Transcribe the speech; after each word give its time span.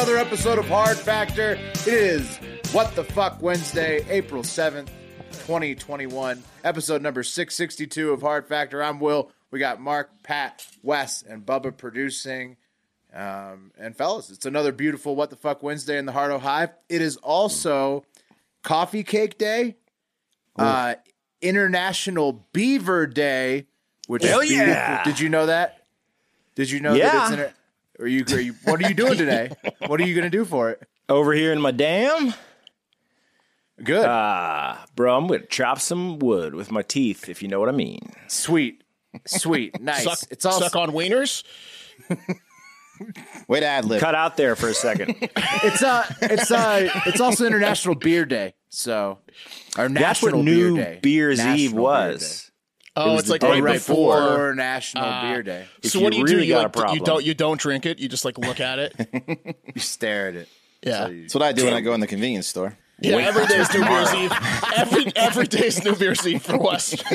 Another 0.00 0.16
episode 0.16 0.58
of 0.58 0.66
Hard 0.66 0.96
Factor. 0.96 1.58
It 1.72 1.86
is 1.86 2.38
What 2.72 2.94
the 2.96 3.04
Fuck 3.04 3.42
Wednesday, 3.42 4.02
April 4.08 4.42
7th, 4.42 4.88
2021, 5.30 6.42
episode 6.64 7.02
number 7.02 7.22
662 7.22 8.10
of 8.10 8.22
Hard 8.22 8.46
Factor. 8.48 8.82
I'm 8.82 8.98
Will. 8.98 9.30
We 9.50 9.58
got 9.58 9.78
Mark, 9.78 10.10
Pat, 10.22 10.66
Wes, 10.82 11.20
and 11.22 11.44
Bubba 11.44 11.76
producing. 11.76 12.56
Um, 13.12 13.72
and 13.78 13.94
fellas, 13.94 14.30
it's 14.30 14.46
another 14.46 14.72
beautiful 14.72 15.14
What 15.16 15.28
the 15.28 15.36
Fuck 15.36 15.62
Wednesday 15.62 15.98
in 15.98 16.06
the 16.06 16.12
Heart 16.12 16.32
of 16.32 16.40
Hive. 16.40 16.70
It 16.88 17.02
is 17.02 17.18
also 17.18 18.06
Coffee 18.62 19.04
Cake 19.04 19.36
Day, 19.36 19.76
uh, 20.56 20.94
International 21.42 22.46
Beaver 22.54 23.06
Day, 23.06 23.66
which 24.06 24.22
Hell 24.24 24.40
is 24.40 24.50
yeah. 24.50 25.04
Did 25.04 25.20
you 25.20 25.28
know 25.28 25.44
that? 25.44 25.84
Did 26.54 26.70
you 26.70 26.80
know 26.80 26.94
that 26.94 26.98
Yeah. 26.98 27.22
it's 27.24 27.32
inter- 27.32 27.52
are 28.00 28.06
you, 28.06 28.24
are 28.30 28.40
you 28.40 28.54
what 28.64 28.82
are 28.82 28.88
you 28.88 28.94
doing 28.94 29.18
today? 29.18 29.50
what 29.86 30.00
are 30.00 30.04
you 30.04 30.14
going 30.14 30.30
to 30.30 30.36
do 30.36 30.44
for 30.44 30.70
it? 30.70 30.82
Over 31.08 31.32
here 31.32 31.52
in 31.52 31.60
my 31.60 31.72
dam, 31.72 32.34
Good. 33.82 34.04
uh, 34.04 34.76
bro, 34.94 35.16
I'm 35.16 35.26
gonna 35.26 35.44
chop 35.46 35.80
some 35.80 36.18
wood 36.18 36.54
with 36.54 36.70
my 36.70 36.82
teeth, 36.82 37.28
if 37.28 37.42
you 37.42 37.48
know 37.48 37.58
what 37.58 37.68
I 37.68 37.72
mean. 37.72 38.12
Sweet. 38.28 38.84
Sweet. 39.26 39.80
Nice. 39.80 40.04
Suck, 40.04 40.18
it's 40.30 40.44
all 40.44 40.60
suck 40.60 40.76
on 40.76 40.90
wieners. 40.90 41.42
Wait, 43.48 43.62
ad 43.62 43.86
lib. 43.86 44.00
Cut 44.00 44.14
out 44.14 44.36
there 44.36 44.54
for 44.56 44.68
a 44.68 44.74
second. 44.74 45.16
it's 45.20 45.82
uh 45.82 46.04
it's 46.22 46.50
uh 46.50 46.90
it's 47.06 47.20
also 47.20 47.46
International 47.46 47.94
Beer 47.94 48.24
Day. 48.24 48.54
So 48.68 49.18
our 49.76 49.88
That's 49.88 50.22
what 50.22 50.34
National 50.34 50.42
New 50.42 50.74
Beer 50.76 50.84
Day. 50.84 50.98
Beer's 51.02 51.38
National 51.38 51.58
Eve 51.58 51.72
Beer 51.72 51.80
was. 51.80 52.49
Oh, 52.96 53.12
was 53.12 53.20
it's 53.22 53.30
like 53.30 53.40
day 53.40 53.46
Day. 53.46 53.52
right 53.54 53.62
Right 53.62 53.74
before. 53.74 54.20
before 54.20 54.54
National 54.56 55.04
uh, 55.04 55.22
Beer 55.22 55.42
Day. 55.42 55.66
If 55.82 55.92
So 55.92 56.00
what 56.00 56.12
do 56.12 56.18
you 56.18 56.22
you 56.22 56.26
really 56.26 56.42
do? 56.42 56.48
You, 56.48 56.54
got 56.54 56.76
a 56.76 56.78
like, 56.80 56.94
you 56.94 57.00
don't 57.04 57.24
you 57.24 57.34
don't 57.34 57.60
drink 57.60 57.86
it. 57.86 57.98
You 57.98 58.08
just 58.08 58.24
like 58.24 58.36
look 58.38 58.60
at 58.60 58.78
it. 58.78 59.56
You 59.74 59.80
stare 59.80 60.28
at 60.28 60.34
it. 60.34 60.48
Yeah, 60.82 61.08
That's 61.08 61.34
what 61.34 61.42
I 61.42 61.52
do 61.52 61.64
when 61.66 61.74
I 61.74 61.80
go 61.82 61.92
in 61.94 62.00
the 62.00 62.06
convenience 62.06 62.46
store. 62.48 62.76
yeah. 63.00 63.16
Every 63.16 63.46
day's 63.46 63.72
New 63.74 63.84
Year's 63.86 64.14
Eve. 64.14 64.32
Every 64.76 65.12
every 65.14 65.46
day's 65.46 65.84
New 65.84 65.94
Year's 65.94 66.26
Eve 66.26 66.42
for 66.42 66.56
Wes. 66.58 66.94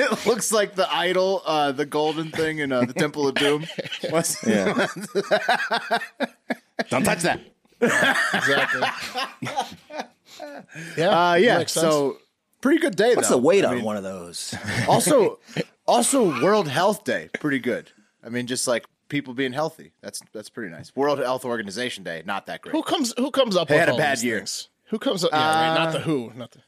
It 0.00 0.26
looks 0.26 0.50
like 0.52 0.74
the 0.74 0.92
idol, 0.92 1.42
uh, 1.46 1.72
the 1.72 1.86
golden 1.86 2.30
thing 2.30 2.58
in 2.58 2.72
uh, 2.72 2.84
the 2.84 2.92
Temple 2.94 3.28
of 3.28 3.34
Doom. 3.36 3.66
What's- 4.10 4.44
Yeah. 4.46 4.86
Don't 6.90 7.04
touch 7.04 7.22
that. 7.22 7.40
exactly. 7.80 8.82
Yeah. 10.96 11.30
Uh, 11.30 11.34
yeah. 11.34 11.58
makes 11.58 11.72
sense. 11.72 11.86
So 11.86 12.18
pretty 12.60 12.78
good 12.80 12.96
day 12.96 13.14
What's 13.14 13.28
though. 13.28 13.36
the 13.36 13.42
weight 13.42 13.64
I 13.64 13.68
on 13.70 13.76
mean, 13.76 13.84
one 13.84 13.96
of 13.96 14.02
those? 14.02 14.54
also 14.88 15.38
also 15.86 16.42
World 16.42 16.68
Health 16.68 17.04
Day, 17.04 17.30
pretty 17.40 17.58
good. 17.58 17.90
I 18.24 18.28
mean, 18.28 18.46
just 18.46 18.66
like 18.68 18.86
people 19.08 19.34
being 19.34 19.52
healthy. 19.52 19.92
That's 20.02 20.20
that's 20.32 20.50
pretty 20.50 20.70
nice. 20.72 20.94
World 20.94 21.18
Health 21.18 21.44
Organization 21.44 22.04
Day, 22.04 22.22
not 22.26 22.46
that 22.46 22.62
great. 22.62 22.72
who 22.74 22.82
comes 22.82 23.14
who 23.16 23.30
comes 23.30 23.56
up 23.56 23.68
They 23.68 23.74
with 23.76 23.86
had 23.86 23.94
a 23.94 23.96
bad 23.96 24.22
year. 24.22 24.38
things? 24.38 24.68
Who 24.86 24.98
comes 24.98 25.22
up? 25.24 25.30
Yeah, 25.32 25.68
right. 25.68 25.74
Not 25.84 25.92
the 25.92 25.98
uh, 25.98 26.02
who. 26.02 26.32
Not 26.34 26.50
the. 26.52 26.60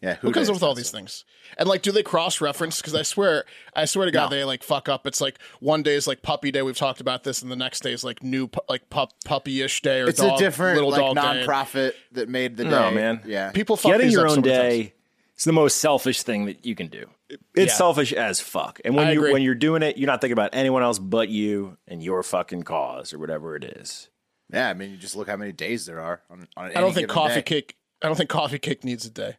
yeah, 0.00 0.14
Who 0.22 0.32
comes 0.32 0.48
up 0.48 0.54
with 0.54 0.62
all 0.62 0.72
is 0.72 0.78
these 0.78 0.90
things? 0.90 1.26
And 1.58 1.68
like, 1.68 1.82
do 1.82 1.92
they 1.92 2.02
cross 2.02 2.40
reference? 2.40 2.80
Because 2.80 2.94
I 2.94 3.02
swear, 3.02 3.44
I 3.76 3.84
swear 3.84 4.06
to 4.06 4.12
God, 4.12 4.30
No. 4.30 4.36
they 4.38 4.44
like 4.44 4.62
fuck 4.62 4.88
up. 4.88 5.06
It's 5.06 5.20
like 5.20 5.38
one 5.60 5.82
day 5.82 5.94
is 5.94 6.06
like 6.06 6.22
puppy 6.22 6.50
day. 6.50 6.62
We've 6.62 6.74
talked 6.76 7.02
about 7.02 7.22
this, 7.22 7.42
and 7.42 7.52
the 7.52 7.56
next 7.56 7.82
day 7.82 7.92
is 7.92 8.02
like 8.02 8.22
new 8.22 8.48
pu- 8.48 8.60
like 8.66 8.88
pup 8.88 9.12
puppy-ish 9.26 9.82
day 9.82 10.00
or 10.00 10.08
It's 10.08 10.20
dog, 10.20 10.40
a 10.40 10.42
different 10.42 10.76
little 10.76 10.90
like 10.90 11.00
dog 11.00 11.16
day. 11.16 11.44
nonprofit 11.46 11.92
that 12.12 12.30
made 12.30 12.56
the 12.56 12.64
day. 12.64 12.70
No, 12.70 12.90
man. 12.90 13.20
Yeah, 13.26 13.50
People 13.52 13.76
fuck 13.76 13.92
Getting 13.92 14.06
these 14.06 14.14
your 14.14 14.24
up 14.26 14.30
so 14.30 14.36
own 14.38 14.42
times. 14.42 14.56
day 14.56 14.93
is 15.36 15.44
the 15.44 15.52
most 15.52 15.78
selfish 15.78 16.22
thing 16.22 16.44
that 16.46 16.64
you 16.64 16.74
can 16.74 16.86
do. 16.88 17.06
It's 17.28 17.72
Yeah. 17.72 17.76
selfish 17.76 18.12
as 18.12 18.40
fuck. 18.40 18.80
And 18.84 18.94
when 18.94 19.08
I 19.08 19.12
you 19.12 19.20
agree. 19.20 19.32
when 19.32 19.42
you're 19.42 19.54
doing 19.54 19.82
it, 19.82 19.96
you're 19.96 20.06
not 20.06 20.20
thinking 20.20 20.32
about 20.34 20.50
anyone 20.54 20.82
else 20.82 20.98
but 20.98 21.28
you 21.28 21.76
and 21.88 22.02
your 22.02 22.22
fucking 22.22 22.62
cause 22.62 23.12
or 23.12 23.18
whatever 23.18 23.56
it 23.56 23.64
is. 23.64 24.08
yeah. 24.52 24.68
I 24.68 24.74
mean, 24.74 24.90
you 24.90 24.96
just 24.96 25.16
look 25.16 25.28
how 25.28 25.36
many 25.36 25.52
days 25.52 25.86
there 25.86 26.00
are 26.00 26.22
on. 26.30 26.46
on 26.56 26.70
I 26.76 26.80
don't 26.80 26.92
think 26.94 27.08
coffee 27.08 27.42
kick. 27.42 27.76
I 28.02 28.06
don't 28.08 28.16
think 28.16 28.28
coffee 28.30 28.58
Kick 28.58 28.84
needs 28.84 29.06
a 29.06 29.10
day. 29.10 29.38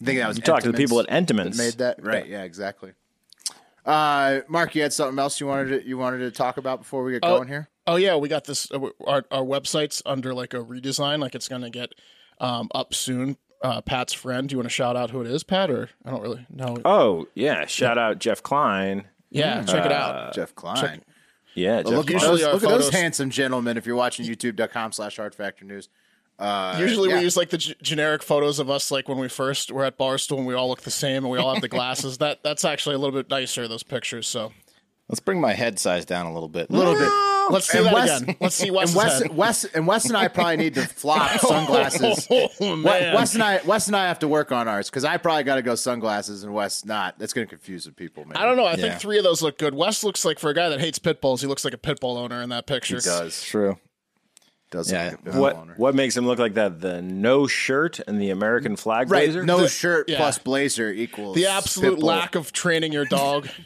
I 0.00 0.04
think 0.04 0.18
that 0.20 0.28
was 0.28 0.36
You 0.38 0.42
talk 0.42 0.62
to 0.62 0.72
the 0.72 0.76
people 0.78 1.00
at 1.00 1.06
Entenmann's 1.08 1.58
Entenmann's. 1.58 1.76
that 1.76 1.98
made 1.98 2.04
that 2.04 2.04
right. 2.04 2.26
Yeah, 2.26 2.42
exactly. 2.44 2.92
Uh, 3.84 4.40
Mark, 4.48 4.74
you 4.74 4.82
had 4.82 4.92
something 4.92 5.18
else 5.18 5.40
you 5.40 5.46
wanted 5.46 5.82
to 5.82 5.88
you 5.88 5.96
wanted 5.98 6.18
to 6.18 6.30
talk 6.30 6.56
about 6.56 6.80
before 6.80 7.02
we 7.04 7.12
get 7.12 7.20
Oh. 7.24 7.36
going 7.36 7.48
here. 7.48 7.68
Oh 7.86 7.96
yeah, 7.96 8.16
we 8.16 8.28
got 8.28 8.44
this. 8.44 8.70
Uh, 8.70 8.80
our 9.06 9.24
our 9.30 9.42
website's 9.42 10.02
under 10.04 10.34
like 10.34 10.52
a 10.54 10.58
redesign. 10.58 11.20
Like 11.20 11.34
it's 11.34 11.48
gonna 11.48 11.70
get 11.70 11.90
um, 12.40 12.68
up 12.74 12.92
soon. 12.94 13.36
Uh, 13.62 13.80
Pat's 13.80 14.12
friend. 14.12 14.48
Do 14.48 14.54
you 14.54 14.58
want 14.58 14.66
to 14.66 14.74
shout 14.74 14.96
out 14.96 15.10
who 15.10 15.20
it 15.20 15.26
is, 15.26 15.42
Pat? 15.42 15.70
Or 15.70 15.88
I 16.04 16.10
don't 16.10 16.22
really 16.22 16.46
know. 16.50 16.76
Oh 16.84 17.26
yeah! 17.34 17.66
Shout 17.66 17.98
out 17.98 18.18
Jeff 18.18 18.42
Klein. 18.42 19.06
yeah, 19.30 19.64
check 19.64 19.84
it 19.84 19.92
out. 19.92 20.34
Jeff 20.34 20.54
Klein. 20.54 21.02
Yeah, 21.54 21.78
Jeff 21.78 21.86
Well, 21.86 21.94
look 21.96 22.06
at 22.06 22.12
Usually 22.12 22.30
those, 22.38 22.44
our 22.44 22.52
look 22.54 22.62
at 22.62 22.68
those 22.68 22.90
handsome 22.90 23.30
gentlemen. 23.30 23.76
If 23.76 23.84
you're 23.86 23.96
watching 23.96 24.26
YouTube.com 24.26 24.92
slash 24.92 25.16
Hard 25.16 25.34
Factor 25.34 25.64
News. 25.64 25.88
Uh, 26.38 26.76
Usually 26.78 27.08
yeah. 27.08 27.16
we 27.16 27.22
use 27.22 27.36
like 27.36 27.50
the 27.50 27.58
g- 27.58 27.74
generic 27.82 28.22
photos 28.22 28.60
of 28.60 28.70
us 28.70 28.92
like 28.92 29.08
when 29.08 29.18
we 29.18 29.28
first 29.28 29.72
were 29.72 29.84
at 29.84 29.98
Barstool 29.98 30.38
and 30.38 30.46
we 30.46 30.54
all 30.54 30.68
look 30.68 30.82
the 30.82 30.90
same 30.92 31.24
and 31.24 31.30
we 31.32 31.38
all 31.38 31.52
have 31.52 31.60
the 31.60 31.68
glasses. 31.68 32.18
that 32.18 32.44
that's 32.44 32.64
actually 32.64 32.94
a 32.94 32.98
little 32.98 33.16
bit 33.18 33.28
nicer 33.28 33.66
those 33.66 33.82
pictures. 33.82 34.28
So 34.28 34.52
Let's 35.08 35.20
bring 35.20 35.40
my 35.40 35.54
head 35.54 35.78
size 35.78 36.04
down 36.04 36.26
a 36.26 36.32
little 36.34 36.48
bit. 36.50 36.68
a 36.68 36.72
little 36.72 36.92
bit. 36.94 37.10
let's 37.50 37.66
see 37.66 37.78
And 37.78 37.86
that 37.86 37.94
Wes- 37.94 38.20
again. 38.20 38.36
Let's 38.40 38.54
see 38.56 38.66
And 38.68 38.76
Wes. 38.76 38.94
Wes, 38.94 39.28
Wes, 39.30 39.64
and 39.64 39.86
Wes 39.86 40.04
and 40.04 40.16
I 40.18 40.28
probably 40.28 40.58
need 40.58 40.74
to 40.74 40.82
flop 40.86 41.30
sunglasses. 41.40 42.26
Oh, 42.30 42.48
We- 42.60 42.76
man. 42.82 43.14
Wes 43.14 43.32
and 43.32 43.42
I, 43.42 43.60
Wes 43.64 43.86
and 43.86 43.96
I 43.96 44.06
have 44.08 44.18
to 44.18 44.28
work 44.28 44.52
on 44.52 44.68
ours 44.68 44.90
because 44.90 45.06
I 45.06 45.16
probably 45.16 45.44
got 45.44 45.54
to 45.54 45.62
go 45.62 45.74
sunglasses 45.76 46.44
and 46.44 46.52
Wes 46.52 46.84
not. 46.84 47.18
That's 47.18 47.32
going 47.32 47.46
to 47.46 47.50
confuse 47.50 47.84
the 47.86 47.92
people, 47.92 48.26
man. 48.26 48.36
I 48.36 48.44
don't 48.44 48.58
know. 48.58 48.66
I 48.66 48.72
Yeah. 48.72 48.76
think 48.90 49.00
three 49.00 49.16
of 49.16 49.24
those 49.24 49.40
look 49.40 49.56
good. 49.56 49.72
Wes 49.74 50.04
looks 50.04 50.26
like 50.26 50.38
for 50.38 50.50
a 50.50 50.54
guy 50.54 50.68
that 50.68 50.80
hates 50.80 50.98
pit 50.98 51.22
bulls, 51.22 51.40
he 51.40 51.46
looks 51.46 51.64
like 51.64 51.72
a 51.74 51.78
pit 51.78 52.00
bull 52.00 52.18
owner 52.18 52.42
in 52.42 52.50
that 52.50 52.66
picture. 52.66 52.96
He 52.96 53.00
Does 53.02 53.42
True. 53.42 53.78
does 54.70 54.92
Yeah. 54.92 55.14
like 55.24 55.34
What 55.34 55.56
owner. 55.56 55.74
what 55.78 55.94
makes 55.94 56.14
him 56.18 56.26
look 56.26 56.38
like 56.38 56.52
that? 56.52 56.82
The 56.82 57.00
no 57.00 57.46
shirt 57.46 57.98
and 58.06 58.20
the 58.20 58.28
American 58.28 58.76
flag 58.76 59.10
Right, 59.10 59.24
blazer. 59.28 59.42
no 59.46 59.62
The- 59.62 59.68
shirt 59.68 60.10
yeah. 60.10 60.18
plus 60.18 60.36
blazer 60.36 60.90
equals 60.90 61.34
The 61.34 61.46
absolute 61.46 61.92
pit 61.92 62.00
bull. 62.00 62.08
lack 62.08 62.34
of 62.34 62.52
training 62.52 62.92
your 62.92 63.06
dog, 63.06 63.48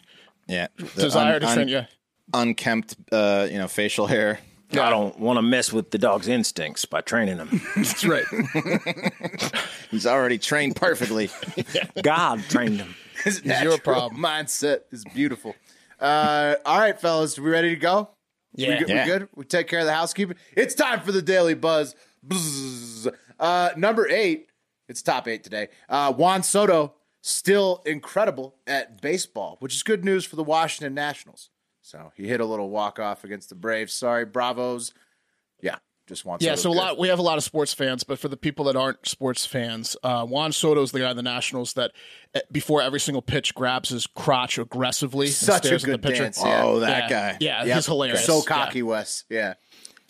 Yeah. 0.47 0.69
The 0.77 1.03
desire 1.03 1.35
un- 1.35 1.41
to 1.41 1.49
un- 1.49 1.55
train. 1.55 1.69
Yeah, 1.69 1.87
Unkempt, 2.35 2.97
uh, 3.11 3.49
you 3.51 3.59
know, 3.59 3.69
facial 3.69 4.07
hair. 4.07 4.39
I 4.73 4.89
don't 4.89 5.19
want 5.19 5.37
to 5.37 5.43
mess 5.43 5.71
with 5.73 5.91
the 5.91 5.99
dog's 5.99 6.29
instincts 6.29 6.87
by 6.87 7.03
training 7.03 7.37
him. 7.37 7.61
that's 7.77 8.05
right. 8.05 8.25
He's 9.91 10.07
already 10.07 10.39
trained 10.39 10.77
perfectly. 10.77 11.29
God 12.03 12.43
trained 12.49 12.79
him. 12.79 12.95
His 13.23 13.43
your 13.45 13.77
problem. 13.79 14.21
mindset 14.21 14.81
is 14.91 15.05
beautiful. 15.13 15.55
Uh, 16.01 16.57
all 16.65 16.79
right, 16.79 16.99
fellas, 16.99 17.39
we 17.39 17.51
ready 17.51 17.71
to 17.71 17.77
go? 17.77 18.11
Yeah. 18.55 18.71
We, 18.71 18.79
good? 18.79 18.89
Yeah. 18.89 19.05
we 19.05 19.11
good? 19.11 19.29
We 19.35 19.45
take 19.45 19.69
care 19.69 19.81
of 19.81 19.87
the 19.87 19.93
housekeeping. 19.93 20.37
It's 20.57 20.75
time 20.75 21.01
for 21.01 21.13
the 21.13 21.23
daily 21.23 21.55
buzz. 21.55 21.95
Buzz. 22.23 23.09
Uh, 23.39 23.71
number 23.77 24.09
eight. 24.09 24.49
It's 24.89 25.03
top 25.03 25.29
eight 25.29 25.45
today. 25.45 25.69
Uh, 25.89 26.13
Juan 26.13 26.43
Soto 26.43 26.95
still 27.23 27.83
incredible 27.87 28.55
at 28.67 29.01
baseball, 29.01 29.57
which 29.61 29.75
is 29.75 29.83
good 29.83 30.05
news 30.05 30.27
for 30.27 30.37
the 30.37 30.45
Washington 30.45 30.93
Nationals. 30.93 31.49
So 31.81 32.13
he 32.15 32.29
hit 32.29 32.41
a 32.41 32.45
little 32.45 32.69
walk 32.69 32.99
off 32.99 33.25
against 33.25 33.49
the 33.49 33.55
Braves. 33.55 33.93
Sorry, 33.95 34.25
Bravos. 34.25 34.93
Yeah, 35.61 35.77
just 36.07 36.25
Juan. 36.25 36.39
Yeah, 36.41 36.51
Soto's 36.57 36.63
so 36.63 36.71
a 36.71 36.73
good. 36.75 36.79
lot 36.79 36.99
we 36.99 37.09
have 37.09 37.19
a 37.19 37.23
lot 37.23 37.39
of 37.39 37.45
sports 37.45 37.73
fans, 37.73 38.05
but 38.05 38.19
for 38.19 38.29
the 38.29 38.37
people 38.37 38.65
that 38.67 38.77
aren't 38.77 39.07
sports 39.09 39.47
fans, 39.47 39.97
uh, 40.03 40.25
Juan 40.27 40.53
Soto's 40.53 40.93
the 40.93 40.99
guy 41.01 41.11
in 41.11 41.17
the 41.17 41.23
Nationals 41.23 41.73
that 41.75 41.93
uh, 42.35 42.41
before 42.53 42.83
every 42.83 43.01
single 43.01 43.23
pitch 43.23 43.55
grabs 43.55 43.89
his 43.91 44.07
crotch 44.07 44.59
aggressively, 44.59 45.27
and 45.27 45.35
Such 45.35 45.65
a 45.65 45.67
stares 45.69 45.85
at 45.85 45.87
good 45.91 46.03
the 46.03 46.09
pitcher. 46.09 46.23
dance. 46.25 46.41
Yeah. 46.45 46.63
Oh, 46.65 46.81
that 46.81 47.05
yeah. 47.05 47.09
guy. 47.33 47.37
Yeah, 47.41 47.65
Yep. 47.65 47.77
he's 47.77 47.87
hilarious. 47.87 48.27
So 48.27 48.39
Yeah. 48.39 48.43
cocky, 48.47 48.83
Wes. 48.83 49.25
Yeah, 49.29 49.55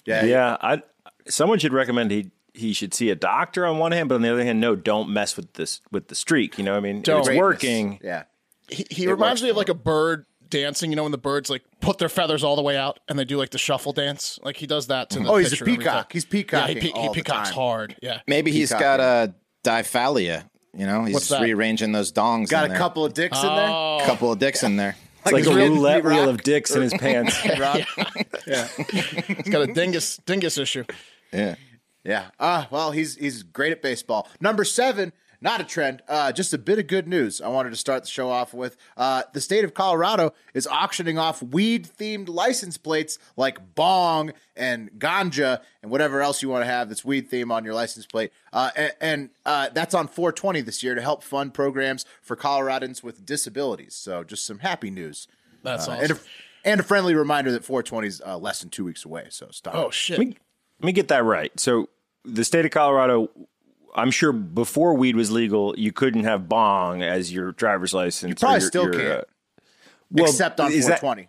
yeah, 0.04 0.24
Yeah, 0.24 0.56
I. 0.60 0.82
Someone 1.28 1.58
should 1.58 1.72
recommend 1.72 2.10
he 2.10 2.30
he 2.54 2.72
should 2.72 2.92
see 2.94 3.10
a 3.10 3.14
doctor 3.14 3.64
on 3.66 3.78
one 3.78 3.92
hand, 3.92 4.08
but 4.08 4.16
on 4.16 4.22
the 4.22 4.32
other 4.32 4.44
hand, 4.44 4.60
no, 4.60 4.76
don't 4.76 5.08
mess 5.10 5.36
with 5.36 5.52
this 5.54 5.80
with 5.90 6.08
the 6.08 6.14
streak. 6.14 6.58
You 6.58 6.64
know, 6.64 6.72
what 6.72 6.78
I 6.78 6.80
mean, 6.80 7.02
Don't. 7.02 7.20
it's 7.20 7.28
Greatness. 7.28 7.40
working. 7.42 7.98
Yeah. 8.02 8.24
He, 8.68 8.86
he 8.90 9.06
reminds 9.08 9.42
me 9.42 9.50
of 9.50 9.56
like 9.56 9.68
a 9.68 9.74
bird 9.74 10.26
dancing. 10.48 10.90
You 10.90 10.96
know, 10.96 11.02
when 11.04 11.12
the 11.12 11.18
birds 11.18 11.48
like 11.50 11.62
put 11.80 11.98
their 11.98 12.08
feathers 12.08 12.44
all 12.44 12.56
the 12.56 12.62
way 12.62 12.76
out 12.76 13.00
and 13.08 13.18
they 13.18 13.24
do 13.24 13.36
like 13.38 13.50
the 13.50 13.58
shuffle 13.58 13.92
dance. 13.92 14.38
Like 14.42 14.56
he 14.56 14.66
does 14.66 14.86
that 14.88 15.10
to 15.10 15.20
the 15.20 15.28
Oh, 15.28 15.36
he's 15.36 15.48
a 15.48 15.50
picture 15.50 15.64
every 15.64 15.76
peacock. 15.78 16.08
time. 16.10 16.12
He's 16.12 16.24
Yeah, 16.24 16.28
he, 16.30 16.42
peacocking 16.42 16.80
pe- 16.80 16.90
all 16.92 17.02
he 17.02 17.08
the 17.08 17.14
peacocks 17.14 17.48
time. 17.50 17.54
hard. 17.58 17.96
Yeah. 18.02 18.20
Maybe 18.26 18.50
he's 18.52 18.68
Peacock, 18.68 18.80
got 18.80 19.00
a 19.00 19.34
diphallia. 19.64 20.44
You 20.74 20.86
know, 20.86 21.04
he's 21.04 21.14
What's 21.14 21.30
rearranging 21.30 21.92
those 21.92 22.12
dongs. 22.12 22.48
Got 22.48 22.64
in 22.64 22.70
a 22.70 22.74
there. 22.74 22.78
couple 22.78 23.04
of 23.04 23.12
dicks 23.14 23.36
in 23.42 23.46
there. 23.46 23.68
Oh, 23.68 24.00
couple 24.06 24.32
of 24.32 24.38
dicks 24.38 24.62
in 24.62 24.76
there. 24.76 24.96
It's 25.24 25.30
like 25.32 25.44
his 25.44 25.54
a 25.54 25.56
Red 25.56 25.70
roulette 25.70 26.04
Meat 26.04 26.10
wheel 26.14 26.28
of 26.28 26.42
dicks 26.42 26.72
in 26.74 26.82
his 26.82 26.92
pants. 26.94 27.36
Rock? 27.60 27.78
he's 28.90 29.48
got 29.48 29.62
a 29.62 29.72
dingus 29.72 30.16
dingus 30.18 30.58
issue. 30.58 30.82
Yeah. 31.32 31.54
Yeah. 32.04 32.26
Ah, 32.40 32.68
well, 32.70 32.90
he's 32.92 33.16
he's 33.16 33.42
great 33.42 33.72
at 33.72 33.80
baseball. 33.82 34.28
Number 34.40 34.64
seven, 34.64 35.12
not 35.40 35.60
a 35.60 35.64
trend, 35.64 36.02
uh, 36.08 36.30
just 36.32 36.52
a 36.54 36.58
bit 36.58 36.78
of 36.78 36.86
good 36.86 37.06
news. 37.08 37.40
I 37.40 37.48
wanted 37.48 37.70
to 37.70 37.76
start 37.76 38.02
the 38.04 38.08
show 38.08 38.28
off 38.30 38.52
with. 38.54 38.76
Uh, 38.96 39.22
the 39.32 39.40
state 39.40 39.64
of 39.64 39.74
Colorado 39.74 40.34
is 40.54 40.66
auctioning 40.68 41.18
off 41.18 41.42
weed-themed 41.42 42.28
license 42.28 42.76
plates 42.78 43.18
like 43.36 43.74
bong 43.74 44.32
and 44.56 44.90
ganja 44.98 45.60
and 45.82 45.90
whatever 45.90 46.22
else 46.22 46.42
you 46.42 46.48
want 46.48 46.62
to 46.62 46.66
have 46.70 46.88
that's 46.88 47.04
weed 47.04 47.28
theme 47.28 47.50
on 47.52 47.64
your 47.64 47.74
license 47.74 48.06
plate. 48.06 48.32
Uh, 48.52 48.70
and 48.76 48.92
and 49.00 49.30
uh, 49.46 49.68
that's 49.72 49.94
on 49.94 50.06
420 50.08 50.60
this 50.60 50.82
year 50.82 50.94
to 50.94 51.00
help 51.02 51.22
fund 51.22 51.54
programs 51.54 52.04
for 52.20 52.36
Coloradans 52.36 53.02
with 53.02 53.24
disabilities. 53.26 53.94
So 53.94 54.22
just 54.24 54.46
some 54.46 54.60
happy 54.60 54.90
news. 54.90 55.26
That's 55.62 55.86
Uh, 55.88 55.92
awesome. 55.92 56.02
and, 56.04 56.12
a, 56.12 56.18
and 56.64 56.80
a 56.80 56.82
friendly 56.84 57.14
reminder 57.14 57.50
that 57.52 57.64
420 57.64 58.06
is 58.08 58.22
uh, 58.26 58.36
less 58.38 58.60
than 58.60 58.70
two 58.70 58.84
weeks 58.84 59.04
away. 59.04 59.26
So 59.30 59.48
stop. 59.50 59.74
oh 59.76 59.90
shit. 59.90 60.18
Let 60.18 60.28
me, 60.28 60.36
let 60.82 60.86
me 60.86 60.92
get 60.92 61.08
that 61.08 61.24
right. 61.24 61.52
So 61.58 61.88
the 62.24 62.44
state 62.44 62.64
of 62.64 62.70
Colorado, 62.70 63.30
I'm 63.94 64.10
sure 64.10 64.32
before 64.32 64.94
weed 64.94 65.16
was 65.16 65.30
legal, 65.30 65.78
you 65.78 65.92
couldn't 65.92 66.24
have 66.24 66.48
bong 66.48 67.02
as 67.02 67.32
your 67.32 67.52
driver's 67.52 67.94
license. 67.94 68.28
You 68.30 68.34
probably 68.34 68.60
still 68.60 68.90
can't. 68.90 69.24
well, 70.10 70.24
except 70.26 70.60
on 70.60 70.72
is 70.72 70.86
that- 70.86 71.00
420. 71.00 71.28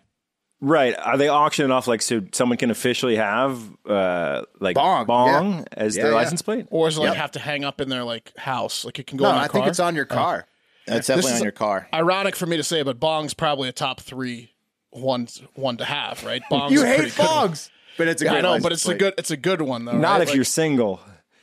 right. 0.60 0.96
Are 0.98 1.16
they 1.16 1.28
auctioning 1.28 1.70
off 1.70 1.86
like 1.86 2.02
so 2.02 2.22
someone 2.32 2.58
can 2.58 2.70
officially 2.70 3.16
have 3.16 3.60
uh, 3.86 4.42
like 4.60 4.74
Bong, 4.76 5.06
bong 5.06 5.66
as 5.72 5.96
Yeah, 5.96 6.04
their 6.04 6.12
yeah. 6.12 6.18
license 6.18 6.42
plate? 6.42 6.66
or 6.70 6.88
is 6.88 6.96
it 6.96 7.00
like 7.00 7.08
Yep. 7.10 7.16
have 7.16 7.30
to 7.32 7.38
hang 7.38 7.64
up 7.64 7.80
in 7.80 7.88
their 7.90 8.02
like 8.04 8.36
house? 8.36 8.84
Like 8.84 8.98
it 8.98 9.06
can 9.06 9.18
go 9.18 9.24
No, 9.24 9.30
in 9.30 9.36
a 9.36 9.38
I 9.38 9.42
think 9.48 9.64
car? 9.64 9.68
it's 9.68 9.80
on 9.80 9.94
your 9.94 10.06
car. 10.06 10.46
It's 10.86 11.06
definitely 11.06 11.32
is 11.32 11.38
on 11.38 11.42
your 11.44 11.52
car. 11.52 11.88
Ironic 11.94 12.36
for 12.36 12.44
me 12.46 12.56
to 12.58 12.62
say, 12.64 12.82
but 12.82 13.00
bong's 13.00 13.32
probably 13.34 13.68
a 13.68 13.72
top 13.72 14.00
three 14.00 14.50
one 14.90 15.28
one 15.54 15.76
to 15.78 15.84
have, 15.84 16.22
right? 16.24 16.42
Bong's 16.50 16.72
You 16.72 16.84
hate 16.84 16.96
pretty 16.98 17.10
good 17.16 17.18
one. 17.18 17.26
bogs, 17.48 17.70
but 17.98 18.08
it's 18.08 18.22
a 18.22 18.26
Yeah, 18.26 18.32
I 18.34 18.40
know, 18.40 18.58
but 18.60 18.72
it's 18.72 18.86
a 18.88 18.94
good 18.94 19.14
it's 19.18 19.30
a 19.30 19.36
good 19.36 19.62
one 19.62 19.84
though. 19.84 19.92
Not 19.98 20.12
right? 20.14 20.22
if 20.22 20.28
Like, 20.28 20.34
you're 20.36 20.44
single. 20.44 21.00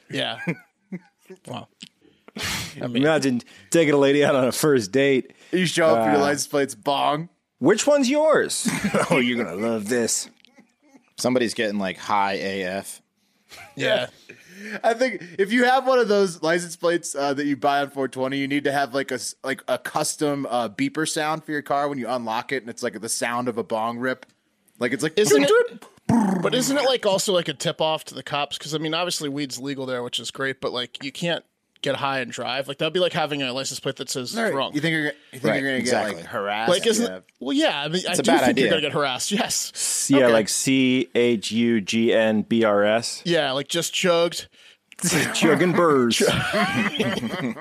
yeah. 0.10 0.40
well, 1.48 1.70
I 2.82 2.88
mean, 2.88 3.04
Imagine 3.04 3.42
taking 3.70 3.94
a 3.94 3.98
lady 3.98 4.24
out 4.24 4.36
on 4.36 4.46
a 4.48 4.52
first 4.52 4.92
date. 4.92 5.34
You 5.52 5.66
show 5.66 5.88
up 5.88 6.08
Uh, 6.08 6.12
your 6.12 6.20
license 6.22 6.48
plate's 6.48 6.76
bong. 6.76 7.30
Which 7.60 7.86
one's 7.86 8.10
yours? 8.10 8.68
oh, 9.12 9.18
you're 9.20 9.44
gonna 9.44 9.56
love 9.56 9.88
this. 9.88 10.30
Somebody's 11.18 11.54
getting 11.54 11.78
like 11.78 11.98
high 11.98 12.34
AF. 12.34 13.02
yeah. 13.76 14.08
I 14.84 14.94
think 14.94 15.24
if 15.40 15.52
you 15.52 15.66
have 15.66 15.88
one 15.88 15.98
of 15.98 16.08
those 16.08 16.42
license 16.44 16.76
plates 16.76 17.16
uh, 17.16 17.34
that 17.34 17.46
you 17.48 17.56
buy 17.58 17.80
on 17.82 17.88
420, 17.88 18.38
you 18.38 18.48
need 18.48 18.64
to 18.66 18.72
have 18.72 18.94
like 18.94 19.10
a 19.12 19.16
s- 19.16 19.34
like 19.44 19.64
a 19.68 19.78
custom 19.80 20.46
uh, 20.48 20.70
beeper 20.70 21.10
sound 21.10 21.44
for 21.44 21.52
your 21.52 21.64
car 21.64 21.90
when 21.90 21.98
you 21.98 22.08
unlock 22.08 22.52
it, 22.52 22.62
and 22.62 22.70
it's 22.70 22.84
like 22.84 23.00
the 23.02 23.10
sound 23.10 23.48
of 23.48 23.58
a 23.58 23.64
bong 23.64 23.98
rip. 23.98 24.26
Like 24.80 24.94
it's 24.94 25.02
like 25.04 25.18
Isn't 25.18 25.44
it? 25.44 25.86
But 26.42 26.56
isn't 26.56 26.76
it 26.78 26.86
like 26.86 27.06
also 27.06 27.34
like 27.34 27.48
a 27.48 27.54
tip 27.54 27.82
off 27.82 28.04
to 28.06 28.16
the 28.16 28.24
cops? 28.24 28.58
Because 28.58 28.74
I 28.74 28.78
mean, 28.80 28.94
obviously 28.94 29.30
weed's 29.30 29.60
legal 29.60 29.86
there, 29.86 30.02
which 30.04 30.20
is 30.20 30.32
great, 30.32 30.60
but 30.62 30.72
like 30.74 31.04
you 31.04 31.12
can't 31.12 31.44
get 31.82 31.96
high 31.96 32.20
and 32.20 32.32
drive. 32.32 32.68
Like 32.68 32.78
that'd 32.80 32.94
be 32.94 33.00
like 33.00 33.14
having 33.14 33.42
a 33.42 33.52
license 33.54 33.80
plate 33.80 33.96
that 33.98 34.10
says 34.10 34.36
Right. 34.36 34.52
drunk. 34.52 34.76
You 34.76 34.82
think 34.82 34.94
you're, 34.94 35.04
you 35.06 35.12
think 35.32 35.44
Right, 35.46 35.62
you're 35.62 35.72
gonna 35.72 35.84
get 35.84 36.16
like 36.18 36.26
harassed? 36.26 36.70
like 36.70 36.86
isn't 36.88 37.12
Yeah. 37.12 37.20
Well, 37.40 37.54
yeah. 37.58 37.82
I 37.82 37.88
mean, 37.88 38.04
I 38.08 38.14
a 38.14 38.16
do 38.18 38.24
bad 38.24 38.40
think 38.40 38.50
idea. 38.50 38.64
you're 38.66 38.72
gonna 38.72 38.82
get 38.82 38.92
harassed. 38.94 39.32
Yes. 39.32 40.08
Yeah, 40.10 40.26
Okay. 40.26 40.34
like 40.34 40.50
C 40.50 41.08
H 41.16 41.52
U 41.52 41.82
G 41.82 42.14
N 42.14 42.42
B 42.44 42.64
R 42.64 42.84
S. 42.84 43.22
Yeah, 43.26 43.52
like 43.52 43.68
just 43.68 43.94
chugged. 43.94 44.48
Chugging 45.34 45.72
burrs. 45.72 46.22
I 46.30 46.94
don't 47.00 47.56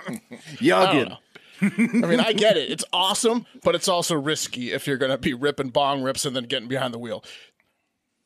Yoggin. 0.58 1.08
know. 1.08 1.16
I 1.62 2.06
mean, 2.08 2.20
I 2.20 2.32
get 2.32 2.56
it. 2.56 2.70
It's 2.70 2.84
awesome, 2.92 3.46
but 3.62 3.74
it's 3.74 3.88
also 3.88 4.14
risky 4.14 4.72
if 4.72 4.86
you're 4.86 4.96
gonna 4.96 5.18
be 5.18 5.34
ripping 5.34 5.68
bong 5.70 6.02
rips 6.02 6.24
and 6.24 6.34
then 6.34 6.44
getting 6.44 6.68
behind 6.68 6.92
the 6.94 6.98
wheel. 6.98 7.22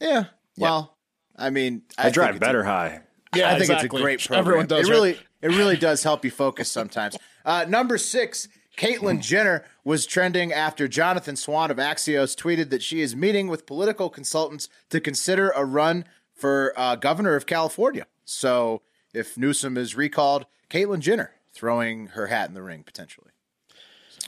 Yeah. 0.01 0.25
Well, 0.59 0.97
I 1.37 1.51
mean, 1.51 1.83
I, 1.99 2.09
I 2.09 2.11
drive 2.11 2.27
think 2.27 2.37
it's 2.37 2.45
a- 2.45 2.49
better 2.49 2.65
high. 2.65 3.01
Yeah, 3.35 3.49
I 3.49 3.51
think 3.53 3.63
exactly. 3.63 3.87
it's 3.87 3.95
a 3.95 4.03
great 4.03 4.21
program. 4.21 4.39
Everyone 4.39 4.67
does. 4.67 4.87
It 4.87 4.91
right? 4.91 4.95
really, 4.97 5.19
it 5.43 5.49
really 5.49 5.77
does 5.77 6.05
help 6.05 6.25
you 6.25 6.31
focus 6.31 6.71
sometimes. 6.71 7.17
Uh, 7.45 7.65
number 7.69 7.99
six, 7.99 8.47
Caitlyn 8.77 9.21
Jenner 9.21 9.65
was 9.83 10.07
trending 10.07 10.53
after 10.53 10.87
Jonathan 10.87 11.35
Swan 11.35 11.71
of 11.73 11.79
Axios 11.79 12.37
tweeted 12.37 12.71
that 12.71 12.83
she 12.83 13.01
is 13.01 13.17
meeting 13.17 13.49
with 13.49 13.67
political 13.67 14.09
consultants 14.09 14.69
to 14.91 15.01
consider 15.01 15.51
a 15.51 15.65
run 15.65 16.05
for 16.33 16.73
uh, 16.77 16.95
governor 16.95 17.35
of 17.35 17.47
California. 17.47 18.07
So 18.25 18.83
if 19.13 19.37
Newsom 19.37 19.77
is 19.77 19.97
recalled, 19.97 20.47
Caitlyn 20.71 21.01
Jenner 21.01 21.33
throwing 21.53 22.09
her 22.09 22.29
hat 22.29 22.49
in 22.49 22.55
the 22.55 22.63
ring 22.63 22.85
potentially. 22.85 23.31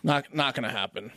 not 0.02 0.34
not 0.34 0.54
gonna 0.56 0.70
happen. 0.72 1.12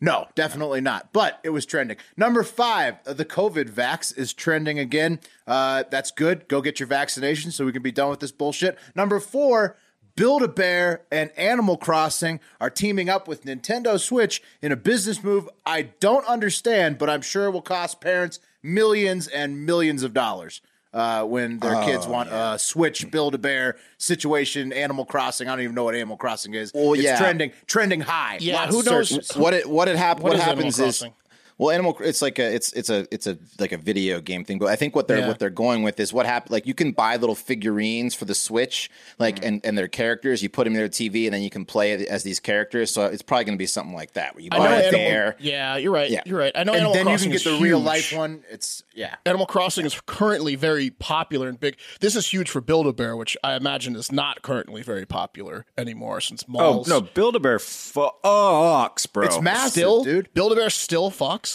No, 0.00 0.28
definitely 0.34 0.80
not. 0.80 1.12
But 1.12 1.40
it 1.42 1.50
was 1.50 1.66
trending. 1.66 1.96
Number 2.16 2.42
five, 2.42 2.96
uh, 3.06 3.12
the 3.12 3.24
COVID 3.24 3.68
vax 3.68 4.16
is 4.16 4.32
trending 4.32 4.78
again. 4.78 5.18
Uh, 5.46 5.84
that's 5.90 6.10
good. 6.10 6.46
Go 6.48 6.60
get 6.62 6.78
your 6.78 6.86
vaccination 6.86 7.50
so 7.50 7.64
we 7.64 7.72
can 7.72 7.82
be 7.82 7.92
done 7.92 8.10
with 8.10 8.20
this 8.20 8.32
bullshit. 8.32 8.78
Number 8.94 9.18
four, 9.18 9.76
Build 10.18 10.42
a 10.42 10.48
Bear 10.48 11.02
and 11.12 11.30
Animal 11.36 11.76
Crossing 11.76 12.40
are 12.60 12.70
teaming 12.70 13.08
up 13.08 13.28
with 13.28 13.44
Nintendo 13.44 14.00
Switch 14.00 14.42
in 14.60 14.72
a 14.72 14.76
business 14.76 15.22
move 15.22 15.48
I 15.64 15.82
don't 16.00 16.26
understand, 16.26 16.98
but 16.98 17.08
I'm 17.08 17.22
sure 17.22 17.48
will 17.52 17.62
cost 17.62 18.00
parents 18.00 18.40
millions 18.60 19.28
and 19.28 19.64
millions 19.64 20.02
of 20.02 20.12
dollars. 20.12 20.60
Uh, 20.92 21.22
when 21.22 21.58
their 21.58 21.82
kids 21.84 22.06
Oh, 22.06 22.10
want 22.10 22.30
a 22.32 22.58
Switch 22.58 23.10
Build 23.10 23.34
a 23.34 23.38
Bear 23.38 23.76
situation, 23.98 24.72
Animal 24.72 25.04
Crossing. 25.04 25.46
I 25.46 25.52
don't 25.52 25.62
even 25.62 25.74
know 25.74 25.84
what 25.84 25.94
Animal 25.94 26.16
Crossing 26.16 26.54
is. 26.54 26.72
Well, 26.74 26.94
it's 26.94 27.02
yeah. 27.02 27.18
trending, 27.18 27.52
trending 27.66 28.00
high. 28.00 28.38
Yeah, 28.40 28.54
Lots 28.54 28.70
who 28.74 28.82
knows? 28.82 29.08
searches. 29.10 29.36
What 29.36 29.52
it 29.52 29.68
what 29.68 29.88
it 29.88 29.96
hap- 29.96 30.16
What 30.20 30.24
what, 30.30 30.36
is 30.36 30.40
Animal 30.40 30.56
happens 30.56 30.78
is 30.78 30.98
Crossing? 30.98 31.14
Well 31.58 31.70
animal 31.70 31.96
it's 32.00 32.22
like 32.22 32.38
a 32.38 32.54
it's 32.54 32.72
it's 32.72 32.90
a 32.90 33.06
it's 33.12 33.26
a 33.26 33.36
like 33.58 33.72
a 33.72 33.78
video 33.78 34.20
game 34.20 34.44
thing 34.44 34.58
but 34.58 34.68
i 34.68 34.76
think 34.76 34.94
what 34.96 35.08
they're 35.08 35.18
Yeah. 35.18 35.28
what 35.28 35.38
they're 35.38 35.50
going 35.50 35.82
with 35.82 36.00
is 36.00 36.12
what 36.12 36.26
happened 36.26 36.52
like 36.52 36.66
you 36.66 36.74
can 36.74 36.92
buy 36.92 37.16
little 37.16 37.34
figurines 37.34 38.14
for 38.14 38.24
the 38.24 38.34
switch 38.34 38.90
like 39.18 39.36
mm-hmm. 39.36 39.46
and 39.46 39.60
and 39.64 39.78
their 39.78 39.88
characters 39.88 40.42
you 40.42 40.48
put 40.48 40.64
them 40.64 40.74
in 40.74 40.78
their 40.78 40.88
tv 40.88 41.26
and 41.26 41.34
then 41.34 41.42
you 41.42 41.50
can 41.50 41.64
play 41.64 41.92
it 41.92 42.08
as 42.08 42.22
these 42.22 42.40
characters 42.40 42.90
so 42.90 43.04
it's 43.06 43.22
probably 43.22 43.44
going 43.44 43.56
to 43.56 43.62
be 43.62 43.66
something 43.66 43.94
like 43.94 44.12
that 44.14 44.34
where 44.34 44.42
you 44.42 44.50
buy 44.50 44.66
a 44.66 44.88
Animal, 44.88 44.92
bear 44.92 45.36
Yeah, 45.38 45.76
you're 45.76 45.92
right. 45.92 46.10
Yeah. 46.10 46.22
You're 46.24 46.38
right. 46.38 46.52
I 46.54 46.64
know 46.64 46.72
and 46.72 46.80
Animal 46.80 46.94
then 46.94 47.08
you 47.08 47.18
can 47.18 47.30
get 47.30 47.36
is 47.36 47.44
the 47.44 47.58
real 47.60 47.80
life 47.80 48.12
one. 48.12 48.42
It's 48.50 48.82
yeah. 48.94 49.16
Animal 49.26 49.46
Crossing 49.46 49.84
is 49.86 50.00
currently 50.06 50.54
very 50.54 50.90
popular 50.90 51.48
and 51.48 51.58
big. 51.58 51.76
This 52.00 52.16
is 52.16 52.26
huge 52.28 52.50
for 52.50 52.60
Build 52.60 52.86
a 52.86 52.92
Bear, 52.92 53.16
which 53.16 53.36
I 53.42 53.54
imagine 53.54 53.96
is 53.96 54.12
not 54.12 54.42
currently 54.42 54.82
very 54.82 55.06
popular 55.06 55.66
anymore 55.76 56.20
since 56.20 56.44
oh, 56.48 56.52
malls. 56.52 56.90
Oh 56.90 56.98
no, 56.98 57.00
Build 57.00 57.36
a 57.36 57.40
Bear 57.40 57.58
fucks, 57.58 59.10
bro. 59.12 59.24
It's 59.24 59.40
massive, 59.40 59.70
still, 59.70 60.04
dude. 60.04 60.32
Build 60.34 60.52
a 60.52 60.56
Bear 60.56 60.70
still 60.70 61.10
fucks. 61.10 61.47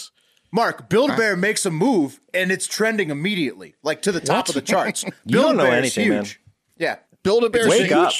Mark, 0.54 0.88
Build 0.88 1.10
a 1.10 1.16
Bear 1.16 1.36
makes 1.36 1.66
a 1.66 1.70
move 1.72 2.20
and 2.32 2.52
it's 2.52 2.68
trending 2.68 3.10
immediately, 3.10 3.74
like 3.82 4.02
to 4.02 4.12
the 4.12 4.20
top 4.20 4.48
of 4.48 4.54
the 4.54 4.62
charts. 4.62 5.02
Build 5.26 5.46
don't 5.46 5.56
know 5.56 5.64
a 5.64 5.66
Bear 5.66 5.78
anything, 5.78 6.12
is 6.12 6.12
man. 6.12 6.26
Yeah, 6.78 6.96
Build 7.24 7.42
a 7.42 7.50
Bear 7.50 7.68
Wake 7.68 7.86
huge. 7.86 7.92
up. 7.92 8.12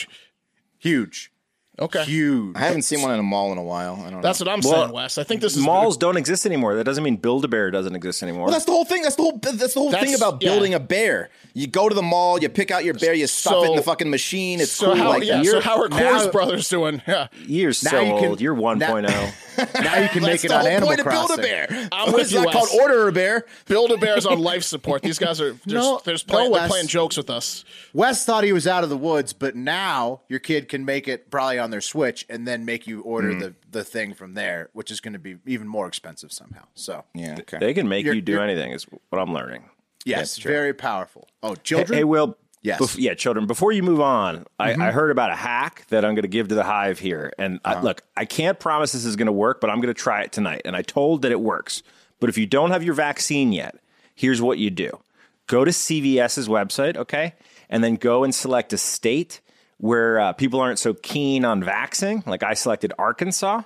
huge, 0.81 1.33
Okay, 1.77 2.05
huge. 2.05 2.55
i 2.57 2.61
haven't 2.61 2.83
seen 2.83 3.03
one 3.03 3.13
in 3.13 3.19
a 3.19 3.23
mall 3.25 3.51
in 3.51 3.59
a 3.59 3.63
while 3.63 4.01
i 4.07 4.11
don't 4.11 4.21
that's 4.23 4.41
know 4.41 4.47
what 4.47 4.53
I'm 4.55 4.61
Well, 4.71 4.83
saying, 4.85 4.93
Wes. 4.93 5.19
I 5.19 5.25
think 5.25 5.41
this 5.41 5.57
is 5.57 5.63
Malls 5.63 5.97
don't 5.97 6.17
exist 6.17 6.47
anymore. 6.47 6.77
That 6.77 6.85
doesn't 6.85 7.03
mean 7.03 7.17
Build 7.17 7.45
a 7.45 7.49
Bear 7.49 7.71
doesn't 7.73 7.97
exist 7.97 8.23
anymore. 8.23 8.45
well, 8.45 8.53
that's 8.53 8.65
the 8.65 8.71
whole 8.73 8.85
thing. 8.85 9.03
That's 9.03 9.17
the 9.17 9.23
whole. 9.23 9.39
That's 9.39 9.75
the 9.75 9.81
whole 9.81 9.91
That's- 9.91 10.09
thing 10.09 10.15
about 10.15 10.41
yeah. 10.41 10.51
building 10.51 10.73
a 10.75 10.79
bear. 10.81 11.31
You 11.53 11.67
go 11.67 11.89
to 11.89 11.95
the 11.95 12.03
mall, 12.03 12.41
you 12.41 12.49
pick 12.49 12.71
out 12.71 12.85
your 12.85 12.95
bear, 12.95 13.13
you 13.15 13.27
stuff 13.27 13.65
it 13.65 13.71
in 13.71 13.77
the 13.77 13.83
fucking 13.83 14.09
machine. 14.11 14.61
It's 14.61 14.71
So 14.73 14.87
cool 14.87 14.97
how? 14.97 15.09
like 15.11 15.25
yeah. 15.25 15.39
that. 15.39 15.47
So 15.47 15.61
how 15.61 15.81
are 15.83 15.89
now- 15.89 15.97
Coors 15.99 16.31
Brothers 16.33 16.69
doing? 16.69 17.03
Yeah, 17.09 17.27
You're 17.47 17.69
Now 17.69 17.73
so 17.73 18.01
you 18.01 18.15
can- 18.21 18.29
old. 18.31 18.41
You're 18.41 18.57
oh. 18.57 18.61
1.0. 18.63 19.05
now 19.85 19.99
you 20.01 20.09
can 20.09 20.23
make 20.23 20.45
it 20.45 20.51
on 20.53 20.61
whole 20.61 20.69
Animal 20.69 20.89
point 20.89 21.01
Crossing. 21.01 21.37
build 21.37 21.39
a 21.39 21.43
bear. 21.43 21.89
I'm 21.93 22.07
What 22.07 22.15
with 22.17 22.23
is 22.27 22.33
you, 22.33 22.41
that 22.45 22.53
called? 22.53 22.69
Order 22.81 23.09
a 23.09 23.13
bear. 23.13 23.47
Build 23.67 23.91
a 23.93 23.97
Bear's 23.97 24.27
on 24.27 24.39
life 24.41 24.63
support. 24.65 25.03
These 25.03 25.19
guys 25.19 25.41
are 25.41 25.53
they're, 25.65 25.79
No, 25.79 26.01
they're, 26.05 26.15
just 26.15 26.29
no, 26.29 26.53
they're 26.53 26.69
playing 26.69 26.87
jokes 26.89 27.17
with 27.17 27.31
us. 27.31 27.65
Wes 27.93 28.25
thought 28.25 28.43
he 28.45 28.53
was 28.53 28.67
out 28.67 28.83
of 28.85 28.91
the 28.91 28.97
woods, 28.97 29.33
but 29.33 29.55
now 29.57 30.21
your 30.29 30.41
kid 30.41 30.69
can 30.69 30.85
make 30.85 31.07
it 31.09 31.31
probably 31.31 31.59
on 31.65 31.71
their 31.71 31.81
Switch 31.81 32.25
and 32.29 32.47
then 32.47 32.65
make 32.65 32.87
you 32.87 33.01
order 33.01 33.33
Hmm. 33.33 33.39
the, 33.41 33.55
the 33.71 33.83
thing 33.85 34.15
from 34.15 34.35
there, 34.35 34.69
which 34.73 34.91
is 34.91 35.01
going 35.01 35.15
to 35.15 35.19
be 35.19 35.37
even 35.47 35.67
more 35.67 35.87
expensive 35.89 36.33
somehow. 36.33 36.65
So 36.75 37.05
Yeah. 37.15 37.37
Okay. 37.41 37.59
they 37.59 37.75
can 37.75 37.89
make 37.89 38.05
You're- 38.05 38.17
you 38.17 38.23
do 38.23 38.41
anything. 38.41 38.71
Is 38.73 38.87
what 39.09 39.19
I'm 39.19 39.33
learning. 39.33 39.65
yes, 40.05 40.37
That's 40.37 40.39
very 40.39 40.75
powerful. 40.75 41.27
Oh, 41.43 41.55
children. 41.57 41.99
hey, 41.99 42.05
Will. 42.05 42.37
Yes. 42.63 42.81
bef- 42.81 42.97
yeah, 42.99 43.13
children. 43.13 43.47
Before 43.47 43.73
you 43.73 43.83
move 43.83 44.01
on, 44.01 44.47
I, 44.59 44.73
I 44.73 44.91
heard 44.91 45.11
about 45.11 45.31
a 45.31 45.35
hack 45.35 45.85
that 45.91 46.03
I'm 46.03 46.15
going 46.15 46.23
to 46.23 46.29
give 46.29 46.49
to 46.49 46.55
the 46.55 46.63
hive 46.65 46.99
here. 46.99 47.31
And 47.39 47.61
I, 47.63 47.83
look, 47.83 48.01
I 48.17 48.25
can't 48.25 48.59
promise 48.59 48.93
this 48.93 49.05
is 49.05 49.17
going 49.17 49.27
to 49.27 49.33
work, 49.33 49.61
but 49.61 49.69
I'm 49.69 49.83
going 49.83 49.93
to 49.93 50.01
try 50.01 50.23
it 50.23 50.33
tonight. 50.33 50.63
And 50.65 50.75
I 50.75 50.81
told 50.81 51.21
that 51.23 51.31
it 51.33 51.41
works. 51.41 51.83
But 52.21 52.31
if 52.31 52.39
you 52.39 52.47
don't 52.47 52.71
have 52.71 52.83
your 52.83 52.95
vaccine 52.95 53.53
yet, 53.53 53.77
here's 54.15 54.41
what 54.41 54.57
you 54.57 54.71
do: 54.71 54.99
go 55.47 55.63
to 55.67 55.73
CVS's 55.73 56.49
website, 56.49 56.97
okay, 56.97 57.35
and 57.69 57.85
then 57.85 57.97
go 57.97 58.25
and 58.25 58.35
select 58.35 58.73
a 58.73 58.79
state 58.79 59.43
where 59.79 60.21
uh, 60.21 60.33
people 60.33 60.61
aren't 60.61 60.79
so 60.79 60.95
keen 60.95 61.45
on 61.45 61.63
vaxing. 61.63 62.27
Like 62.27 62.43
I 62.43 62.55
selected 62.55 62.93
Arkansas, 62.99 63.63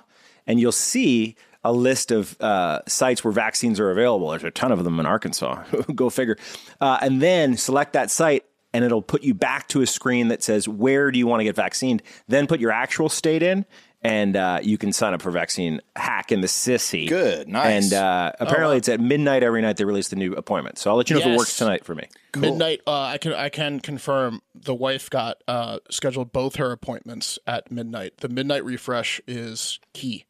and 0.47 0.59
you'll 0.59 0.71
see 0.71 1.35
a 1.63 1.73
list 1.73 2.11
of 2.11 2.39
uh, 2.41 2.81
sites 2.87 3.23
where 3.23 3.31
vaccines 3.31 3.79
are 3.79 3.91
available. 3.91 4.29
There's 4.29 4.43
a 4.43 4.51
ton 4.51 4.71
of 4.71 4.83
them 4.83 4.99
in 4.99 5.05
Arkansas. 5.05 5.63
Go 5.95 6.09
figure. 6.09 6.37
Uh, 6.79 6.97
and 7.01 7.21
then 7.21 7.57
select 7.57 7.93
that 7.93 8.09
site, 8.09 8.45
and 8.73 8.85
it'll 8.85 9.01
put 9.01 9.23
you 9.23 9.33
back 9.33 9.67
to 9.69 9.81
a 9.81 9.87
screen 9.87 10.29
that 10.29 10.41
says 10.41 10.67
where 10.67 11.11
do 11.11 11.19
you 11.19 11.27
want 11.27 11.41
to 11.41 11.43
get 11.43 11.55
vaccinated. 11.55 12.03
Then 12.27 12.47
put 12.47 12.59
your 12.59 12.71
actual 12.71 13.09
state 13.09 13.43
in, 13.43 13.65
and 14.01 14.35
uh, 14.35 14.59
you 14.61 14.77
can 14.77 14.93
sign 14.93 15.13
up 15.13 15.21
for 15.21 15.31
vaccine 15.31 15.81
hack 15.95 16.31
in 16.31 16.41
the 16.41 16.47
sissy. 16.47 17.07
Good, 17.07 17.47
nice. 17.47 17.91
And 17.91 17.93
uh, 17.93 18.31
apparently, 18.39 18.77
it's 18.77 18.87
at 18.89 18.99
midnight 18.99 19.43
every 19.43 19.61
night. 19.61 19.77
They 19.77 19.85
release 19.85 20.07
the 20.07 20.15
new 20.15 20.33
appointment, 20.33 20.77
so 20.77 20.89
I'll 20.89 20.95
let 20.97 21.09
you 21.09 21.15
know 21.15 21.21
if 21.21 21.27
it 21.27 21.37
works 21.37 21.57
tonight 21.57 21.83
for 21.85 21.95
me. 21.95 22.07
Midnight. 22.37 22.81
Uh, 22.87 23.01
I 23.01 23.17
can 23.17 23.33
I 23.33 23.49
can 23.49 23.79
confirm 23.79 24.41
the 24.55 24.73
wife 24.73 25.09
got 25.09 25.43
uh, 25.47 25.79
scheduled 25.89 26.31
both 26.31 26.55
her 26.55 26.71
appointments 26.71 27.37
at 27.45 27.71
midnight. 27.71 28.17
The 28.17 28.29
midnight 28.29 28.63
refresh 28.63 29.19
is 29.27 29.79
key. 29.93 30.25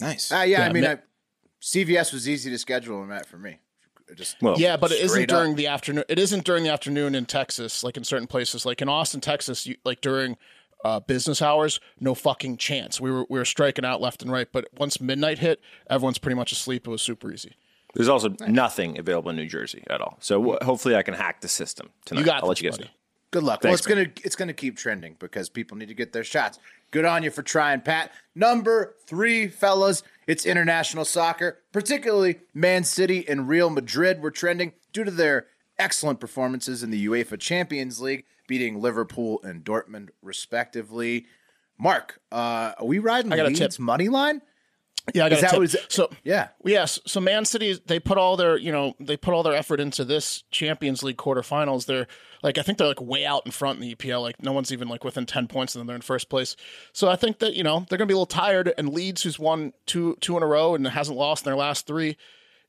Nice. 0.00 0.30
Uh, 0.30 0.44
yeah, 0.46 0.62
I 0.66 0.72
mean, 0.72 0.82
mi- 0.82 0.88
I, 0.90 0.98
CVS 1.62 2.12
was 2.12 2.28
easy 2.28 2.50
to 2.50 2.58
schedule 2.58 3.02
and 3.02 3.10
that 3.10 3.26
for 3.26 3.38
me. 3.38 3.58
Just 4.14 4.40
Well, 4.40 4.54
Yeah, 4.56 4.76
but 4.76 4.92
it 4.92 4.96
isn't 4.96 5.08
straight 5.08 5.32
up. 5.32 5.38
during 5.38 5.56
the 5.56 5.66
afternoon. 5.66 6.04
It 6.08 6.18
isn't 6.18 6.44
during 6.44 6.62
the 6.62 6.70
afternoon 6.70 7.14
in 7.16 7.26
Texas, 7.26 7.82
like 7.82 7.96
in 7.96 8.04
certain 8.04 8.28
places, 8.28 8.64
like 8.64 8.80
in 8.80 8.88
Austin, 8.88 9.20
Texas. 9.20 9.66
You, 9.66 9.76
like 9.84 10.00
during 10.00 10.36
uh, 10.86 11.00
business 11.00 11.42
hours, 11.42 11.80
no 11.98 12.14
fucking 12.14 12.56
chance. 12.58 13.00
We 13.00 13.10
were 13.10 13.26
we 13.28 13.38
were 13.38 13.44
striking 13.44 13.84
out 13.84 14.00
left 14.00 14.22
and 14.22 14.30
right. 14.30 14.46
But 14.50 14.68
once 14.78 15.00
midnight 15.00 15.38
hit, 15.40 15.60
everyone's 15.90 16.18
pretty 16.18 16.36
much 16.36 16.52
asleep. 16.52 16.86
It 16.86 16.90
was 16.90 17.02
super 17.02 17.32
easy. 17.32 17.56
There's 17.94 18.08
also 18.08 18.34
nothing 18.46 18.98
available 18.98 19.30
in 19.30 19.36
New 19.36 19.48
Jersey 19.48 19.82
at 19.88 20.00
all. 20.00 20.18
So 20.20 20.38
w- 20.38 20.58
hopefully, 20.62 20.94
I 20.94 21.02
can 21.02 21.14
hack 21.14 21.40
the 21.40 21.48
system 21.48 21.90
tonight. 22.04 22.20
You 22.20 22.26
got 22.26 22.42
I'll 22.42 22.48
let 22.48 22.60
you 22.60 22.68
guys 22.70 22.78
buddy. 22.78 22.88
know. 22.88 22.94
Good 23.32 23.42
luck. 23.42 23.62
Thanks, 23.62 23.86
well, 23.86 23.98
it's 23.98 24.10
gonna 24.12 24.24
it's 24.24 24.36
gonna 24.36 24.52
keep 24.54 24.76
trending 24.76 25.16
because 25.18 25.48
people 25.48 25.76
need 25.76 25.88
to 25.88 25.94
get 25.94 26.12
their 26.12 26.24
shots. 26.24 26.58
Good 26.92 27.04
on 27.04 27.24
you 27.24 27.30
for 27.30 27.42
trying, 27.42 27.80
Pat. 27.80 28.12
Number 28.34 28.94
three, 29.06 29.48
fellas, 29.48 30.04
it's 30.28 30.46
international 30.46 31.04
soccer, 31.04 31.58
particularly 31.72 32.40
Man 32.54 32.84
City 32.84 33.26
and 33.28 33.48
Real 33.48 33.70
Madrid 33.70 34.22
were 34.22 34.30
trending 34.30 34.72
due 34.92 35.02
to 35.02 35.10
their 35.10 35.46
excellent 35.78 36.20
performances 36.20 36.82
in 36.82 36.90
the 36.90 37.06
UEFA 37.06 37.38
Champions 37.40 38.00
League, 38.00 38.24
beating 38.46 38.80
Liverpool 38.80 39.40
and 39.42 39.64
Dortmund 39.64 40.08
respectively. 40.22 41.26
Mark, 41.78 42.20
uh, 42.32 42.72
are 42.78 42.84
we 42.86 42.98
riding 42.98 43.30
got 43.30 43.40
a 43.40 43.44
Leeds 43.48 43.58
tip. 43.58 43.78
money 43.78 44.08
line? 44.08 44.40
Yeah, 45.14 45.26
I 45.26 45.28
got 45.28 45.32
Is 45.34 45.38
a 45.38 45.42
that 45.42 45.50
tip. 45.52 45.62
is- 45.62 45.76
so. 45.88 46.10
Yeah. 46.24 46.48
Yes, 46.64 46.98
so 47.06 47.20
Man 47.20 47.44
City 47.44 47.78
they 47.86 48.00
put 48.00 48.18
all 48.18 48.36
their 48.36 48.56
you 48.56 48.72
know 48.72 48.94
they 48.98 49.16
put 49.16 49.34
all 49.34 49.42
their 49.44 49.52
effort 49.54 49.78
into 49.78 50.04
this 50.04 50.42
Champions 50.50 51.02
League 51.04 51.16
quarterfinals. 51.16 51.86
They're 51.86 52.08
like 52.42 52.58
I 52.58 52.62
think 52.62 52.78
they're 52.78 52.88
like 52.88 53.00
way 53.00 53.24
out 53.24 53.42
in 53.46 53.52
front 53.52 53.80
in 53.80 53.82
the 53.88 53.94
EPL. 53.94 54.20
Like 54.22 54.42
no 54.42 54.52
one's 54.52 54.72
even 54.72 54.88
like 54.88 55.04
within 55.04 55.24
ten 55.26 55.46
points 55.46 55.74
of 55.76 55.78
them. 55.80 55.86
They're 55.86 55.94
in 55.96 56.02
first 56.02 56.28
place. 56.28 56.56
So 56.92 57.08
I 57.08 57.14
think 57.14 57.38
that 57.38 57.54
you 57.54 57.62
know 57.62 57.86
they're 57.88 57.98
gonna 57.98 58.08
be 58.08 58.14
a 58.14 58.16
little 58.16 58.26
tired. 58.26 58.72
And 58.76 58.88
Leeds, 58.92 59.22
who's 59.22 59.38
won 59.38 59.74
two 59.86 60.16
two 60.20 60.36
in 60.36 60.42
a 60.42 60.46
row 60.46 60.74
and 60.74 60.84
hasn't 60.88 61.16
lost 61.16 61.44
in 61.46 61.50
their 61.50 61.56
last 61.56 61.86
three, 61.86 62.16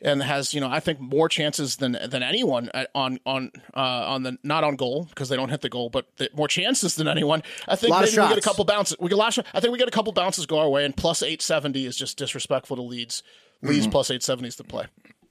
and 0.01 0.21
has 0.21 0.53
you 0.53 0.61
know 0.61 0.69
I 0.69 0.79
think 0.79 0.99
more 0.99 1.27
chances 1.29 1.77
than 1.77 1.93
than 1.93 2.21
anyone 2.23 2.69
on 2.93 3.19
on 3.25 3.51
uh, 3.75 3.79
on 3.79 4.23
the 4.23 4.37
not 4.43 4.63
on 4.63 4.75
goal 4.75 5.05
because 5.05 5.29
they 5.29 5.35
don't 5.35 5.49
hit 5.49 5.61
the 5.61 5.69
goal, 5.69 5.89
but 5.89 6.05
the, 6.17 6.29
more 6.35 6.47
chances 6.47 6.95
than 6.95 7.07
anyone. 7.07 7.41
I 7.67 7.75
think 7.75 7.91
maybe 7.93 8.11
we 8.11 8.15
get 8.29 8.37
a 8.37 8.41
couple 8.41 8.63
bounces. 8.65 8.97
We 8.99 9.09
get 9.09 9.15
a 9.15 9.17
lot 9.17 9.29
of 9.29 9.33
shot- 9.33 9.47
I 9.53 9.59
think 9.59 9.71
we 9.71 9.77
get 9.79 9.87
a 9.87 9.91
couple 9.91 10.11
bounces 10.13 10.45
go 10.45 10.59
our 10.59 10.69
way, 10.69 10.85
and 10.85 10.95
plus 10.95 11.23
eight 11.23 11.41
seventy 11.41 11.85
is 11.85 11.95
just 11.97 12.17
disrespectful 12.17 12.75
to 12.77 12.81
Leeds. 12.83 13.23
Leeds 13.63 13.85
Mm-hmm. 13.85 13.91
plus 13.91 14.11
eight 14.11 14.21
seventy 14.23 14.47
is 14.49 14.55
the 14.55 14.63
play. 14.63 14.85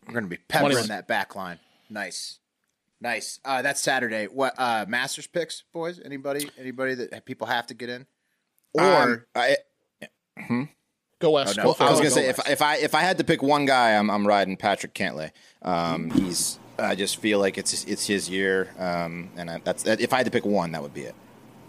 We're 0.07 0.15
gonna 0.15 0.27
be 0.27 0.39
peppering 0.49 0.75
Money- 0.75 0.89
that 0.89 1.07
back 1.07 1.37
line. 1.37 1.59
Nice. 1.89 2.41
Nice. 3.01 3.39
Uh, 3.45 3.63
that's 3.63 3.81
Saturday. 3.81 4.25
What 4.27 4.55
uh 4.59 4.85
Masters 4.89 5.27
picks, 5.27 5.63
boys? 5.73 6.01
Anybody? 6.05 6.49
Anybody 6.59 6.95
that 6.95 7.25
people 7.25 7.47
have 7.47 7.67
to 7.69 7.75
get 7.75 7.89
in? 7.91 8.07
Or 8.75 8.83
Um, 8.83 9.25
I, 9.35 9.57
Go 11.19 11.31
west. 11.33 11.59
Oh, 11.59 11.63
Go 11.63 11.69
no. 11.69 11.75
for 11.75 11.85
I 11.85 11.91
was 11.91 11.99
gonna 12.01 12.11
go 12.11 12.15
say 12.15 12.29
if, 12.29 12.39
Wes. 12.39 12.49
if 12.51 12.63
I 12.63 12.77
if 12.77 12.95
I 12.95 13.01
had 13.01 13.19
to 13.19 13.25
pick 13.25 13.43
one 13.43 13.65
guy, 13.65 13.93
I'm 13.97 14.11
I'm 14.11 14.27
riding 14.27 14.57
Patrick 14.57 14.95
Cantlay. 14.95 15.31
Um, 15.63 16.11
he's 16.11 16.59
I 16.79 16.95
just 16.95 17.17
feel 17.19 17.39
like 17.39 17.57
it's 17.57 17.85
it's 17.85 18.07
his 18.07 18.29
year, 18.29 18.69
um, 18.79 19.31
and 19.37 19.51
I, 19.51 19.61
that's 19.65 19.87
if 19.87 20.13
I 20.13 20.19
had 20.19 20.27
to 20.27 20.31
pick 20.33 20.45
one, 20.45 20.73
that 20.73 20.83
would 20.83 20.95
be 20.95 21.03
it. 21.03 21.15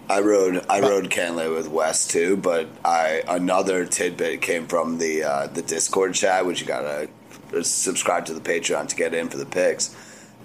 I 0.09 0.19
rode 0.21 0.65
I 0.69 0.79
rode 0.81 1.09
Cantlay 1.09 1.53
with 1.53 1.67
Wes 1.69 2.07
too, 2.07 2.37
but 2.37 2.67
I 2.83 3.23
another 3.27 3.85
tidbit 3.85 4.41
came 4.41 4.67
from 4.67 4.97
the 4.97 5.23
uh, 5.23 5.47
the 5.47 5.61
Discord 5.61 6.13
chat, 6.13 6.45
which 6.45 6.59
you 6.61 6.67
gotta 6.67 7.09
subscribe 7.61 8.25
to 8.25 8.33
the 8.33 8.41
Patreon 8.41 8.87
to 8.89 8.95
get 8.95 9.13
in 9.13 9.29
for 9.29 9.37
the 9.37 9.45
picks. 9.45 9.95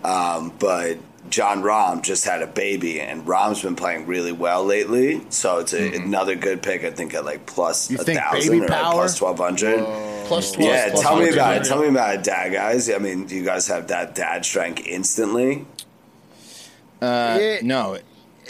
Um, 0.04 0.52
but 0.58 0.98
Jon 1.30 1.62
Rahm 1.62 2.02
just 2.02 2.24
had 2.24 2.42
a 2.42 2.46
baby, 2.46 3.00
and 3.00 3.24
Rahm's 3.26 3.62
been 3.62 3.76
playing 3.76 4.06
really 4.06 4.32
well 4.32 4.64
lately, 4.64 5.22
so 5.30 5.58
it's 5.58 5.72
a, 5.72 5.78
mm-hmm. 5.80 6.04
another 6.04 6.34
good 6.34 6.62
pick. 6.62 6.84
I 6.84 6.90
think 6.90 7.14
at 7.14 7.24
like 7.24 7.46
plus 7.46 7.90
You 7.90 7.98
a 7.98 8.02
think 8.04 8.18
thousand 8.18 8.52
baby 8.52 8.64
or 8.64 8.68
like 8.68 8.92
plus 8.92 9.18
twelve 9.18 9.38
hundred. 9.38 9.78
Plus 10.26 10.52
12, 10.52 10.70
Yeah, 10.70 10.88
plus 10.90 11.02
tell 11.02 11.16
me 11.18 11.28
about 11.30 11.56
it. 11.56 11.64
Tell 11.64 11.80
me 11.80 11.88
about 11.88 12.14
it, 12.14 12.24
dad 12.24 12.52
guys. 12.52 12.88
I 12.90 12.98
mean, 12.98 13.26
do 13.26 13.34
you 13.36 13.44
guys 13.44 13.66
have 13.68 13.88
that 13.88 14.14
dad 14.14 14.44
strength 14.44 14.80
instantly? 14.86 15.66
Uh, 17.00 17.36
yeah, 17.40 17.58
No, 17.62 17.98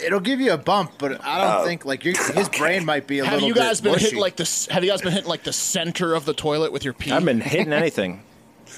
it'll 0.03 0.19
give 0.19 0.39
you 0.39 0.53
a 0.53 0.57
bump, 0.57 0.91
but 0.99 1.23
I 1.25 1.39
don't 1.39 1.61
Oh. 1.61 1.65
think 1.65 1.83
like 1.85 2.05
your, 2.05 2.13
his 2.35 2.47
brain 2.49 2.85
might 2.85 3.07
be 3.07 3.19
a 3.19 3.25
Have 3.25 3.33
little. 3.35 3.49
you 3.49 3.53
guys 3.55 3.79
bit 3.81 3.85
been 3.85 3.91
mushy. 3.93 4.05
hitting 4.05 4.19
like 4.19 4.35
this? 4.35 4.67
Have 4.67 4.83
you 4.83 4.91
guys 4.91 5.01
been 5.01 5.11
hitting 5.11 5.27
like 5.29 5.43
the 5.43 5.51
center 5.53 6.13
of 6.13 6.25
the 6.25 6.33
toilet 6.33 6.71
with 6.71 6.83
your 6.85 6.93
pee? 6.93 7.11
I 7.11 7.15
haven't 7.15 7.25
been 7.25 7.41
hitting 7.41 7.73
anything. 7.73 8.23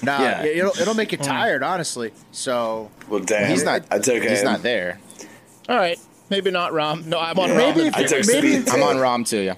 No, 0.02 0.18
Yeah. 0.18 0.44
it'll 0.44 0.78
it'll 0.80 0.94
make 0.94 1.12
you 1.12 1.18
tired, 1.18 1.62
honestly. 1.62 2.12
So 2.32 2.90
Well, 3.08 3.20
damn, 3.20 3.50
he's 3.50 3.64
not. 3.64 3.82
I 3.90 3.98
took 3.98 4.22
He's 4.22 4.40
him. 4.40 4.44
not 4.44 4.62
there. 4.62 4.98
All 5.68 5.76
right, 5.76 5.98
maybe 6.30 6.50
not 6.50 6.72
Rahm. 6.72 7.06
No, 7.06 7.18
I'm 7.18 7.38
on 7.38 7.48
Yeah. 7.48 7.54
Rahm. 7.56 7.76
Maybe 7.76 7.88
if 7.88 7.96
I 7.96 8.02
took 8.04 8.26
maybe 8.26 8.52
speed. 8.52 8.68
if- 8.68 8.74
I'm 8.74 8.82
on 8.82 8.96
Rahm 8.96 9.26
too. 9.28 9.40
Yeah. 9.40 9.54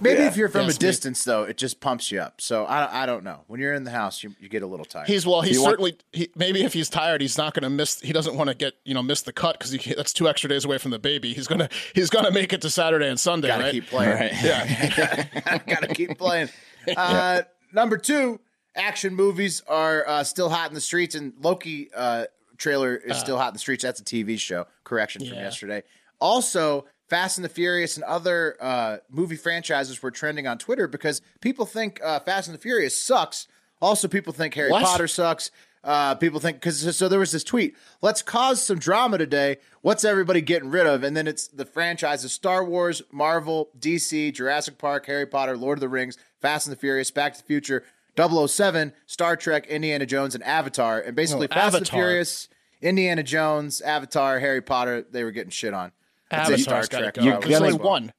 maybe 0.00 0.20
Yeah. 0.22 0.28
if 0.28 0.36
you're 0.36 0.48
from 0.48 0.62
Yes, 0.66 0.76
a 0.76 0.80
me. 0.80 0.86
distance 0.88 1.24
though, 1.24 1.42
it 1.42 1.56
just 1.58 1.80
pumps 1.80 2.10
you 2.10 2.20
up. 2.20 2.40
So 2.40 2.64
I 2.64 3.02
I 3.02 3.06
don't 3.06 3.24
know. 3.24 3.40
When 3.48 3.60
you're 3.60 3.74
in 3.74 3.84
the 3.84 3.90
house, 3.90 4.22
you, 4.22 4.34
you 4.40 4.48
get 4.48 4.62
a 4.62 4.66
little 4.66 4.86
tired. 4.86 5.08
He's 5.08 5.26
well. 5.26 5.42
He's 5.42 5.56
You 5.56 5.62
want- 5.62 5.72
certainly. 5.72 5.98
He, 6.12 6.30
maybe 6.36 6.62
if 6.62 6.72
he's 6.72 6.88
tired, 6.88 7.20
he's 7.20 7.36
not 7.36 7.52
going 7.52 7.64
to 7.64 7.70
miss. 7.70 8.00
He 8.00 8.12
doesn't 8.12 8.34
want 8.36 8.48
to 8.48 8.54
get 8.54 8.74
you 8.84 8.94
know 8.94 9.02
miss 9.02 9.20
the 9.22 9.32
cut 9.32 9.58
because 9.58 9.72
that's 9.96 10.12
two 10.14 10.28
extra 10.28 10.48
days 10.48 10.64
away 10.64 10.78
from 10.78 10.92
the 10.92 10.98
baby. 10.98 11.34
He's 11.34 11.46
gonna 11.46 11.68
he's 11.94 12.08
gonna 12.10 12.30
make 12.30 12.52
it 12.52 12.62
to 12.62 12.70
Saturday 12.70 13.08
and 13.08 13.18
Sunday, 13.20 13.48
gotta 13.48 13.64
right? 13.64 13.72
keep 13.72 13.88
playing. 13.88 14.14
Right. 14.16 14.32
Yeah. 14.42 15.58
gotta 15.66 15.88
keep 15.88 16.16
playing. 16.16 16.48
Uh, 16.96 17.42
number 17.74 17.98
two, 17.98 18.40
action 18.80 19.14
movies 19.14 19.62
are 19.68 20.06
uh, 20.08 20.24
still 20.24 20.48
hot 20.48 20.68
in 20.68 20.74
the 20.74 20.80
streets, 20.80 21.14
and 21.14 21.32
Loki 21.40 21.90
uh, 21.94 22.24
trailer 22.56 22.96
is 22.96 23.16
still 23.18 23.38
hot 23.38 23.48
in 23.48 23.52
the 23.54 23.58
streets. 23.60 23.82
That's 23.84 24.00
a 24.00 24.04
TV 24.04 24.38
show. 24.38 24.66
Correction 24.84 25.24
from 25.24 25.36
Yeah. 25.36 25.42
yesterday. 25.44 25.82
Also, 26.20 26.86
Fast 27.08 27.38
and 27.38 27.44
the 27.44 27.48
Furious 27.48 27.96
and 27.96 28.04
other 28.04 28.56
uh, 28.60 28.98
movie 29.10 29.36
franchises 29.36 30.02
were 30.02 30.10
trending 30.10 30.46
on 30.46 30.58
Twitter 30.58 30.86
because 30.86 31.22
people 31.40 31.66
think 31.66 32.00
uh, 32.04 32.20
Fast 32.20 32.48
and 32.48 32.54
the 32.56 32.60
Furious 32.60 32.96
sucks. 32.96 33.48
Also, 33.80 34.06
people 34.08 34.32
think 34.32 34.54
Harry 34.54 34.70
What? 34.70 34.84
Potter 34.84 35.08
sucks. 35.08 35.50
Uh, 35.82 36.14
people 36.14 36.38
think 36.40 36.58
because 36.58 36.94
so 36.94 37.08
there 37.08 37.18
was 37.18 37.32
this 37.32 37.42
tweet. 37.42 37.74
Let's 38.02 38.20
cause 38.20 38.62
some 38.62 38.78
drama 38.78 39.16
today. 39.16 39.56
What's 39.80 40.04
everybody 40.04 40.42
getting 40.42 40.68
rid 40.68 40.86
of? 40.86 41.02
And 41.02 41.16
then 41.16 41.26
it's 41.26 41.48
the 41.48 41.64
franchises: 41.64 42.32
Star 42.34 42.62
Wars, 42.62 43.00
Marvel, 43.10 43.70
DC, 43.78 44.34
Jurassic 44.34 44.76
Park, 44.76 45.06
Harry 45.06 45.24
Potter, 45.26 45.56
Lord 45.56 45.78
of 45.78 45.80
the 45.80 45.88
Rings, 45.88 46.18
Fast 46.42 46.66
and 46.66 46.76
the 46.76 46.78
Furious, 46.78 47.10
Back 47.10 47.32
to 47.32 47.40
the 47.40 47.46
Future, 47.46 47.82
007, 48.20 48.92
Star 49.06 49.36
Trek, 49.36 49.66
Indiana 49.66 50.06
Jones, 50.06 50.34
and 50.34 50.44
Avatar. 50.44 51.00
And 51.00 51.14
basically, 51.16 51.48
Oh, 51.50 51.54
Fast 51.54 51.76
and 51.76 51.86
the 51.86 51.90
Furious, 51.90 52.48
Indiana 52.82 53.22
Jones, 53.22 53.80
Avatar, 53.80 54.40
Harry 54.40 54.62
Potter, 54.62 55.04
they 55.10 55.24
were 55.24 55.30
getting 55.30 55.50
shit 55.50 55.74
on. 55.74 55.92
I'd 56.30 56.46
say 56.46 56.54
Avatar's 56.54 56.88
got 56.88 56.98
to 56.98 57.04
Trek 57.04 57.14
go. 57.14 57.22
You 57.22 57.32
uh, 57.32 57.40
There's 57.40 57.60
only 57.60 57.74
one. 57.74 58.12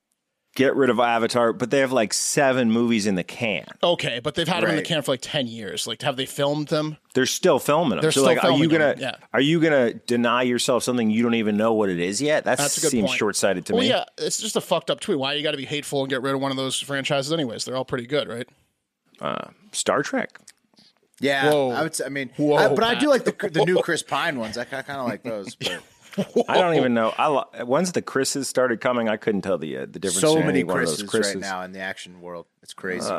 Get 0.53 0.75
rid 0.75 0.89
of 0.89 0.99
Avatar, 0.99 1.53
but 1.53 1.71
they 1.71 1.79
have 1.79 1.93
like 1.93 2.13
seven 2.13 2.71
movies 2.71 3.07
in 3.07 3.15
the 3.15 3.23
can. 3.23 3.65
Okay, 3.81 4.19
but 4.21 4.35
they've 4.35 4.45
had 4.45 4.63
them 4.63 4.71
in 4.71 4.75
the 4.75 4.81
can 4.81 5.01
for 5.01 5.13
like 5.13 5.21
ten 5.21 5.47
years. 5.47 5.87
Like, 5.87 6.01
have 6.01 6.17
they 6.17 6.25
filmed 6.25 6.67
them? 6.67 6.97
They're 7.13 7.25
still 7.25 7.57
filming 7.57 7.91
them. 7.91 8.01
They're 8.01 8.11
so 8.11 8.23
still 8.23 8.35
like, 8.35 8.43
are 8.43 8.51
you 8.51 8.67
gonna 8.67 8.95
yeah. 8.97 9.15
are 9.31 9.39
you 9.39 9.61
gonna 9.61 9.93
deny 9.93 10.41
yourself 10.41 10.83
something 10.83 11.09
you 11.09 11.23
don't 11.23 11.35
even 11.35 11.55
know 11.55 11.71
what 11.71 11.87
it 11.87 11.99
is 11.99 12.21
yet? 12.21 12.43
That 12.43 12.57
That's 12.57 12.73
seems 12.73 13.07
point. 13.07 13.17
short 13.17 13.37
sighted 13.37 13.65
to 13.67 13.73
well, 13.75 13.81
me. 13.81 13.87
yeah, 13.87 14.03
it's 14.17 14.41
just 14.41 14.57
a 14.57 14.61
fucked 14.61 14.89
up 14.91 14.99
tweet. 14.99 15.17
Why 15.17 15.35
you 15.35 15.43
got 15.43 15.51
to 15.51 15.57
be 15.57 15.63
hateful 15.63 16.01
and 16.01 16.09
get 16.09 16.21
rid 16.21 16.35
of 16.35 16.41
one 16.41 16.51
of 16.51 16.57
those 16.57 16.77
franchises? 16.77 17.31
Anyways, 17.31 17.63
they're 17.63 17.77
all 17.77 17.85
pretty 17.85 18.05
good, 18.05 18.27
right? 18.27 18.49
Uh, 19.21 19.51
Star 19.71 20.03
Trek. 20.03 20.37
Yeah, 21.19 21.51
Whoa. 21.51 21.71
I 21.71 21.83
would 21.83 21.95
say. 21.95 22.05
I 22.05 22.09
mean, 22.09 22.31
Whoa, 22.37 22.55
I- 22.55 22.73
but 22.73 22.83
I 22.83 22.95
do 22.95 23.07
like 23.09 23.23
the 23.25 23.49
the 23.49 23.63
new 23.65 23.79
Chris 23.83 24.01
Pine 24.03 24.39
ones. 24.39 24.57
I 24.57 24.65
kind 24.65 24.83
of 24.89 25.05
like 25.07 25.23
those. 25.23 25.55
But 25.55 25.81
I 26.49 26.57
don't 26.59 26.75
even 26.75 26.93
know. 26.93 27.13
I 27.17 27.27
lo- 27.27 27.47
once 27.61 27.91
the 27.91 28.01
Chris's 28.01 28.49
started 28.49 28.81
coming, 28.81 29.07
I 29.07 29.17
couldn't 29.17 29.41
tell 29.43 29.57
the 29.57 29.77
uh, 29.77 29.81
the 29.81 29.99
difference. 29.99 30.19
so 30.21 30.35
many 30.35 30.47
any 30.49 30.63
those 30.63 30.73
Chris's, 30.73 31.03
Chris's. 31.09 31.35
right 31.35 31.41
now 31.41 31.61
in 31.61 31.71
the 31.73 31.79
action 31.79 32.21
world. 32.21 32.47
It's 32.63 32.73
crazy. 32.73 33.11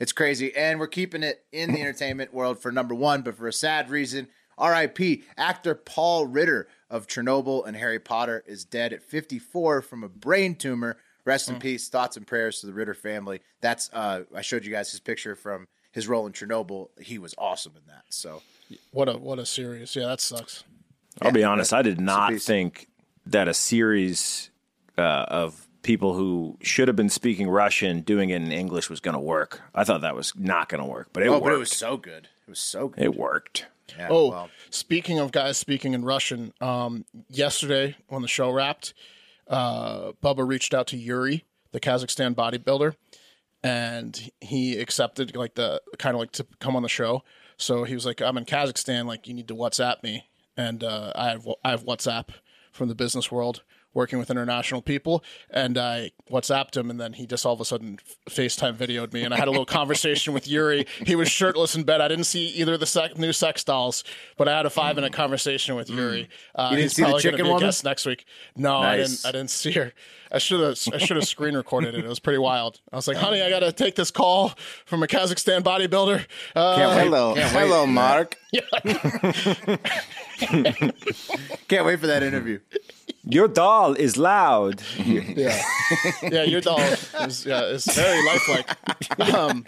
It's 0.00 0.12
crazy, 0.12 0.54
and 0.56 0.78
we're 0.80 0.86
keeping 0.88 1.22
it 1.22 1.44
in 1.52 1.72
the 1.72 1.80
entertainment 1.80 2.34
world 2.34 2.58
for 2.60 2.70
number 2.72 2.94
one, 2.94 3.22
but 3.22 3.36
for 3.36 3.46
a 3.48 3.52
sad 3.52 3.90
reason. 3.90 4.28
R.I.P. 4.56 5.24
Actor 5.36 5.74
Paul 5.76 6.26
Ritter 6.26 6.68
of 6.88 7.06
Chernobyl 7.08 7.66
and 7.66 7.76
Harry 7.76 7.98
Potter 7.98 8.44
is 8.46 8.64
dead 8.64 8.92
at 8.92 9.02
54 9.02 9.82
from 9.82 10.04
a 10.04 10.08
brain 10.08 10.54
tumor. 10.54 10.96
Rest 11.24 11.48
Hmm. 11.48 11.54
in 11.54 11.60
peace. 11.60 11.88
Thoughts 11.88 12.16
and 12.16 12.24
prayers 12.26 12.60
to 12.60 12.66
the 12.66 12.72
Ritter 12.72 12.94
family. 12.94 13.40
That's 13.60 13.90
uh, 13.92 14.24
I 14.34 14.42
showed 14.42 14.64
you 14.64 14.70
guys 14.70 14.90
his 14.92 15.00
picture 15.00 15.34
from 15.34 15.66
his 15.94 16.06
role 16.08 16.26
in 16.26 16.32
Chernobyl. 16.32 16.88
He 17.00 17.18
was 17.18 17.34
awesome 17.38 17.72
in 17.76 17.82
that. 17.86 18.02
So 18.10 18.42
What 18.90 19.08
a 19.08 19.12
what 19.16 19.38
a 19.38 19.46
series. 19.46 19.94
Yeah, 19.96 20.06
that 20.08 20.20
sucks. 20.20 20.64
I'll 21.22 21.32
be 21.32 21.44
honest. 21.44 21.72
I 21.72 21.82
did 21.82 22.00
not 22.00 22.34
think 22.40 22.88
that 23.26 23.46
a 23.48 23.54
series 23.54 24.50
uh, 24.98 25.02
of 25.28 25.66
people 25.82 26.14
who 26.14 26.56
should 26.62 26.88
have 26.88 26.96
been 26.96 27.08
speaking 27.10 27.48
Russian 27.48 28.00
doing 28.00 28.30
it 28.30 28.36
in 28.42 28.50
English 28.50 28.90
was 28.90 29.00
going 29.00 29.14
to 29.14 29.20
work. 29.20 29.60
I 29.74 29.84
thought 29.84 30.00
that 30.00 30.16
was 30.16 30.32
not 30.36 30.68
going 30.68 30.82
to 30.82 30.88
work, 30.88 31.08
but 31.12 31.22
it 31.22 31.28
Oh, 31.28 31.32
worked. 31.34 31.44
but 31.44 31.52
it 31.52 31.58
was 31.58 31.70
so 31.70 31.96
good. 31.96 32.28
It 32.46 32.50
was 32.50 32.58
so 32.58 32.88
good. 32.88 33.04
it 33.04 33.14
worked. 33.14 33.66
Yeah, 33.96 34.08
Oh, 34.10 34.30
well, 34.30 34.50
speaking 34.70 35.18
of 35.18 35.30
guys 35.30 35.56
speaking 35.58 35.92
in 35.94 36.04
Russian, 36.04 36.52
um, 36.60 37.04
yesterday 37.28 37.96
when 38.08 38.22
the 38.22 38.28
show 38.28 38.50
wrapped, 38.50 38.94
uh, 39.46 40.12
Bubba 40.22 40.46
reached 40.46 40.72
out 40.74 40.86
to 40.88 40.96
Yuri, 40.96 41.44
the 41.72 41.80
Kazakhstan 41.80 42.34
bodybuilder, 42.34 42.94
and 43.64 44.30
he 44.40 44.78
accepted 44.78 45.34
like 45.34 45.54
the 45.54 45.80
kind 45.98 46.14
of 46.14 46.20
like 46.20 46.32
to 46.32 46.46
come 46.60 46.76
on 46.76 46.82
the 46.82 46.88
show. 46.88 47.24
So 47.56 47.84
he 47.84 47.94
was 47.94 48.04
like, 48.06 48.20
"I'm 48.20 48.36
in 48.38 48.44
Kazakhstan. 48.44 49.06
Like, 49.06 49.26
you 49.26 49.34
need 49.34 49.48
to 49.48 49.54
WhatsApp 49.54 50.02
me." 50.04 50.28
And 50.56 50.84
uh, 50.84 51.12
I 51.16 51.30
have 51.30 51.48
I 51.64 51.70
have 51.70 51.84
WhatsApp 51.84 52.28
from 52.72 52.88
the 52.88 52.94
business 52.94 53.30
world, 53.30 53.62
working 53.92 54.18
with 54.18 54.30
international 54.30 54.82
people, 54.82 55.22
and 55.50 55.78
I 55.78 56.10
WhatsApped 56.30 56.76
him, 56.76 56.90
and 56.90 57.00
then 57.00 57.12
he 57.12 57.26
just 57.26 57.46
all 57.46 57.54
of 57.54 57.60
a 57.60 57.64
sudden 57.64 57.98
FaceTime 58.28 58.76
videoed 58.76 59.12
me, 59.12 59.22
and 59.22 59.32
I 59.32 59.36
had 59.38 59.46
a 59.46 59.52
little 59.52 59.64
conversation 59.80 60.34
with 60.34 60.46
Yuri. 60.48 60.86
He 61.06 61.14
was 61.14 61.28
shirtless 61.28 61.76
in 61.76 61.84
bed. 61.84 62.00
I 62.00 62.08
didn't 62.08 62.24
see 62.24 62.46
either 62.48 62.74
of 62.74 62.80
the 62.80 62.86
sec- 62.86 63.16
new 63.16 63.32
sex 63.32 63.62
dolls, 63.64 64.02
but 64.36 64.48
I 64.48 64.56
had 64.56 64.66
a 64.66 64.70
five 64.70 64.96
minute 64.96 65.12
conversation 65.12 65.74
with 65.76 65.88
Yuri. 65.88 66.28
Uh, 66.54 66.68
Mm. 66.68 66.70
You 66.70 66.76
didn't 66.76 66.82
he's 66.82 66.92
see 66.96 67.02
the 67.04 67.18
chicken 67.18 67.46
woman? 67.48 67.72
next 67.84 68.04
week. 68.06 68.24
No, 68.56 68.76
I 68.78 68.96
didn't. 68.96 69.22
I 69.24 69.30
didn't 69.32 69.50
see 69.50 69.72
her. 69.72 69.92
I 70.34 70.38
should 70.38 70.58
have. 70.60 70.76
I 70.92 70.98
should 70.98 71.16
have 71.16 71.26
screen 71.28 71.54
recorded 71.54 71.94
it. 71.94 72.04
It 72.04 72.08
was 72.08 72.18
pretty 72.18 72.40
wild. 72.40 72.80
I 72.92 72.96
was 72.96 73.06
like, 73.06 73.16
"Honey, 73.16 73.40
I 73.40 73.48
got 73.50 73.60
to 73.60 73.70
take 73.70 73.94
this 73.94 74.10
call 74.10 74.52
from 74.84 75.04
a 75.04 75.06
Kazakhstan 75.06 75.60
bodybuilder." 75.62 76.26
Uh, 76.56 76.74
Can't 76.76 76.96
wait. 76.96 77.04
Hello, 77.04 77.34
Can't 77.34 77.54
wait. 77.54 77.60
hello, 77.60 77.86
Mark. 77.86 78.36
Can't 81.68 81.86
wait 81.86 82.00
for 82.00 82.08
that 82.08 82.22
interview. 82.24 82.58
Your 83.24 83.46
doll 83.48 83.94
is 83.94 84.16
loud. 84.16 84.82
Yeah, 85.04 85.62
yeah, 86.22 86.42
your 86.42 86.60
doll 86.60 86.80
is 86.80 87.46
yeah 87.46 87.64
is 87.66 87.84
very 87.84 88.24
lifelike. 88.26 89.30
Um, 89.34 89.64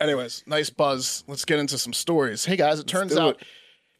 anyways, 0.00 0.44
nice 0.46 0.70
buzz. 0.70 1.24
Let's 1.26 1.44
get 1.44 1.58
into 1.58 1.78
some 1.78 1.92
stories. 1.92 2.44
Hey 2.44 2.56
guys, 2.56 2.78
it 2.80 2.86
turns 2.86 3.14
do 3.14 3.20
out 3.20 3.42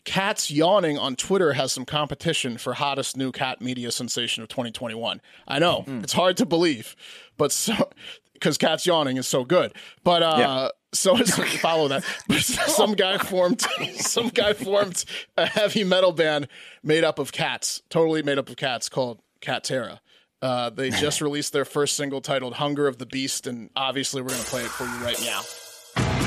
Cats 0.05 0.51
Yawning 0.51 0.99
on 0.99 1.15
Twitter 1.17 1.53
has 1.53 1.73
some 1.73 1.85
competition 1.85 2.59
for 2.59 2.75
hottest 2.75 3.17
new 3.17 3.31
cat 3.31 3.61
media 3.61 3.93
sensation 3.93 4.43
of 4.43 4.49
2021. 4.49 5.21
I 5.47 5.59
know 5.59 5.85
it's 6.03 6.13
hard 6.13 6.37
to 6.39 6.47
believe, 6.47 6.97
but 7.37 7.53
so 7.53 7.91
because 8.35 8.59
Cats 8.59 8.85
Yawning 8.87 9.17
is 9.17 9.27
so 9.27 9.45
good, 9.45 9.73
but 10.05 10.23
uh. 10.23 10.71
So 10.95 11.17
is, 11.21 11.35
follow 11.61 11.89
that. 11.89 12.05
Some 12.43 12.93
guy 12.93 13.17
formed 13.17 13.63
some 13.95 14.29
guy 14.29 14.53
formed 14.53 15.07
a 15.39 15.47
heavy 15.47 15.85
metal 15.85 16.13
band 16.13 16.49
made 16.83 17.03
up 17.03 17.19
of 17.19 17.33
cats, 17.33 17.81
totally 17.89 18.23
made 18.23 18.37
up 18.37 18.51
of 18.51 18.57
cats, 18.57 18.91
called 18.91 19.21
Cattera. 19.41 20.01
Uh, 20.43 20.69
they 20.69 20.91
just 20.91 21.23
released 21.23 21.55
their 21.55 21.65
first 21.65 21.97
single 21.97 22.21
titled 22.21 22.55
"Hunger 22.55 22.89
of 22.89 22.99
the 22.99 23.07
Beast," 23.07 23.47
and 23.47 23.71
obviously 23.75 24.21
we're 24.21 24.31
gonna 24.31 24.43
play 24.43 24.65
it 24.65 24.71
for 24.71 24.85
you 24.85 24.97
right 25.03 25.21
now. 25.25 26.22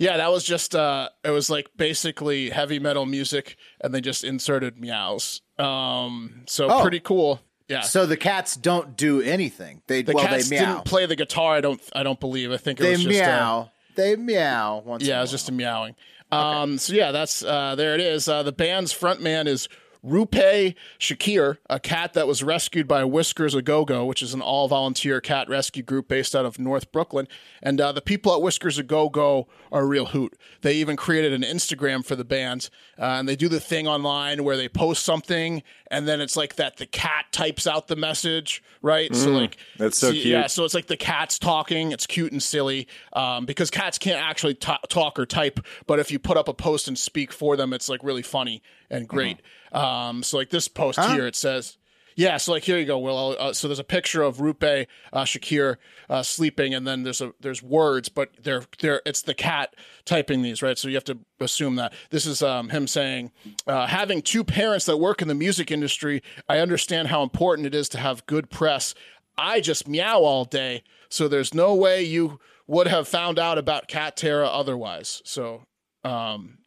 Yeah, 0.00 0.16
that 0.16 0.32
was 0.32 0.44
just 0.44 0.74
uh 0.74 1.10
it 1.22 1.30
was 1.30 1.50
like 1.50 1.68
basically 1.76 2.48
heavy 2.50 2.78
metal 2.78 3.04
music 3.06 3.56
and 3.82 3.94
they 3.94 4.00
just 4.00 4.24
inserted 4.24 4.78
meows. 4.80 5.42
Um 5.58 6.42
so 6.46 6.68
Oh. 6.70 6.80
pretty 6.82 7.00
cool. 7.00 7.40
Yeah. 7.68 7.82
So 7.82 8.06
the 8.06 8.16
cats 8.16 8.56
don't 8.56 8.96
do 8.96 9.20
anything. 9.20 9.82
They 9.86 10.02
the 10.02 10.14
well, 10.14 10.24
cats 10.26 10.48
they 10.48 10.58
meow. 10.58 10.74
didn't 10.76 10.86
play 10.86 11.04
the 11.06 11.16
guitar, 11.16 11.54
I 11.54 11.60
don't 11.60 11.80
I 11.94 12.02
don't 12.02 12.18
believe. 12.18 12.50
I 12.50 12.56
think 12.56 12.80
it 12.80 12.82
they 12.82 12.90
was 12.92 13.04
just 13.04 13.20
uh, 13.20 13.26
meow. 13.26 13.70
they 13.94 14.16
meow. 14.16 14.82
Once 14.84 15.04
yeah, 15.04 15.18
it 15.18 15.20
was 15.20 15.30
just 15.30 15.50
a 15.50 15.52
meowing. 15.52 15.94
Um 16.32 16.78
so 16.78 16.94
yeah, 16.94 17.12
that's 17.12 17.44
uh 17.44 17.74
there 17.74 17.94
it 17.94 18.00
is. 18.00 18.26
Uh 18.26 18.42
the 18.42 18.52
band's 18.52 18.94
frontman 18.94 19.46
is 19.46 19.68
Rupe 20.02 20.74
Shakir, 20.98 21.58
a 21.68 21.78
cat 21.78 22.14
that 22.14 22.26
was 22.26 22.42
rescued 22.42 22.88
by 22.88 23.04
Whiskers 23.04 23.54
a 23.54 23.62
Go 23.62 23.84
Go, 23.84 24.06
which 24.06 24.22
is 24.22 24.32
an 24.32 24.40
all 24.40 24.66
volunteer 24.68 25.20
cat 25.20 25.48
rescue 25.48 25.82
group 25.82 26.08
based 26.08 26.34
out 26.34 26.46
of 26.46 26.58
North 26.58 26.90
Brooklyn. 26.90 27.28
And 27.62 27.80
uh, 27.80 27.92
the 27.92 28.00
people 28.00 28.34
at 28.34 28.40
Whiskers 28.40 28.78
a 28.78 28.82
Go 28.82 29.08
Go 29.08 29.48
are 29.70 29.82
a 29.82 29.86
real 29.86 30.06
hoot. 30.06 30.38
They 30.62 30.74
even 30.74 30.96
created 30.96 31.32
an 31.32 31.42
Instagram 31.42 32.04
for 32.04 32.16
the 32.16 32.24
band, 32.24 32.70
uh, 32.98 33.04
and 33.04 33.28
they 33.28 33.36
do 33.36 33.48
the 33.48 33.60
thing 33.60 33.86
online 33.86 34.42
where 34.44 34.56
they 34.56 34.68
post 34.68 35.04
something, 35.04 35.62
and 35.90 36.08
then 36.08 36.20
it's 36.20 36.36
like 36.36 36.56
that 36.56 36.78
the 36.78 36.86
cat 36.86 37.26
types 37.32 37.66
out 37.66 37.88
the 37.88 37.96
message, 37.96 38.62
right? 38.82 39.14
so 39.14 39.30
like 39.30 39.56
that's 39.76 39.98
so 39.98 40.10
see- 40.12 40.22
cute. 40.22 40.32
Yeah, 40.32 40.46
so 40.46 40.64
it's 40.64 40.74
like 40.74 40.86
the 40.86 40.96
cat's 40.96 41.38
talking. 41.38 41.92
It's 41.92 42.06
cute 42.06 42.32
and 42.32 42.42
silly 42.42 42.88
um, 43.12 43.44
because 43.44 43.70
cats 43.70 43.98
can't 43.98 44.22
actually 44.22 44.54
ta 44.54 44.78
talk 44.88 45.18
or 45.18 45.26
type. 45.26 45.60
But 45.86 45.98
if 45.98 46.10
you 46.10 46.18
put 46.18 46.36
up 46.36 46.48
a 46.48 46.54
post 46.54 46.88
and 46.88 46.98
speak 46.98 47.32
for 47.32 47.56
them, 47.56 47.72
it's 47.72 47.88
like 47.88 48.02
really 48.02 48.22
funny 48.22 48.62
and 48.90 49.06
great. 49.06 49.40
Um, 49.72 50.22
so 50.22 50.36
like 50.36 50.50
this 50.50 50.68
post 50.68 50.98
here, 51.00 51.26
it 51.26 51.36
says. 51.36 51.76
Yeah, 52.16 52.36
so 52.36 52.52
like 52.52 52.64
here 52.64 52.76
you 52.76 52.84
go, 52.84 52.98
Will. 52.98 53.36
Uh, 53.38 53.52
so 53.52 53.66
there's 53.68 53.78
a 53.78 53.84
picture 53.84 54.22
of 54.22 54.40
Rupe 54.40 54.62
uh, 54.62 55.24
Shakir 55.24 55.76
uh, 56.10 56.22
sleeping, 56.22 56.74
and 56.74 56.86
then 56.86 57.02
there's 57.02 57.20
a 57.20 57.32
there's 57.40 57.62
words, 57.62 58.08
but 58.08 58.30
they're 58.42 58.64
they're 58.80 59.00
it's 59.06 59.22
the 59.22 59.32
cat 59.32 59.74
typing 60.04 60.42
these, 60.42 60.60
right? 60.60 60.76
So 60.76 60.88
you 60.88 60.96
have 60.96 61.04
to 61.04 61.18
assume 61.38 61.76
that 61.76 61.94
this 62.10 62.26
is 62.26 62.42
um, 62.42 62.68
him 62.68 62.86
saying, 62.86 63.30
uh, 63.66 63.86
having 63.86 64.20
two 64.22 64.44
parents 64.44 64.84
that 64.86 64.98
work 64.98 65.22
in 65.22 65.28
the 65.28 65.34
music 65.34 65.70
industry, 65.70 66.22
I 66.48 66.58
understand 66.58 67.08
how 67.08 67.22
important 67.22 67.66
it 67.66 67.74
is 67.74 67.88
to 67.90 67.98
have 67.98 68.26
good 68.26 68.50
press. 68.50 68.94
I 69.38 69.60
just 69.60 69.88
meow 69.88 70.18
all 70.18 70.44
day, 70.44 70.82
so 71.08 71.26
there's 71.28 71.54
no 71.54 71.74
way 71.74 72.02
you 72.02 72.38
would 72.66 72.88
have 72.88 73.08
found 73.08 73.38
out 73.38 73.56
about 73.56 73.88
Cattera 73.88 74.48
otherwise. 74.52 75.22
So 75.24 75.62
um, 76.04 76.58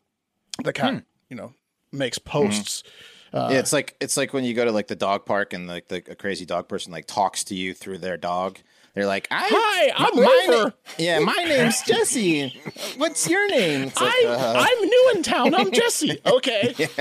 the 0.64 0.74
cat, 0.74 0.94
you 1.30 1.36
know, 1.36 1.54
makes 1.94 2.20
mm-hmm. 2.20 2.30
posts. 2.30 2.84
Uh, 3.32 3.50
yeah, 3.52 3.60
it's 3.60 3.74
like 3.74 3.96
it's 4.00 4.16
like 4.16 4.34
when 4.34 4.44
you 4.44 4.54
go 4.54 4.66
to 4.66 4.72
like 4.72 4.88
the 4.88 4.96
dog 4.96 5.26
park 5.26 5.54
and 5.54 5.68
like 5.68 5.88
the, 5.88 6.04
a 6.10 6.16
crazy 6.16 6.46
dog 6.46 6.68
person 6.68 6.92
like 6.92 7.08
talks 7.08 7.44
to 7.46 7.56
you 7.56 7.74
through 7.74 7.98
their 7.98 8.18
dog. 8.18 8.60
They're 8.96 9.08
like, 9.08 9.28
I, 9.32 9.48
Hi, 9.52 9.92
I'm 9.98 10.16
my 10.24 10.46
na- 10.50 10.70
yeah, 11.00 11.18
my 11.18 11.34
name's 11.48 11.82
Jesse. 11.82 12.50
What's 12.98 13.28
your 13.28 13.48
name? 13.50 13.84
It's 13.88 14.00
like, 14.00 14.14
I'm, 14.24 14.28
uh, 14.30 14.54
I'm 14.68 14.86
new 14.88 15.12
in 15.16 15.24
town. 15.24 15.56
I'm 15.56 15.72
Jesse. 15.80 16.20
Okay. 16.24 16.76
Yeah, 16.78 16.92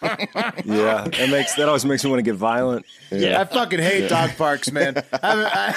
that 0.02 1.28
makes 1.30 1.54
that 1.54 1.66
always 1.68 1.84
makes 1.84 2.02
me 2.02 2.10
want 2.10 2.18
to 2.18 2.24
get 2.24 2.34
violent. 2.34 2.84
Yeah. 3.12 3.40
I 3.40 3.44
fucking 3.44 3.78
hate 3.78 4.08
dog 4.08 4.30
parks, 4.36 4.72
man. 4.72 4.96
I, 5.12 5.70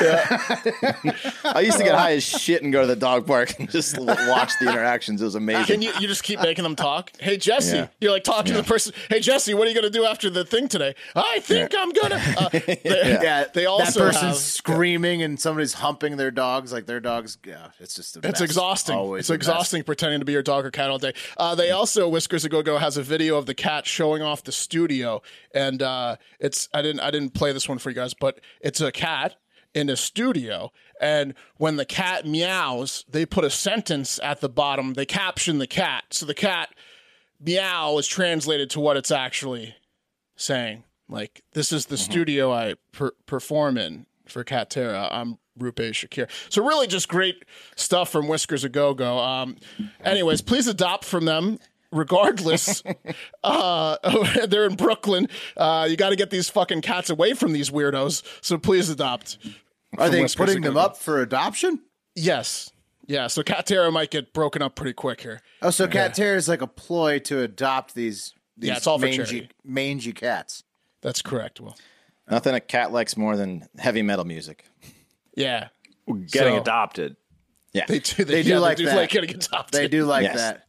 I, 1.44 1.52
I 1.54 1.60
used 1.62 1.78
to 1.78 1.84
get 1.84 1.94
high 1.94 2.14
as 2.14 2.24
shit 2.24 2.64
and 2.64 2.74
go 2.74 2.82
to 2.82 2.88
the 2.88 2.96
dog 2.96 3.28
park 3.28 3.54
and 3.60 3.70
just 3.70 3.96
watch 4.00 4.54
the 4.60 4.70
interactions. 4.70 5.22
It 5.22 5.26
was 5.26 5.36
amazing. 5.36 5.66
Can 5.66 5.82
you, 5.84 5.92
you 6.00 6.08
just 6.08 6.24
keep 6.24 6.42
making 6.42 6.64
them 6.64 6.76
talk? 6.76 7.12
Hey, 7.20 7.38
Jesse. 7.38 7.78
Yeah. 7.78 7.88
You're 8.02 8.12
like 8.12 8.24
talking 8.24 8.54
to 8.54 8.62
the 8.62 8.68
person. 8.68 8.94
Hey, 9.10 9.20
Jesse, 9.20 9.54
what 9.54 9.68
are 9.68 9.70
you 9.70 9.76
going 9.80 9.92
to 9.92 9.96
do 9.96 10.06
after 10.06 10.32
the 10.32 10.44
thing 10.46 10.68
today? 10.68 10.96
I 11.16 11.40
think 11.42 11.74
I'm 11.78 11.92
going 11.92 12.10
to. 12.12 12.36
Uh, 12.40 12.50
they, 12.50 12.80
yeah, 13.22 13.46
They 13.54 13.62
that 13.64 13.70
also 13.70 14.00
person's 14.00 14.22
have. 14.22 14.36
Screaming 14.80 15.22
and 15.22 15.40
somebody's 15.40 15.74
humping 15.74 16.16
their 16.18 16.32
dogs 16.32 16.72
like 16.72 16.86
their 16.86 17.00
dogs. 17.00 17.38
Yeah, 17.46 17.68
it's 17.80 17.96
just 17.96 18.16
a 18.16 18.20
It's 18.20 18.40
mess. 18.40 18.42
exhausting. 18.42 18.96
Always 18.96 19.22
it's 19.22 19.30
exhausting 19.30 19.84
pretending 19.84 20.20
to 20.20 20.26
be 20.26 20.32
your 20.34 20.42
dog 20.42 20.66
or 20.66 20.72
cat 20.72 20.90
all 20.90 20.98
day. 20.98 21.14
Uh, 21.38 21.54
they 21.56 21.72
also 21.72 22.08
Whiskers 22.08 22.46
a 22.46 22.50
Go 22.50 22.62
Go 22.64 22.78
has 22.78 22.96
a 22.98 23.04
video 23.04 23.38
of 23.38 23.46
the 23.46 23.54
cat 23.54 23.86
showing 23.86 24.22
off 24.22 24.44
the 24.44 24.52
studio, 24.52 25.22
and 25.54 25.82
uh, 25.82 26.16
it's 26.40 26.70
I 26.74 26.82
didn't 26.82 27.02
I 27.02 27.12
didn't 27.12 27.34
play 27.34 27.52
this 27.52 27.68
one 27.68 27.78
for 27.78 27.90
you 27.90 27.96
guys, 27.96 28.14
but 28.14 28.40
it's 28.62 28.80
a 28.82 28.92
cat 28.92 29.36
in 29.74 29.90
a 29.90 29.96
studio, 29.98 30.72
and 31.00 31.34
when 31.58 31.76
the 31.76 31.86
cat 31.86 32.26
meows, 32.26 33.06
they 33.10 33.26
put 33.26 33.44
a 33.44 33.50
sentence 33.50 34.20
at 34.24 34.40
the 34.42 34.50
bottom. 34.50 34.94
They 34.94 35.06
caption 35.06 35.60
the 35.60 35.68
cat, 35.68 36.06
so 36.12 36.26
the 36.26 36.34
cat 36.34 36.70
meow 37.40 37.98
is 37.98 38.08
translated 38.08 38.70
to 38.72 38.80
what 38.80 38.98
it's 38.98 39.12
actually 39.12 39.76
saying. 40.36 40.86
Like 41.08 41.44
this 41.54 41.72
is 41.72 41.88
the 41.88 41.98
studio 41.98 42.52
I 42.54 42.76
per- 42.92 43.14
perform 43.26 43.78
in 43.78 44.06
for 44.32 44.44
Cattera. 44.44 45.08
I'm 45.12 45.38
Rupe 45.58 45.76
Shakir. 45.76 46.30
So 46.50 46.66
really, 46.66 46.88
just 46.88 47.08
great 47.10 47.46
stuff 47.76 48.10
from 48.10 48.28
Whiskers 48.28 48.64
a 48.64 48.70
Go 48.70 48.94
Go. 48.94 49.20
Um, 49.20 49.58
anyways, 50.04 50.42
please 50.42 50.68
adopt 50.68 51.06
from 51.06 51.26
them. 51.26 51.60
Regardless, 51.92 52.84
uh, 53.44 53.98
they're 54.48 54.66
in 54.66 54.76
Brooklyn. 54.76 55.28
Uh, 55.58 55.88
you 55.90 55.98
got 55.98 56.10
to 56.10 56.16
get 56.16 56.30
these 56.30 56.48
fucking 56.48 56.82
cats 56.82 57.10
away 57.10 57.34
from 57.34 57.52
these 57.52 57.72
weirdos. 57.72 58.22
So 58.44 58.60
please 58.60 58.90
adopt. 58.90 59.40
Are 59.98 60.08
they 60.10 60.22
Whiskers 60.22 60.46
putting 60.46 60.62
them 60.62 60.78
up 60.78 60.98
for 60.98 61.20
adoption? 61.20 61.82
Yes. 62.16 62.72
Yeah. 63.08 63.26
So 63.26 63.42
Cat 63.42 63.66
Terra 63.66 63.92
might 63.92 64.12
get 64.12 64.34
broken 64.34 64.62
up 64.62 64.76
pretty 64.76 64.94
quick 64.94 65.22
here. 65.22 65.42
Oh, 65.64 65.72
so 65.72 65.88
Cat 65.88 66.14
Terror 66.14 66.36
is 66.36 66.48
like 66.48 66.62
a 66.62 66.68
ploy 66.68 67.18
to 67.20 67.42
adopt 67.42 67.96
these. 67.96 68.36
these 68.56 68.70
Yeah, 68.70 68.78
it's 68.78 68.86
all 68.86 69.00
mangy, 69.00 69.50
mangy 69.66 70.14
cats. 70.14 70.64
That's 71.02 71.24
correct. 71.24 71.60
Will. 71.60 71.76
Nothing 72.30 72.56
a 72.56 72.60
cat 72.60 72.92
likes 72.92 73.18
more 73.18 73.36
than 73.36 73.68
heavy 73.78 74.02
metal 74.02 74.26
music. 74.26 74.66
Yeah. 75.36 75.70
Getting 76.08 76.56
So- 76.56 76.62
adopted. 76.62 77.16
Yeah, 77.74 77.86
They 77.88 78.00
do. 78.00 78.24
They, 78.24 78.34
They 78.36 78.44
do 78.44 78.50
yeah, 78.50 78.60
like 78.60 78.78
they 78.78 78.84
do 78.84 78.90
that. 78.90 78.96
like 78.96 79.10
getting 79.12 79.30
adopted. 79.36 79.80
They 79.80 79.88
do 79.88 80.06
like 80.06 80.24
Yes. 80.24 80.36
that. 80.38 80.64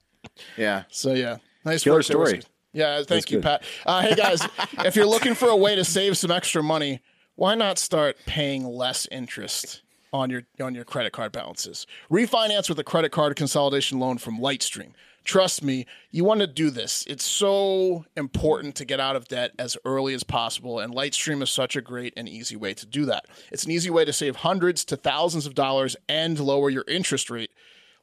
Yeah. 0.59 0.83
So 0.91 1.15
yeah, 1.15 1.39
nice 1.65 1.83
Killer 1.83 1.97
work 1.97 2.07
there, 2.07 2.13
story. 2.15 2.33
Whiskers. 2.35 2.51
Yeah, 2.75 3.03
thank 3.05 3.31
you, 3.31 3.41
Pat. 3.41 3.65
Uh, 3.87 4.03
hey 4.03 4.15
guys, 4.15 4.47
if 4.85 4.95
you're 4.97 5.07
looking 5.07 5.35
for 5.35 5.49
a 5.49 5.57
way 5.57 5.75
to 5.75 5.85
save 5.85 6.17
some 6.19 6.31
extra 6.31 6.63
money, 6.63 7.01
why 7.37 7.55
not 7.55 7.79
start 7.79 8.17
paying 8.27 8.65
less 8.65 9.09
interest 9.11 9.83
on 10.13 10.31
your 10.31 10.43
on 10.61 10.75
your 10.75 10.85
credit 10.85 11.13
card 11.13 11.33
balances? 11.33 11.87
Refinance 12.11 12.69
with 12.69 12.79
a 12.79 12.85
credit 12.85 13.13
card 13.13 13.37
consolidation 13.37 13.99
loan 13.99 14.19
from 14.19 14.39
Lightstream. 14.39 14.93
Trust 15.23 15.63
me, 15.63 15.87
you 16.11 16.25
want 16.25 16.41
to 16.41 16.47
do 16.47 16.71
this. 16.71 17.05
It's 17.07 17.25
so 17.25 18.07
important 18.17 18.75
to 18.77 18.85
get 18.85 19.01
out 19.01 19.17
of 19.17 19.29
debt 19.29 19.53
as 19.59 19.77
early 19.85 20.15
as 20.15 20.23
possible, 20.23 20.81
and 20.81 20.95
Lightstream 20.95 21.43
is 21.43 21.51
such 21.51 21.77
a 21.77 21.83
great 21.83 22.15
and 22.17 22.29
easy 22.29 22.57
way 22.57 22.73
to 22.75 22.87
do 22.87 23.05
that. 23.05 23.27
It's 23.53 23.65
an 23.65 23.71
easy 23.71 23.91
way 23.91 24.05
to 24.05 24.13
save 24.13 24.37
hundreds 24.37 24.85
to 24.87 24.97
thousands 24.97 25.47
of 25.47 25.55
dollars 25.55 25.95
and 26.09 26.41
lower 26.41 26.71
your 26.71 26.85
interest 26.89 27.31
rate. 27.31 27.51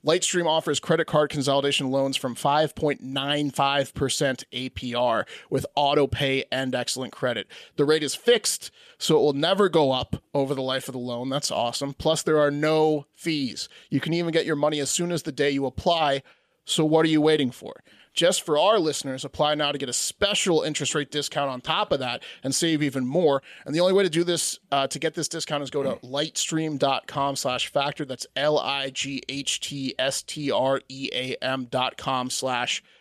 Lightstream 0.05 0.45
offers 0.45 0.79
credit 0.79 1.05
card 1.05 1.29
consolidation 1.29 1.89
loans 1.89 2.15
from 2.15 2.35
5.95% 2.35 4.43
APR 4.53 5.25
with 5.49 5.65
auto 5.75 6.07
pay 6.07 6.45
and 6.51 6.75
excellent 6.75 7.11
credit. 7.11 7.47
The 7.75 7.85
rate 7.85 8.03
is 8.03 8.15
fixed, 8.15 8.71
so 8.97 9.17
it 9.17 9.21
will 9.21 9.33
never 9.33 9.69
go 9.69 9.91
up 9.91 10.21
over 10.33 10.53
the 10.53 10.61
life 10.61 10.87
of 10.87 10.93
the 10.93 10.99
loan. 10.99 11.29
That's 11.29 11.51
awesome. 11.51 11.93
Plus, 11.93 12.21
there 12.21 12.39
are 12.39 12.51
no 12.51 13.05
fees. 13.15 13.69
You 13.89 13.99
can 13.99 14.13
even 14.13 14.31
get 14.31 14.45
your 14.45 14.55
money 14.55 14.79
as 14.79 14.89
soon 14.89 15.11
as 15.11 15.23
the 15.23 15.31
day 15.31 15.49
you 15.49 15.65
apply. 15.65 16.23
So, 16.65 16.85
what 16.85 17.05
are 17.05 17.09
you 17.09 17.21
waiting 17.21 17.51
for? 17.51 17.83
Just 18.17 18.41
for 18.41 18.57
our 18.57 18.79
listeners, 18.79 19.23
apply 19.23 19.53
now 19.53 19.71
to 19.71 19.77
get 19.77 19.89
a 19.89 19.93
special 19.93 20.63
interest 20.63 20.95
rate 20.95 21.11
discount 21.11 21.51
on 21.51 21.61
top 21.61 21.91
of 21.91 21.99
that 21.99 22.23
and 22.43 22.53
save 22.53 22.81
even 22.81 23.05
more. 23.05 23.43
And 23.63 23.75
the 23.75 23.79
only 23.79 23.93
way 23.93 24.01
to 24.01 24.09
do 24.09 24.23
this, 24.23 24.57
uh, 24.71 24.87
to 24.87 24.97
get 24.97 25.13
this 25.13 25.27
discount, 25.27 25.61
is 25.61 25.69
go 25.69 25.83
to 25.83 25.97
lightstream.com 26.03 27.35
slash 27.35 27.71
factor. 27.71 28.05
That's 28.05 28.25
L 28.35 28.57
I 28.57 28.89
G 28.89 29.21
H 29.29 29.59
T 29.59 29.93
S 29.99 30.23
T 30.23 30.49
R 30.49 30.81
E 30.89 31.11
A 31.13 31.35
M 31.43 31.65
dot 31.65 31.97
com 31.97 32.31
slash 32.31 32.79
factor. 32.79 32.96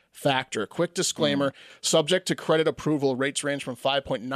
Quick 0.69 0.95
disclaimer 0.95 1.53
subject 1.81 2.27
to 2.29 2.35
credit 2.35 2.67
approval, 2.67 3.17
rates 3.17 3.45
range 3.45 3.63
from 3.65 3.77
5.95% 3.77 4.29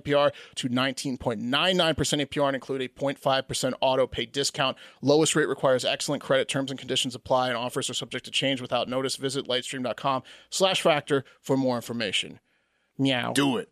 APR 0.00 0.32
to 0.56 0.68
19.99% 0.68 2.26
APR 2.26 2.46
and 2.46 2.54
include 2.54 2.82
a 2.82 2.88
0.5% 2.88 3.72
auto 3.80 4.06
pay 4.06 4.26
discount. 4.26 4.76
Lowest 5.00 5.36
rate 5.36 5.48
requires 5.48 5.84
excellent 5.84 6.22
credit. 6.22 6.48
Terms 6.48 6.70
and 6.70 6.78
conditions 6.78 7.14
apply 7.14 7.48
and 7.48 7.56
offers 7.56 7.88
are 7.88 7.94
subject 7.94 8.24
to 8.24 8.30
change 8.30 8.60
without 8.60 8.88
notice. 8.88 9.16
Visit 9.16 9.46
lightstream.com 9.46 10.22
slash 10.50 10.82
factor 10.82 11.24
for 11.40 11.56
more 11.56 11.76
information. 11.76 12.40
Meow. 12.98 13.32
Do 13.32 13.56
it. 13.58 13.70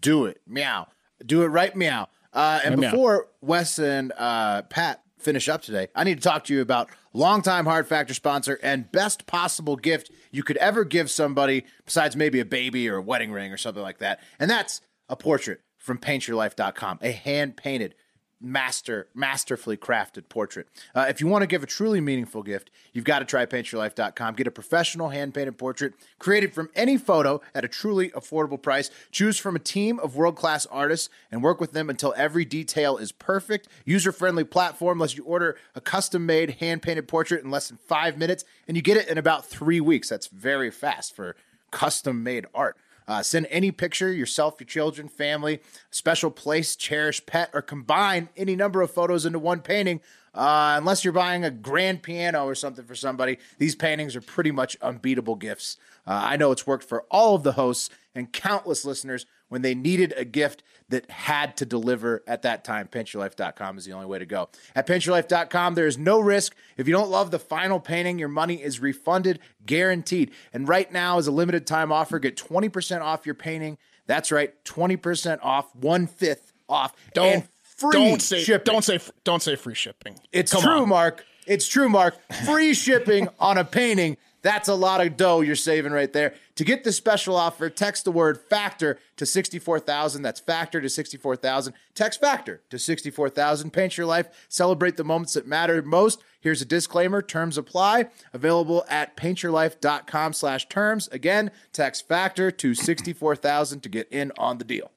Do 0.00 0.26
it. 0.26 0.40
Meow. 0.46 0.88
Do 1.24 1.42
it 1.42 1.48
right, 1.48 1.74
meow. 1.74 2.08
Uh, 2.32 2.60
and 2.64 2.78
Meow. 2.78 2.90
before 2.90 3.28
Wes 3.40 3.78
and 3.78 4.12
uh, 4.16 4.62
Pat 4.62 5.02
finish 5.18 5.48
up 5.48 5.62
today, 5.62 5.88
I 5.94 6.04
need 6.04 6.16
to 6.16 6.22
talk 6.22 6.44
to 6.44 6.54
you 6.54 6.60
about 6.60 6.88
longtime 7.12 7.64
Hard 7.66 7.86
Factor 7.86 8.14
sponsor 8.14 8.58
and 8.62 8.90
best 8.90 9.26
possible 9.26 9.76
gift 9.76 10.10
you 10.32 10.42
could 10.42 10.56
ever 10.56 10.84
give 10.84 11.10
somebody 11.10 11.64
besides 11.84 12.16
maybe 12.16 12.40
a 12.40 12.44
baby 12.44 12.88
or 12.88 12.96
a 12.96 13.02
wedding 13.02 13.30
ring 13.30 13.52
or 13.52 13.56
something 13.56 13.82
like 13.82 13.98
that. 13.98 14.20
And 14.40 14.50
that's 14.50 14.80
a 15.08 15.14
portrait 15.14 15.60
from 15.78 15.98
paintyourlife.com, 15.98 16.98
a 17.02 17.12
hand 17.12 17.56
painted 17.56 17.94
master 18.42 19.08
masterfully 19.14 19.76
crafted 19.76 20.28
portrait. 20.28 20.66
Uh, 20.94 21.06
if 21.08 21.20
you 21.20 21.26
want 21.26 21.42
to 21.42 21.46
give 21.46 21.62
a 21.62 21.66
truly 21.66 22.00
meaningful 22.00 22.42
gift 22.42 22.70
you've 22.92 23.04
got 23.04 23.20
to 23.20 23.24
try 23.24 23.46
paintyourlife.com 23.46 24.34
get 24.34 24.46
a 24.46 24.50
professional 24.50 25.10
hand 25.10 25.34
painted 25.34 25.56
portrait 25.56 25.94
created 26.18 26.52
from 26.52 26.68
any 26.74 26.96
photo 26.96 27.40
at 27.54 27.64
a 27.64 27.68
truly 27.68 28.10
affordable 28.10 28.60
price. 28.60 28.90
Choose 29.10 29.38
from 29.38 29.56
a 29.56 29.58
team 29.58 29.98
of 30.00 30.16
world 30.16 30.36
class 30.36 30.66
artists 30.66 31.08
and 31.30 31.42
work 31.42 31.60
with 31.60 31.72
them 31.72 31.90
until 31.90 32.14
every 32.16 32.44
detail 32.44 32.96
is 32.96 33.12
perfect. 33.12 33.68
User 33.84 34.12
friendly 34.12 34.44
platform 34.44 34.98
lets 34.98 35.16
you 35.16 35.24
order 35.24 35.56
a 35.74 35.80
custom 35.80 36.26
made 36.26 36.50
hand 36.60 36.82
painted 36.82 37.08
portrait 37.08 37.44
in 37.44 37.50
less 37.50 37.68
than 37.68 37.78
five 37.78 38.18
minutes 38.18 38.44
and 38.68 38.76
you 38.76 38.82
get 38.82 38.96
it 38.96 39.08
in 39.08 39.18
about 39.18 39.46
three 39.46 39.80
weeks. 39.80 40.08
That's 40.08 40.26
very 40.26 40.70
fast 40.70 41.14
for 41.14 41.36
custom 41.70 42.22
made 42.22 42.46
art 42.54 42.76
uh, 43.08 43.22
send 43.22 43.46
any 43.50 43.70
picture, 43.70 44.12
yourself, 44.12 44.56
your 44.58 44.66
children, 44.66 45.08
family, 45.08 45.60
special 45.90 46.30
place, 46.30 46.76
cherished 46.76 47.26
pet, 47.26 47.50
or 47.52 47.62
combine 47.62 48.28
any 48.36 48.56
number 48.56 48.82
of 48.82 48.90
photos 48.90 49.26
into 49.26 49.38
one 49.38 49.60
painting. 49.60 50.00
Uh, 50.34 50.76
unless 50.78 51.04
you're 51.04 51.12
buying 51.12 51.44
a 51.44 51.50
grand 51.50 52.02
piano 52.02 52.44
or 52.44 52.54
something 52.54 52.84
for 52.84 52.94
somebody, 52.94 53.38
these 53.58 53.74
paintings 53.74 54.16
are 54.16 54.22
pretty 54.22 54.50
much 54.50 54.76
unbeatable 54.80 55.34
gifts. 55.34 55.76
Uh, 56.06 56.20
I 56.24 56.36
know 56.36 56.52
it's 56.52 56.66
worked 56.66 56.84
for 56.84 57.04
all 57.10 57.34
of 57.34 57.42
the 57.42 57.52
hosts 57.52 57.90
and 58.14 58.32
countless 58.32 58.84
listeners 58.84 59.26
when 59.52 59.60
they 59.60 59.74
needed 59.74 60.14
a 60.16 60.24
gift 60.24 60.62
that 60.88 61.10
had 61.10 61.58
to 61.58 61.66
deliver 61.66 62.22
at 62.26 62.40
that 62.40 62.64
time. 62.64 62.88
PaintYourLife.com 62.88 63.76
is 63.76 63.84
the 63.84 63.92
only 63.92 64.06
way 64.06 64.18
to 64.18 64.24
go. 64.24 64.48
At 64.74 64.86
PaintYourLife.com, 64.86 65.74
there 65.74 65.86
is 65.86 65.98
no 65.98 66.20
risk. 66.20 66.56
If 66.78 66.88
you 66.88 66.94
don't 66.94 67.10
love 67.10 67.30
the 67.30 67.38
final 67.38 67.78
painting, 67.78 68.18
your 68.18 68.30
money 68.30 68.62
is 68.62 68.80
refunded, 68.80 69.40
guaranteed. 69.66 70.30
And 70.54 70.66
right 70.66 70.90
now, 70.90 71.18
is 71.18 71.26
a 71.26 71.30
limited 71.30 71.66
time 71.66 71.92
offer, 71.92 72.18
get 72.18 72.34
20% 72.34 73.02
off 73.02 73.26
your 73.26 73.34
painting. 73.34 73.76
That's 74.06 74.32
right, 74.32 74.54
20% 74.64 75.40
off, 75.42 75.76
one 75.76 76.06
fifth 76.06 76.54
off. 76.66 76.94
Don't 77.12 77.34
and 77.34 77.48
free 77.62 77.92
don't 77.92 78.22
say 78.22 78.42
shipping. 78.42 78.72
don't 78.72 78.82
say 78.82 79.00
don't 79.24 79.42
say 79.42 79.54
free 79.54 79.74
shipping. 79.74 80.18
It's 80.32 80.50
Come 80.50 80.62
true, 80.62 80.82
on. 80.82 80.88
Mark. 80.88 81.26
It's 81.46 81.68
true, 81.68 81.90
Mark. 81.90 82.16
Free 82.46 82.72
shipping 82.72 83.28
on 83.38 83.58
a 83.58 83.66
painting. 83.66 84.16
That's 84.40 84.68
a 84.68 84.74
lot 84.74 85.04
of 85.04 85.16
dough 85.16 85.40
you're 85.42 85.56
saving 85.56 85.92
right 85.92 86.12
there. 86.12 86.34
To 86.62 86.66
get 86.66 86.84
this 86.84 86.96
special 86.96 87.34
offer, 87.34 87.68
text 87.68 88.04
the 88.04 88.12
word 88.12 88.38
factor 88.38 89.00
to 89.16 89.26
64,000. 89.26 90.22
That's 90.22 90.38
factor 90.38 90.80
to 90.80 90.88
64,000. 90.88 91.74
Text 91.96 92.20
factor 92.20 92.62
to 92.70 92.78
64,000. 92.78 93.72
Paint 93.72 93.98
your 93.98 94.06
life. 94.06 94.28
Celebrate 94.48 94.96
the 94.96 95.02
moments 95.02 95.32
that 95.32 95.44
matter 95.44 95.82
most. 95.82 96.22
Here's 96.40 96.62
a 96.62 96.64
disclaimer. 96.64 97.20
Terms 97.20 97.58
apply. 97.58 98.10
Available 98.32 98.84
at 98.88 99.16
paintyourlife.com 99.16 100.34
slash 100.34 100.68
terms. 100.68 101.08
Again, 101.08 101.50
text 101.72 102.06
factor 102.06 102.52
to 102.52 102.74
64,000 102.76 103.80
to 103.80 103.88
get 103.88 104.06
in 104.12 104.30
on 104.38 104.58
the 104.58 104.64
deal. 104.64 104.92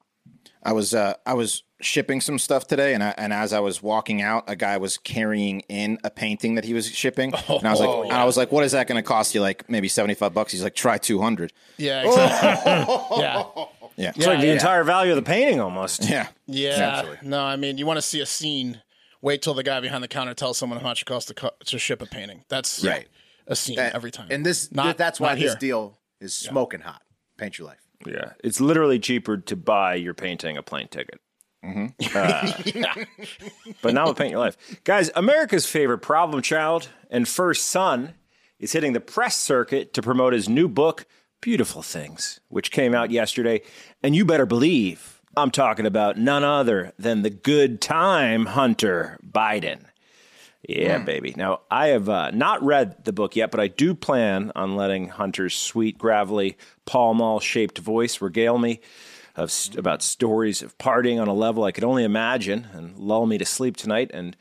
I 0.62 0.72
was 0.72 0.94
uh, 0.94 1.16
I 1.26 1.34
was 1.34 1.64
shipping 1.82 2.22
some 2.22 2.40
stuff 2.40 2.68
today, 2.68 2.94
and 2.94 3.04
I, 3.04 3.14
and 3.18 3.34
as 3.34 3.52
I 3.54 3.60
was 3.60 3.82
walking 3.84 4.22
out, 4.22 4.44
a 4.48 4.56
guy 4.56 4.78
was 4.78 4.98
carrying 4.98 5.60
in 5.62 5.98
a 6.04 6.10
painting 6.10 6.56
that 6.56 6.64
he 6.66 6.74
was 6.74 6.90
shipping, 6.90 7.34
and 7.34 7.68
I 7.68 7.72
was 7.72 7.80
like, 7.80 7.90
oh, 7.90 8.04
and 8.04 8.14
I 8.14 8.24
was 8.26 8.38
like, 8.38 8.52
what 8.52 8.64
is 8.64 8.72
that 8.74 8.88
going 8.88 9.02
to 9.02 9.08
cost 9.08 9.36
you? 9.36 9.42
Like 9.42 9.70
maybe 9.70 9.88
seventy 9.88 10.14
five 10.14 10.34
bucks. 10.34 10.52
He's 10.52 10.64
like, 10.64 10.76
try 10.76 10.98
two 10.98 11.22
hundred. 11.22 11.52
Yeah, 11.78 12.04
exactly. 12.06 12.72
yeah. 13.22 13.44
Yeah, 13.98 14.12
It's 14.14 14.28
like 14.28 14.42
the 14.42 14.48
yeah. 14.48 14.54
entire 14.54 14.84
value 14.84 15.14
of 15.14 15.16
the 15.16 15.22
painting 15.22 15.62
almost. 15.62 16.10
yeah, 16.10 16.28
Yeah. 16.48 17.16
No, 17.22 17.40
I 17.42 17.56
mean, 17.56 17.78
you 17.78 17.86
want 17.86 17.96
to 17.96 18.02
see 18.02 18.20
a 18.20 18.26
scene. 18.26 18.82
Wait 19.22 19.42
till 19.42 19.54
the 19.54 19.64
guy 19.64 19.80
behind 19.80 20.04
the 20.04 20.08
counter 20.10 20.34
tells 20.34 20.58
someone 20.58 20.80
how 20.80 20.86
much 20.90 21.02
it 21.02 21.06
costs 21.06 21.30
to, 21.30 21.34
co- 21.34 21.52
to 21.66 21.80
ship 21.80 22.02
a 22.02 22.06
painting. 22.06 22.44
That's 22.50 22.84
Right. 22.84 23.08
a 23.48 23.56
scene 23.56 23.80
And- 23.80 23.96
every 23.96 24.12
time. 24.12 24.28
And 24.30 24.46
this 24.46 24.70
Not- 24.72 24.98
that's 24.98 25.18
why 25.22 25.30
not 25.30 25.36
this 25.40 25.52
here. 25.54 25.60
deal 25.60 25.98
is 26.20 26.36
smoking 26.36 26.82
hot. 26.82 27.04
Paint 27.38 27.58
your 27.58 27.68
life. 27.68 27.80
Yeah. 28.06 28.34
It's 28.44 28.60
literally 28.60 29.00
cheaper 29.00 29.38
to 29.38 29.56
buy 29.56 29.96
your 29.96 30.14
painting 30.14 30.58
a 30.58 30.62
plane 30.62 30.90
ticket. 30.90 31.22
Uh, 32.14 32.52
but 33.82 33.94
now 33.94 34.08
with 34.08 34.18
Paint 34.18 34.32
Your 34.32 34.40
Life. 34.40 34.58
Guys, 34.84 35.10
America's 35.16 35.66
favorite 35.66 36.00
problem 36.00 36.42
child 36.42 36.90
and 37.10 37.28
first 37.28 37.68
son 37.68 38.14
is 38.60 38.72
hitting 38.72 38.94
the 38.94 39.00
press 39.00 39.36
circuit 39.36 39.94
to 39.94 40.02
promote 40.02 40.34
his 40.34 40.48
new 40.48 40.68
book, 40.68 41.06
Beautiful 41.42 41.82
Things, 41.82 42.40
which 42.48 42.72
came 42.72 42.94
out 42.94 43.12
yesterday. 43.12 43.62
And 44.04 44.16
you 44.16 44.26
better 44.26 44.46
believe 44.46 45.22
I'm 45.36 45.52
talking 45.52 45.86
about 45.86 46.18
none 46.18 46.44
other 46.44 46.94
than 46.98 47.22
the 47.22 47.30
good 47.30 47.82
time 47.82 48.46
hunter, 48.46 49.20
Biden. 49.26 49.82
Yeah, 50.68 50.98
baby. 51.00 51.34
Now, 51.38 51.62
I 51.70 51.88
have 51.88 52.10
uh, 52.10 52.32
not 52.32 52.64
read 52.64 53.04
the 53.06 53.14
book 53.14 53.36
yet, 53.36 53.52
but 53.52 53.60
I 53.60 53.68
do 53.68 53.94
plan 53.94 54.52
on 54.56 54.76
letting 54.76 55.10
Hunter's 55.10 55.56
sweet, 55.56 56.00
gravelly, 56.00 56.58
Pall 56.86 57.14
Mall 57.14 57.40
shaped 57.40 57.78
voice 57.78 58.20
regale 58.20 58.58
me 58.58 58.82
of 59.38 59.52
st- 59.52 59.78
about 59.78 60.02
stories 60.02 60.62
of 60.62 60.78
partying 60.78 61.22
on 61.22 61.28
a 61.28 61.34
level 61.34 61.64
I 61.64 61.72
could 61.72 61.84
only 61.84 62.04
imagine 62.04 62.68
and 62.74 62.98
lull 62.98 63.26
me 63.26 63.38
to 63.38 63.46
sleep 63.46 63.76
tonight. 63.78 64.12
And 64.14 64.36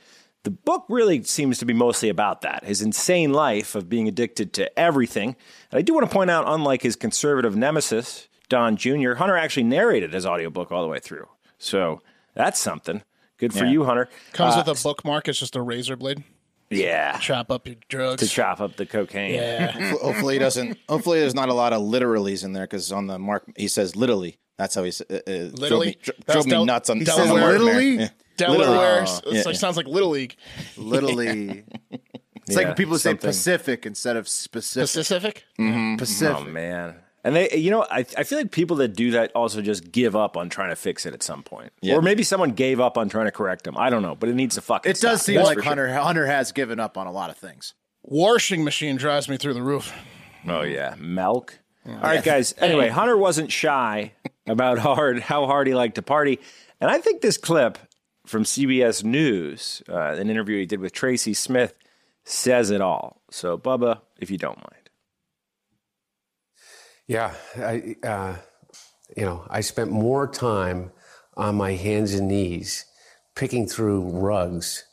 the 0.44 0.50
book 0.50 0.84
really 0.88 1.22
seems 1.22 1.58
to 1.58 1.64
be 1.64 1.72
mostly 1.72 2.08
about 2.08 2.42
that 2.42 2.64
his 2.64 2.82
insane 2.82 3.32
life 3.32 3.74
of 3.74 3.88
being 3.88 4.06
addicted 4.08 4.52
to 4.54 4.78
everything. 4.78 5.36
And 5.70 5.78
I 5.78 5.82
do 5.82 5.94
want 5.94 6.08
to 6.08 6.12
point 6.14 6.30
out, 6.30 6.44
unlike 6.46 6.82
his 6.82 6.96
conservative 6.96 7.56
nemesis, 7.56 8.28
Don 8.48 8.76
Jr., 8.76 9.14
Hunter 9.14 9.36
actually 9.36 9.64
narrated 9.64 10.12
his 10.12 10.26
audiobook 10.26 10.70
all 10.70 10.82
the 10.82 10.88
way 10.88 10.98
through. 11.00 11.28
So 11.58 12.02
that's 12.34 12.60
something. 12.60 13.02
Good 13.38 13.52
for 13.54 13.64
you, 13.64 13.84
Hunter. 13.84 14.08
Comes 14.32 14.54
Uh, 14.54 14.62
with 14.66 14.78
a 14.78 14.82
bookmark. 14.82 15.26
It's 15.28 15.38
just 15.40 15.56
a 15.56 15.62
razor 15.62 15.96
blade. 15.96 16.22
yeah. 16.70 17.18
Chop 17.18 17.50
up 17.50 17.66
your 17.66 17.76
drugs. 17.88 18.22
To 18.22 18.28
chop 18.28 18.60
up 18.60 18.76
the 18.76 18.86
cocaine. 18.86 19.34
yeah. 19.34 19.72
hopefully 19.98 20.34
he 20.34 20.38
doesn't. 20.38 20.78
Hopefully 20.88 21.20
there's 21.20 21.34
not 21.34 21.48
a 21.48 21.54
lot 21.54 21.72
of 21.72 21.80
literallys 21.82 22.44
in 22.44 22.52
there 22.52 22.64
because 22.64 22.92
on 22.92 23.06
the 23.06 23.18
mark 23.18 23.44
he 23.56 23.66
says 23.66 23.96
literally. 23.96 24.36
That's 24.56 24.74
how 24.74 24.82
he 24.82 24.88
s- 24.88 25.02
uh, 25.02 25.14
uh, 25.14 25.18
drove 25.26 25.52
Literally? 25.58 25.86
me, 25.88 25.96
dro- 26.02 26.14
drove 26.28 26.44
me 26.46 26.50
Del- 26.52 26.64
nuts 26.66 26.90
on, 26.90 26.94
on 26.94 26.98
the 27.00 27.04
Delaware. 27.04 27.28
mark 27.28 27.40
there. 27.40 27.58
Literally? 27.58 27.96
Yeah. 27.98 28.08
Delaware. 28.36 28.98
Oh, 29.00 29.02
it's 29.02 29.22
yeah, 29.26 29.32
like 29.38 29.44
yeah. 29.46 29.52
sounds 29.52 29.76
like 29.76 29.86
Little 29.86 30.10
League. 30.10 30.36
Literally. 30.76 31.64
It's 32.46 32.50
Yeah, 32.52 32.58
like 32.58 32.66
when 32.66 32.76
people 32.76 32.98
say 32.98 33.10
something. 33.12 33.28
Pacific 33.28 33.86
instead 33.86 34.16
of 34.18 34.28
specific. 34.28 34.92
Pacific. 34.92 35.44
Pacific. 35.96 36.36
Oh 36.38 36.44
man. 36.44 36.96
And 37.24 37.34
they, 37.36 37.48
you 37.56 37.70
know, 37.70 37.86
I, 37.90 38.00
I 38.18 38.22
feel 38.24 38.36
like 38.36 38.50
people 38.50 38.76
that 38.76 38.88
do 38.88 39.12
that 39.12 39.32
also 39.34 39.62
just 39.62 39.90
give 39.90 40.14
up 40.14 40.36
on 40.36 40.50
trying 40.50 40.68
to 40.68 40.76
fix 40.76 41.06
it 41.06 41.14
at 41.14 41.22
some 41.22 41.42
point, 41.42 41.72
Yeah. 41.80 41.94
or 41.94 42.02
maybe 42.02 42.22
someone 42.22 42.50
gave 42.50 42.80
up 42.80 42.98
on 42.98 43.08
trying 43.08 43.24
to 43.24 43.30
correct 43.32 43.64
them. 43.64 43.78
I 43.78 43.88
don't 43.88 44.02
know, 44.02 44.14
but 44.14 44.28
it 44.28 44.34
needs 44.34 44.56
to 44.56 44.60
fucking. 44.60 44.90
It 44.90 45.00
does 45.00 45.22
seem 45.22 45.36
That's 45.36 45.46
like 45.48 45.56
for 45.56 45.62
sure. 45.62 45.70
Hunter 45.70 45.94
Hunter 45.94 46.26
has 46.26 46.52
given 46.52 46.78
up 46.78 46.98
on 46.98 47.06
a 47.06 47.12
lot 47.12 47.30
of 47.30 47.38
things. 47.38 47.72
Washing 48.02 48.62
machine 48.62 48.96
drives 48.96 49.26
me 49.26 49.38
through 49.38 49.54
the 49.54 49.62
roof. 49.62 49.94
Oh 50.46 50.60
yeah, 50.60 50.96
milk. 50.98 51.58
All 51.86 51.94
right, 51.94 52.22
guys. 52.22 52.54
Anyway, 52.58 52.90
Hunter 52.90 53.16
wasn't 53.16 53.50
shy 53.50 54.12
about 54.46 54.78
hard 54.86 55.20
how 55.20 55.46
hard 55.46 55.66
he 55.66 55.74
liked 55.74 55.96
to 55.96 56.02
party, 56.02 56.38
and 56.80 56.90
I 56.90 56.98
think 56.98 57.20
this 57.20 57.36
clip 57.36 57.78
from 58.26 58.44
CBS 58.44 59.04
News, 59.04 59.82
uh, 59.88 60.12
an 60.12 60.30
interview 60.30 60.58
he 60.58 60.66
did 60.66 60.80
with 60.80 60.92
Tracy 60.92 61.34
Smith, 61.34 61.74
says 62.24 62.70
it 62.70 62.80
all. 62.80 63.20
So, 63.30 63.58
Bubba, 63.58 64.00
if 64.18 64.30
you 64.30 64.38
don't 64.38 64.56
mind. 64.58 64.90
Yeah, 67.06 67.34
I, 67.56 67.96
uh, 68.02 68.36
you 69.14 69.24
know, 69.24 69.46
I 69.50 69.60
spent 69.60 69.90
more 69.90 70.26
time 70.26 70.90
on 71.36 71.56
my 71.56 71.72
hands 71.72 72.14
and 72.14 72.28
knees 72.28 72.86
picking 73.34 73.66
through 73.66 74.08
rugs, 74.08 74.84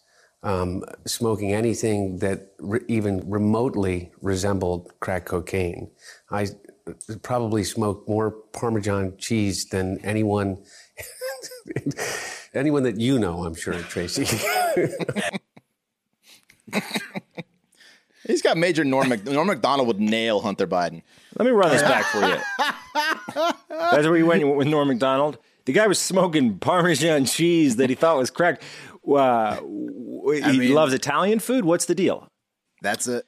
um, 0.44 0.84
smoking 1.06 1.54
anything 1.54 2.18
that 2.18 2.52
re- 2.60 2.82
even 2.90 3.30
remotely 3.30 4.12
resembled 4.22 4.92
crack 5.00 5.26
cocaine. 5.26 5.92
I 6.30 6.48
probably 7.24 7.64
smoked 7.64 8.08
more 8.10 8.32
Parmesan 8.32 9.18
cheese 9.18 9.66
than 9.66 10.00
anyone, 10.04 10.64
anyone 12.54 12.84
that 12.84 13.00
you 13.00 13.20
know. 13.20 13.44
I'm 13.46 13.56
sure, 13.56 13.74
Tracy. 13.74 14.26
He's 18.28 18.42
got 18.42 18.56
major 18.58 18.84
Norm. 18.84 19.10
Mac- 19.10 19.26
Norm 19.26 19.48
Macdonald 19.48 19.88
would 19.88 20.00
nail 20.00 20.42
Hunter 20.42 20.68
Biden. 20.68 21.02
Let 21.38 21.46
me 21.46 21.52
run 21.52 21.72
this 21.72 21.82
back 21.82 22.06
for 22.06 22.20
you. 22.20 22.38
That's 23.70 24.06
where 24.08 24.18
you 24.18 24.26
went 24.28 24.56
with 24.56 24.68
Norm 24.68 24.88
Macdonald. 24.88 25.38
The 25.66 25.74
guy 25.74 25.88
was 25.88 26.00
smoking 26.00 26.60
Parmesan 26.60 27.26
cheese 27.26 27.78
that 27.78 27.90
he 27.90 27.96
thought 27.96 28.18
was 28.18 28.30
crack. 28.30 28.62
Uh, 29.08 29.56
he 29.58 30.60
mean- 30.60 30.74
loves 30.74 30.94
Italian 30.94 31.40
food. 31.40 31.66
What's 31.66 31.86
the 31.86 31.96
deal? 31.96 32.28
That's 32.82 33.08
a 33.08 33.24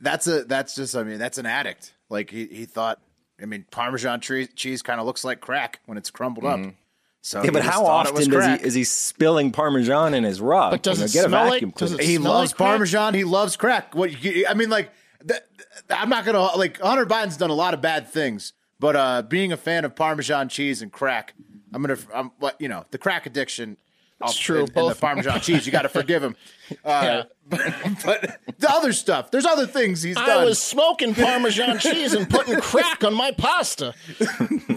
that's 0.00 0.26
a 0.26 0.44
that's 0.44 0.74
just 0.74 0.94
I 0.96 1.02
mean 1.02 1.18
that's 1.18 1.38
an 1.38 1.46
addict. 1.46 1.93
Like 2.10 2.30
he, 2.30 2.46
he 2.46 2.64
thought. 2.66 3.00
I 3.42 3.46
mean 3.46 3.64
Parmesan 3.72 4.20
tre- 4.20 4.46
cheese 4.46 4.80
kind 4.80 5.00
of 5.00 5.06
looks 5.06 5.24
like 5.24 5.40
crack 5.40 5.80
when 5.86 5.98
it's 5.98 6.08
crumbled 6.10 6.46
up. 6.46 6.60
So 7.20 7.42
Yeah, 7.42 7.50
but 7.50 7.62
how 7.62 7.84
often 7.84 8.14
does 8.30 8.46
he 8.60 8.64
is 8.66 8.74
he 8.74 8.84
spilling 8.84 9.50
Parmesan 9.50 10.14
in 10.14 10.22
his 10.22 10.40
rug? 10.40 10.70
But 10.70 10.82
does 10.84 10.98
You 10.98 11.02
know, 11.02 11.06
it 11.06 11.12
get 11.12 11.26
a 11.26 11.28
vacuum 11.30 11.70
like- 11.70 11.78
does 11.78 11.90
cleaner. 11.90 12.02
it 12.02 12.06
he 12.06 12.16
smell 12.16 12.32
loves 12.32 12.52
like 12.52 12.56
crack? 12.56 12.68
Parmesan. 12.68 13.14
He 13.14 13.24
loves 13.24 13.56
crack. 13.56 13.94
What 13.94 14.10
I 14.48 14.54
mean, 14.54 14.70
like 14.70 14.90
th- 15.26 15.40
th- 15.58 15.98
I'm 16.00 16.08
not 16.08 16.24
gonna 16.24 16.42
like 16.56 16.78
Hunter 16.80 17.06
Biden's 17.06 17.36
done 17.36 17.50
a 17.50 17.54
lot 17.54 17.74
of 17.74 17.80
bad 17.80 18.08
things, 18.08 18.52
but 18.78 18.94
uh, 18.94 19.22
being 19.22 19.50
a 19.50 19.56
fan 19.56 19.84
of 19.84 19.96
Parmesan 19.96 20.48
cheese 20.48 20.80
and 20.80 20.92
crack, 20.92 21.34
I'm 21.72 21.82
gonna 21.82 21.96
I'm 22.14 22.30
what 22.38 22.60
you 22.60 22.68
know 22.68 22.84
the 22.92 22.98
crack 22.98 23.26
addiction. 23.26 23.78
It's 24.22 24.36
true, 24.38 24.60
and- 24.60 24.68
and 24.68 24.74
both- 24.74 24.94
the 24.94 25.00
Parmesan 25.00 25.40
cheese. 25.40 25.66
You 25.66 25.72
got 25.72 25.82
to 25.82 25.88
forgive 25.88 26.22
him. 26.22 26.36
Uh, 26.82 27.02
Yeah. 27.04 27.22
but, 27.50 27.60
but 28.06 28.38
the 28.58 28.70
other 28.70 28.94
stuff, 28.94 29.30
there's 29.30 29.44
other 29.44 29.66
things 29.66 30.02
he's 30.02 30.16
done. 30.16 30.30
I 30.30 30.44
was 30.46 30.58
smoking 30.62 31.14
Parmesan 31.14 31.78
cheese 31.78 32.14
and 32.14 32.28
putting 32.28 32.58
crack 32.58 33.04
on 33.04 33.12
my 33.14 33.32
pasta. 33.32 33.92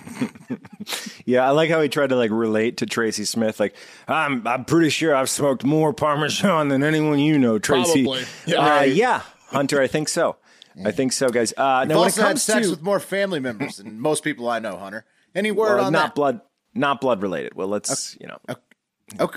Yeah, 1.25 1.45
I 1.45 1.51
like 1.51 1.69
how 1.69 1.81
he 1.81 1.89
tried 1.89 2.07
to 2.09 2.15
like 2.15 2.31
relate 2.31 2.77
to 2.77 2.85
Tracy 2.85 3.25
Smith. 3.25 3.59
Like, 3.59 3.75
I'm 4.07 4.47
I'm 4.47 4.63
pretty 4.63 4.89
sure 4.89 5.13
I've 5.13 5.29
smoked 5.29 5.65
more 5.65 5.91
Parmesan 5.93 6.69
than 6.69 6.83
anyone 6.83 7.19
you 7.19 7.37
know, 7.37 7.59
Tracy. 7.59 8.03
Probably. 8.05 8.23
Yeah, 8.45 8.55
Yeah. 8.65 8.79
uh, 8.79 8.83
yeah 8.83 9.21
Hunter. 9.47 9.81
I 9.81 9.87
think 9.87 10.07
so. 10.07 10.37
I 10.85 10.91
think 10.91 11.11
so, 11.11 11.27
guys. 11.29 11.53
Uh, 11.57 11.79
You've 11.81 11.89
now, 11.89 11.95
when 11.95 12.01
it 12.03 12.05
also 12.05 12.21
had 12.21 12.27
comes 12.29 12.43
sex 12.43 12.67
to 12.67 12.71
with 12.71 12.81
more 12.81 12.99
family 13.01 13.39
members 13.41 13.77
than 13.77 13.99
most 13.99 14.23
people 14.23 14.47
I 14.47 14.59
know, 14.59 14.77
Hunter. 14.77 15.05
Any 15.35 15.51
word 15.51 15.75
well, 15.77 15.85
on 15.85 15.93
not 15.93 16.07
that? 16.09 16.15
blood, 16.15 16.41
not 16.73 17.01
blood 17.01 17.21
related. 17.21 17.55
Well, 17.55 17.67
let's 17.67 18.15
you 18.21 18.27
know, 18.27 18.37
Okay, 18.47 18.61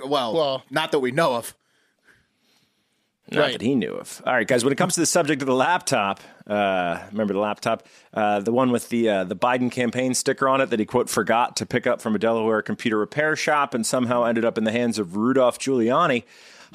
well, 0.04 0.34
Well- 0.34 0.62
not 0.70 0.92
that 0.92 0.98
we 1.00 1.10
know 1.12 1.34
of. 1.36 1.54
not 3.30 3.40
Right. 3.42 3.52
that 3.52 3.62
he 3.62 3.76
knew 3.76 3.92
of. 3.94 4.20
All 4.26 4.32
right, 4.32 4.46
guys. 4.46 4.64
When 4.64 4.72
it 4.72 4.76
comes 4.76 4.94
to 4.94 5.00
the 5.00 5.06
subject 5.06 5.40
of 5.40 5.46
the 5.46 5.54
laptop, 5.54 6.18
uh, 6.48 6.98
remember 7.12 7.32
the 7.32 7.38
laptop, 7.38 7.84
uh, 8.12 8.40
the 8.40 8.50
one 8.50 8.72
with 8.72 8.88
the 8.88 9.08
uh, 9.08 9.24
the 9.24 9.36
Biden 9.36 9.70
campaign 9.70 10.14
sticker 10.14 10.48
on 10.48 10.60
it 10.60 10.70
that 10.70 10.80
he 10.80 10.84
quote 10.84 11.08
forgot 11.08 11.54
to 11.56 11.66
pick 11.66 11.86
up 11.86 12.00
from 12.00 12.16
a 12.16 12.18
Delaware 12.18 12.60
computer 12.60 12.98
repair 12.98 13.36
shop 13.36 13.72
and 13.72 13.86
somehow 13.86 14.24
ended 14.24 14.44
up 14.44 14.58
in 14.58 14.64
the 14.64 14.72
hands 14.72 14.98
of 14.98 15.16
Rudolph 15.16 15.60
Giuliani. 15.60 16.24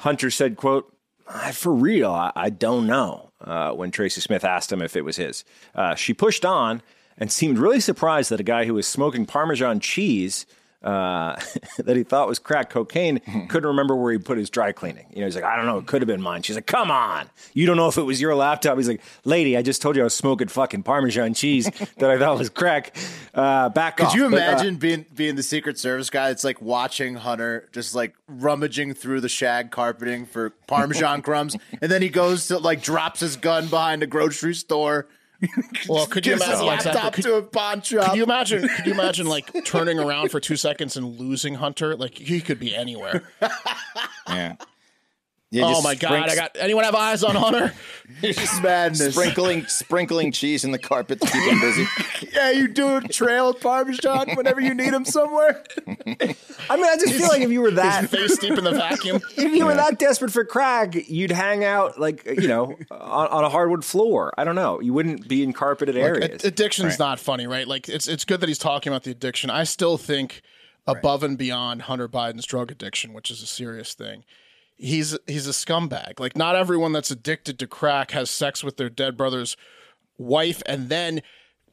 Hunter 0.00 0.30
said, 0.30 0.56
"quote 0.56 0.90
I, 1.28 1.52
For 1.52 1.74
real, 1.74 2.10
I, 2.10 2.32
I 2.34 2.48
don't 2.50 2.86
know." 2.86 3.32
Uh, 3.38 3.72
when 3.72 3.90
Tracy 3.90 4.22
Smith 4.22 4.42
asked 4.42 4.72
him 4.72 4.80
if 4.80 4.96
it 4.96 5.04
was 5.04 5.16
his, 5.18 5.44
uh, 5.74 5.94
she 5.94 6.14
pushed 6.14 6.46
on 6.46 6.80
and 7.18 7.30
seemed 7.30 7.58
really 7.58 7.80
surprised 7.80 8.30
that 8.30 8.40
a 8.40 8.44
guy 8.44 8.64
who 8.64 8.72
was 8.72 8.86
smoking 8.86 9.26
Parmesan 9.26 9.78
cheese 9.78 10.46
uh, 10.86 11.36
that 11.78 11.96
he 11.96 12.04
thought 12.04 12.28
was 12.28 12.38
crack 12.38 12.70
cocaine 12.70 13.18
couldn't 13.48 13.66
remember 13.66 13.96
where 13.96 14.12
he 14.12 14.18
put 14.18 14.38
his 14.38 14.48
dry 14.48 14.70
cleaning. 14.70 15.06
You 15.10 15.20
know, 15.20 15.26
he's 15.26 15.34
like, 15.34 15.44
I 15.44 15.56
don't 15.56 15.66
know, 15.66 15.78
it 15.78 15.86
could 15.86 16.00
have 16.00 16.06
been 16.06 16.22
mine. 16.22 16.42
She's 16.42 16.54
like, 16.54 16.66
come 16.66 16.90
on, 16.92 17.28
you 17.54 17.66
don't 17.66 17.76
know 17.76 17.88
if 17.88 17.98
it 17.98 18.02
was 18.02 18.20
your 18.20 18.34
laptop. 18.36 18.76
He's 18.76 18.88
like, 18.88 19.02
lady, 19.24 19.56
I 19.56 19.62
just 19.62 19.82
told 19.82 19.96
you 19.96 20.02
I 20.02 20.04
was 20.04 20.14
smoking 20.14 20.46
fucking 20.48 20.84
Parmesan 20.84 21.34
cheese 21.34 21.64
that 21.98 22.08
I 22.08 22.18
thought 22.18 22.38
was 22.38 22.50
crack. 22.50 22.96
Uh, 23.34 23.68
back 23.68 23.96
Could 23.96 24.06
off. 24.06 24.14
you 24.14 24.30
But, 24.30 24.34
uh, 24.34 24.44
imagine 24.44 24.76
being 24.76 25.04
being 25.14 25.34
the 25.34 25.42
Secret 25.42 25.78
Service 25.78 26.08
guy? 26.08 26.30
It's 26.30 26.44
like 26.44 26.62
watching 26.62 27.16
Hunter 27.16 27.68
just 27.72 27.94
like 27.94 28.14
rummaging 28.28 28.94
through 28.94 29.20
the 29.22 29.28
shag 29.28 29.72
carpeting 29.72 30.24
for 30.24 30.50
Parmesan 30.68 31.20
crumbs, 31.22 31.56
and 31.82 31.90
then 31.90 32.00
he 32.00 32.08
goes 32.08 32.46
to 32.48 32.58
like 32.58 32.80
drops 32.82 33.20
his 33.20 33.36
gun 33.36 33.66
behind 33.66 34.02
a 34.04 34.06
grocery 34.06 34.54
store. 34.54 35.08
Well, 35.88 36.06
could 36.06 36.26
you 36.26 36.34
imagine 36.34 36.66
like 36.66 36.82
that? 36.82 36.94
laptop 36.94 37.12
Could, 37.14 37.24
to 37.24 37.34
a 37.36 37.42
pawn 37.42 37.82
shop? 37.82 38.10
could 38.10 38.16
you 38.16 38.22
imagine? 38.24 38.66
Could 38.68 38.86
you 38.86 38.92
imagine 38.92 39.26
like 39.26 39.64
turning 39.64 39.98
around 39.98 40.30
for 40.30 40.40
two 40.40 40.56
seconds 40.56 40.96
and 40.96 41.18
losing 41.18 41.54
Hunter? 41.54 41.94
Like 41.96 42.16
he 42.16 42.40
could 42.40 42.58
be 42.58 42.74
anywhere. 42.74 43.22
Yeah. 44.28 44.56
Yeah, 45.52 45.66
oh 45.66 45.68
just 45.68 45.84
my 45.84 45.94
god! 45.94 46.28
I 46.28 46.34
got 46.34 46.56
anyone 46.58 46.82
have 46.82 46.96
eyes 46.96 47.22
on 47.22 47.36
Hunter? 47.36 47.72
just 48.20 48.60
madness. 48.64 49.14
sprinkling 49.14 49.64
sprinkling 49.66 50.32
cheese 50.32 50.64
in 50.64 50.72
the 50.72 50.78
carpet 50.78 51.20
to 51.20 51.26
keep 51.26 51.42
him 51.42 51.60
busy. 51.60 51.86
yeah, 52.34 52.50
you 52.50 52.66
do 52.66 52.96
a 52.96 53.00
trail 53.02 53.50
of 53.50 53.60
Parmesan 53.60 54.34
whenever 54.34 54.60
you 54.60 54.74
need 54.74 54.92
him 54.92 55.04
somewhere. 55.04 55.62
I 55.86 56.76
mean, 56.76 56.84
I 56.84 56.96
just 56.98 57.14
feel 57.14 57.28
like 57.28 57.42
if 57.42 57.50
you 57.50 57.60
were 57.60 57.70
that 57.72 58.10
Face 58.10 58.38
deep 58.38 58.58
in 58.58 58.64
the 58.64 58.72
vacuum. 58.72 59.20
if 59.36 59.52
you 59.52 59.66
were 59.66 59.74
that 59.74 60.00
desperate 60.00 60.32
for 60.32 60.44
crack, 60.44 60.96
you'd 61.08 61.30
hang 61.30 61.64
out 61.64 61.96
like 61.96 62.24
you 62.26 62.48
know 62.48 62.76
on, 62.90 63.28
on 63.28 63.44
a 63.44 63.48
hardwood 63.48 63.84
floor. 63.84 64.34
I 64.36 64.42
don't 64.42 64.56
know. 64.56 64.80
You 64.80 64.92
wouldn't 64.94 65.28
be 65.28 65.44
in 65.44 65.52
carpeted 65.52 65.96
areas. 65.96 66.44
Ad- 66.44 66.44
Addiction's 66.44 66.98
not 66.98 67.20
funny, 67.20 67.46
right? 67.46 67.68
Like 67.68 67.88
it's 67.88 68.08
it's 68.08 68.24
good 68.24 68.40
that 68.40 68.48
he's 68.48 68.58
talking 68.58 68.92
about 68.92 69.04
the 69.04 69.12
addiction. 69.12 69.50
I 69.50 69.62
still 69.62 69.96
think 69.96 70.42
above 70.88 71.22
and 71.22 71.38
beyond 71.38 71.82
Hunter 71.82 72.08
Biden's 72.08 72.46
drug 72.46 72.72
addiction, 72.72 73.12
which 73.12 73.30
is 73.30 73.42
a 73.42 73.46
serious 73.46 73.94
thing. 73.94 74.24
He's 74.76 75.16
he's 75.26 75.46
a 75.46 75.52
scumbag. 75.52 76.20
Like 76.20 76.36
not 76.36 76.56
everyone 76.56 76.92
that's 76.92 77.10
addicted 77.10 77.58
to 77.58 77.66
crack 77.66 78.10
has 78.10 78.30
sex 78.30 78.62
with 78.62 78.76
their 78.76 78.90
dead 78.90 79.16
brother's 79.16 79.56
wife 80.18 80.62
and 80.66 80.88
then 80.88 81.22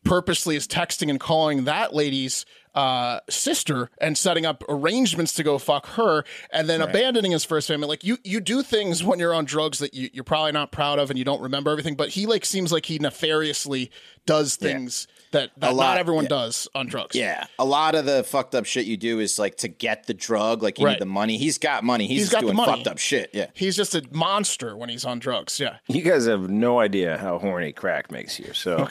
purposely 0.03 0.55
is 0.55 0.67
texting 0.67 1.09
and 1.09 1.19
calling 1.19 1.63
that 1.65 1.93
lady's 1.93 2.45
uh, 2.75 3.19
sister 3.29 3.89
and 3.99 4.17
setting 4.17 4.45
up 4.45 4.63
arrangements 4.67 5.33
to 5.33 5.43
go 5.43 5.57
fuck 5.57 5.85
her 5.89 6.23
and 6.51 6.67
then 6.69 6.81
abandoning 6.81 7.31
his 7.31 7.43
first 7.45 7.67
family 7.67 7.87
like 7.87 8.03
you 8.03 8.17
you 8.23 8.39
do 8.39 8.63
things 8.63 9.03
when 9.03 9.19
you're 9.19 9.33
on 9.33 9.45
drugs 9.45 9.79
that 9.79 9.93
you, 9.93 10.09
you're 10.13 10.23
probably 10.23 10.51
not 10.51 10.71
proud 10.71 10.97
of 10.99 11.09
and 11.09 11.19
you 11.19 11.25
don't 11.25 11.41
remember 11.41 11.69
everything 11.71 11.95
but 11.95 12.09
he 12.09 12.25
like 12.25 12.43
seems 12.45 12.71
like 12.71 12.85
he 12.85 12.97
nefariously 12.99 13.91
does 14.25 14.55
things 14.55 15.07
that, 15.31 15.49
that 15.57 15.73
lot, 15.73 15.83
not 15.91 15.97
everyone 15.97 16.23
yeah. 16.25 16.29
does 16.29 16.67
on 16.75 16.85
drugs 16.87 17.15
Yeah, 17.15 17.45
a 17.59 17.65
lot 17.65 17.95
of 17.95 18.05
the 18.05 18.23
fucked 18.23 18.53
up 18.55 18.65
shit 18.65 18.85
you 18.85 18.97
do 18.97 19.19
is 19.19 19.37
like 19.39 19.57
to 19.57 19.67
get 19.67 20.05
the 20.05 20.13
drug. 20.13 20.61
Like 20.61 20.77
you 20.79 20.85
Right. 20.85 20.91
need 20.93 21.01
the 21.01 21.05
money. 21.07 21.37
He's 21.37 21.57
got 21.57 21.83
money. 21.83 22.05
He's, 22.07 22.19
He's 22.19 22.29
just 22.29 22.31
got 22.33 22.41
the 22.41 22.47
doing 22.47 22.57
money. 22.57 22.71
fucked 22.71 22.87
up 22.87 22.97
shit. 22.99 23.31
Yeah. 23.33 23.47
he's 23.55 23.75
just 23.75 23.95
a 23.95 24.03
monster 24.11 24.77
when 24.77 24.89
he's 24.89 25.03
on 25.05 25.17
drugs 25.19 25.59
yeah 25.59 25.77
You 25.87 26.01
guys 26.03 26.25
have 26.27 26.49
no 26.49 26.79
idea 26.79 27.17
how 27.17 27.39
horny 27.39 27.71
crack 27.73 28.11
makes 28.11 28.39
you. 28.39 28.53
So, 28.53 28.87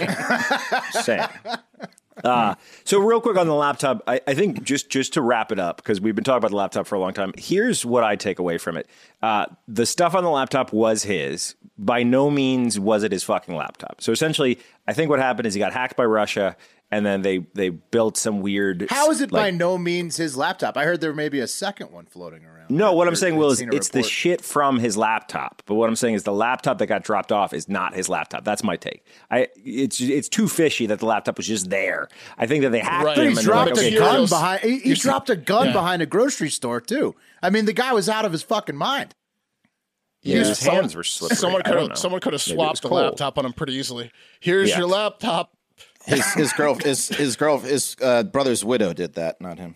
saying. 0.91 1.29
Uh, 2.25 2.55
so 2.85 2.99
real 2.99 3.21
quick 3.21 3.37
on 3.37 3.47
the 3.47 3.55
laptop, 3.55 4.03
I, 4.07 4.21
I 4.27 4.35
think 4.35 4.63
just 4.63 4.91
just 4.91 5.15
to 5.15 5.23
wrap 5.23 5.51
it 5.53 5.59
up 5.59 5.77
because 5.79 6.01
we've 6.01 6.15
been 6.15 6.25
talking 6.25 6.39
about 6.39 6.51
the 6.51 6.57
laptop 6.57 6.87
for 6.87 6.95
a 6.95 6.99
long 7.01 7.15
time. 7.15 7.33
Here's 7.37 7.85
what 7.85 8.05
I 8.05 8.17
take 8.17 8.39
away 8.39 8.59
from 8.59 8.77
it: 8.77 8.89
uh, 9.23 9.47
the 9.67 9.87
stuff 9.87 10.15
on 10.15 10.25
the 10.25 10.31
laptop 10.31 10.73
was 10.73 11.05
his. 11.05 11.55
By 11.79 12.03
no 12.03 12.31
means 12.31 12.79
was 12.79 13.03
it 13.03 13.13
his 13.13 13.25
fucking 13.25 13.57
laptop. 13.57 14.03
So 14.03 14.13
essentially, 14.13 14.59
I 14.87 14.93
think 14.93 15.11
what 15.11 15.19
happened 15.19 15.47
is 15.47 15.55
he 15.55 15.59
got 15.59 15.73
hacked 15.73 15.97
by 15.97 16.05
Russia, 16.05 16.57
and 16.93 17.05
then 17.05 17.23
they 17.23 17.39
they 17.55 17.71
built 17.71 18.17
some 18.17 18.41
weird. 18.43 18.87
How 18.91 19.11
is 19.11 19.21
it 19.23 19.31
by 19.31 19.51
no 19.51 19.79
means 19.79 20.17
his 20.19 20.37
laptop? 20.37 20.77
I 20.77 20.85
heard 20.85 21.01
there 21.01 21.13
may 21.15 21.29
be 21.31 21.41
a 21.41 21.47
second 21.49 21.91
one 21.91 22.05
floating 22.07 22.45
around. 22.45 22.71
No, 22.71 22.93
what 22.93 23.09
I'm 23.09 23.17
saying, 23.17 23.37
Will, 23.37 23.51
is 23.51 23.59
seen 23.59 23.73
a 23.73 23.75
it's 23.77 23.89
the 23.89 24.03
shit 24.03 24.41
from 24.43 24.79
his 24.79 24.97
laptop. 24.97 25.63
But 25.67 25.75
what 25.75 25.89
I'm 25.89 25.97
saying 25.97 26.15
is 26.15 26.23
the 26.23 26.33
laptop 26.33 26.79
that 26.79 26.87
got 26.87 27.03
dropped 27.03 27.33
off 27.33 27.53
is 27.53 27.69
not 27.69 27.95
his 27.95 28.09
laptop. 28.09 28.45
That's 28.45 28.63
my 28.63 28.77
take. 28.77 29.05
I 29.31 29.49
it's 29.57 30.01
it's 30.01 30.29
too 30.29 30.47
fishy 30.47 30.87
that 30.87 31.01
the 31.01 31.07
laptop 31.07 31.39
was 31.39 31.47
just 31.47 31.71
there. 31.71 32.09
I 32.39 32.47
think 32.47 32.63
that 32.63 32.71
they 32.71 32.79
hacked 32.81 33.05
Right. 33.07 33.17
him. 33.19 33.25
He 33.25 33.31
and 33.31 33.39
dropped 33.41 33.71
like, 33.73 33.81
a 33.85 33.87
okay, 33.89 33.99
gun 33.99 34.27
behind. 34.29 34.61
He, 34.61 34.79
he 34.79 34.95
dropped 34.95 35.31
a 35.31 35.37
gun 35.37 35.69
yeah. 35.69 35.73
behind 35.73 36.03
a 36.03 36.07
grocery 36.07 36.51
store 36.51 36.81
too. 36.81 37.17
I 37.43 37.51
mean, 37.51 37.65
the 37.65 37.73
guy 37.73 37.93
was 37.95 38.09
out 38.09 38.25
of 38.25 38.33
his 38.33 38.43
fucking 38.43 38.77
mind. 38.77 39.15
yeah, 40.23 40.39
his 40.41 40.59
someone- 40.59 40.83
hands 40.83 40.95
were 40.95 41.03
slippery. 41.05 41.37
someone 41.37 41.63
could 41.63 41.77
have 41.89 41.99
someone 41.99 42.21
could 42.21 42.35
have 42.35 42.47
Maybe 42.47 42.55
it 42.55 42.59
was 42.59 42.67
swapped 42.79 42.83
the 42.83 42.89
cold. 42.91 43.01
laptop 43.03 43.39
on 43.39 43.47
him 43.47 43.53
pretty 43.55 43.75
easily 43.75 44.13
here's 44.41 44.69
Yeah. 44.71 44.79
your 44.79 44.87
laptop 44.87 45.53
His 46.05 46.33
his 46.35 46.53
girl 46.53 46.75
his 46.75 47.09
his 47.09 47.37
girl 47.37 47.59
his 47.59 47.97
uh, 48.03 48.23
brother's 48.25 48.65
widow 48.65 48.93
did 48.93 49.15
that, 49.15 49.41
not 49.41 49.59
him. 49.59 49.75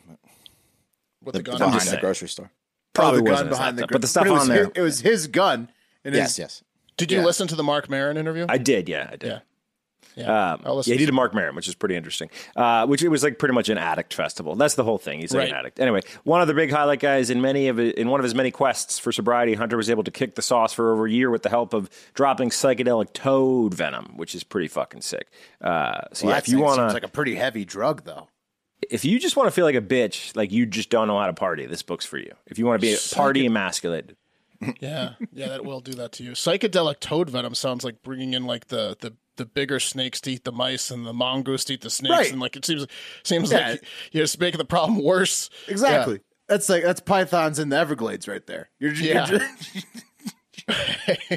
with 1.22 1.32
The, 1.34 1.38
the 1.38 1.42
gun 1.42 1.58
behind 1.58 1.74
the 1.74 1.80
saying. 1.84 2.00
grocery 2.00 2.28
store. 2.28 2.50
Probably 2.94 3.20
Oh, 3.20 3.24
the 3.24 3.30
wasn't 3.30 3.50
gun 3.50 3.58
behind 3.58 3.78
the 3.78 3.86
gr- 3.86 3.92
but 3.92 4.00
the 4.00 4.08
stuff 4.08 4.26
it 4.26 4.30
was 4.30 4.42
on 4.42 4.48
there. 4.48 4.64
His, 4.64 4.72
it 4.74 4.80
was 4.80 5.00
his 5.00 5.26
gun. 5.28 5.70
And 6.04 6.14
Yes, 6.14 6.30
his, 6.36 6.38
yes. 6.38 6.64
did 6.96 7.10
you 7.12 7.18
Yeah. 7.18 7.24
listen 7.24 7.46
to 7.48 7.54
the 7.54 7.62
Marc 7.62 7.88
Maron 7.90 8.16
interview 8.16 8.46
I 8.48 8.58
did, 8.58 8.88
yeah, 8.88 9.08
I 9.12 9.16
did. 9.16 9.28
Yeah. 9.28 9.38
Yeah. 10.16 10.52
Um, 10.55 10.62
I'll 10.64 10.76
yeah, 10.79 10.83
he 10.83 10.92
to 10.92 10.98
did 10.98 11.09
a 11.11 11.12
Marc 11.12 11.35
Maron, 11.35 11.55
which 11.55 11.68
is 11.68 11.74
pretty 11.74 11.94
interesting. 11.94 12.31
Uh, 12.57 12.87
which 12.87 13.02
it 13.02 13.09
was 13.09 13.22
like 13.22 13.38
pretty 13.38 13.55
much 13.55 13.68
an 13.68 13.76
addict 13.76 14.14
festival. 14.14 14.57
That's 14.57 14.74
the 14.74 14.83
whole 14.85 14.96
thing. 14.98 15.20
He's 15.20 15.35
like 15.35 15.50
an 15.50 15.55
addict. 15.55 15.79
Anyway, 15.79 16.00
one 16.24 16.40
of 16.40 16.48
the 16.48 16.55
big 16.55 16.70
highlight 16.70 17.00
guys 17.00 17.29
in 17.29 17.40
many 17.42 17.68
of 17.68 17.79
in 17.79 18.09
one 18.09 18.18
of 18.18 18.24
his 18.24 18.35
many 18.35 18.50
quests 18.50 18.98
for 18.98 19.12
sobriety, 19.12 19.55
Hunter 19.55 19.76
was 19.76 19.90
able 19.90 20.05
to 20.05 20.11
kick 20.11 20.35
the 20.35 20.42
sauce 20.42 20.72
for 20.72 20.92
over 20.92 21.07
a 21.07 21.11
year 21.11 21.31
with 21.31 21.42
the 21.42 21.50
help 21.50 21.74
of 21.74 21.90
dropping 22.14 22.50
psychedelic 22.50 23.12
toad 23.12 23.74
venom, 23.74 24.14
which 24.16 24.35
is 24.35 24.42
pretty 24.42 24.68
fucking 24.68 25.02
sick. 25.02 25.29
Uh, 25.61 26.00
so 26.12 26.26
Well, 26.26 26.35
yeah, 26.35 26.38
if 26.38 26.48
you 26.48 26.61
want 26.61 26.79
to, 26.79 26.87
like 26.94 27.02
a 27.02 27.09
pretty 27.09 27.35
heavy 27.35 27.64
drug, 27.66 28.05
though. 28.05 28.29
if 28.90 29.05
you 29.05 29.18
just 29.18 29.37
want 29.37 29.48
to 29.48 29.50
feel 29.50 29.64
like 29.66 29.74
a 29.74 29.81
bitch, 29.83 30.35
like 30.35 30.50
you 30.50 30.64
just 30.66 30.88
don't 30.90 31.09
know 31.09 31.18
how 31.18 31.26
to 31.26 31.35
party, 31.35 31.66
this 31.66 31.83
book's 31.83 32.07
for 32.07 32.18
you. 32.18 32.33
If 32.46 32.59
you 32.59 32.64
want 32.66 32.81
to 32.81 32.87
be 32.87 32.96
party 33.14 33.44
emasculated. 33.46 34.16
Yeah, 34.81 35.14
yeah, 35.33 35.49
that 35.49 35.64
will 35.64 35.81
do 35.81 35.92
that 35.95 36.12
to 36.12 36.25
you. 36.25 36.33
Psychedelic 36.33 37.01
toad 37.01 37.29
venom 37.31 37.55
sounds 37.55 37.85
like 37.85 38.03
bringing 38.03 38.33
in 38.35 38.45
like 38.47 38.69
the 38.69 38.97
the, 39.01 39.14
the 39.37 39.45
bigger 39.45 39.79
snakes 39.81 40.21
to 40.23 40.31
eat 40.31 40.45
the 40.45 40.53
mice 40.53 40.90
and 40.90 41.05
the 41.07 41.12
mongoose 41.12 41.64
to 41.66 41.75
eat 41.75 41.83
the 41.83 41.90
snakes, 41.90 42.11
Right. 42.16 42.31
and 42.33 42.40
like 42.40 42.57
it 42.57 42.64
seems 42.64 42.87
seems 43.23 43.53
Yeah. 43.53 43.71
like 43.71 43.85
you're 44.12 44.25
just 44.25 44.40
making 44.40 44.59
the 44.59 44.64
problem 44.64 45.03
worse. 45.03 45.51
Exactly. 45.69 46.21
That's 46.49 46.69
like 46.69 46.83
that's 46.85 47.01
pythons 47.01 47.59
in 47.59 47.69
the 47.69 47.77
Everglades 47.77 48.27
right 48.29 48.47
there. 48.47 48.71
You're 48.79 48.92
just, 48.92 49.03
Yeah. 49.11 49.29
you're 49.29 49.38
just- 49.40 49.87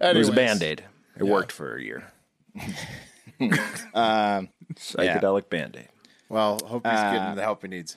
It 0.00 0.16
was 0.16 0.28
a 0.28 0.32
band 0.32 0.62
aid. 0.62 0.84
It 1.18 1.24
worked 1.24 1.52
for 1.52 1.76
a 1.76 1.82
year. 1.82 2.04
Um, 3.94 4.48
Psychedelic 4.74 5.50
band 5.50 5.76
aid. 5.76 5.88
well, 6.28 6.58
hope 6.64 6.86
he's 6.86 6.98
Uh, 6.98 7.12
getting 7.12 7.34
the 7.36 7.42
help 7.42 7.62
he 7.62 7.68
needs. 7.68 7.96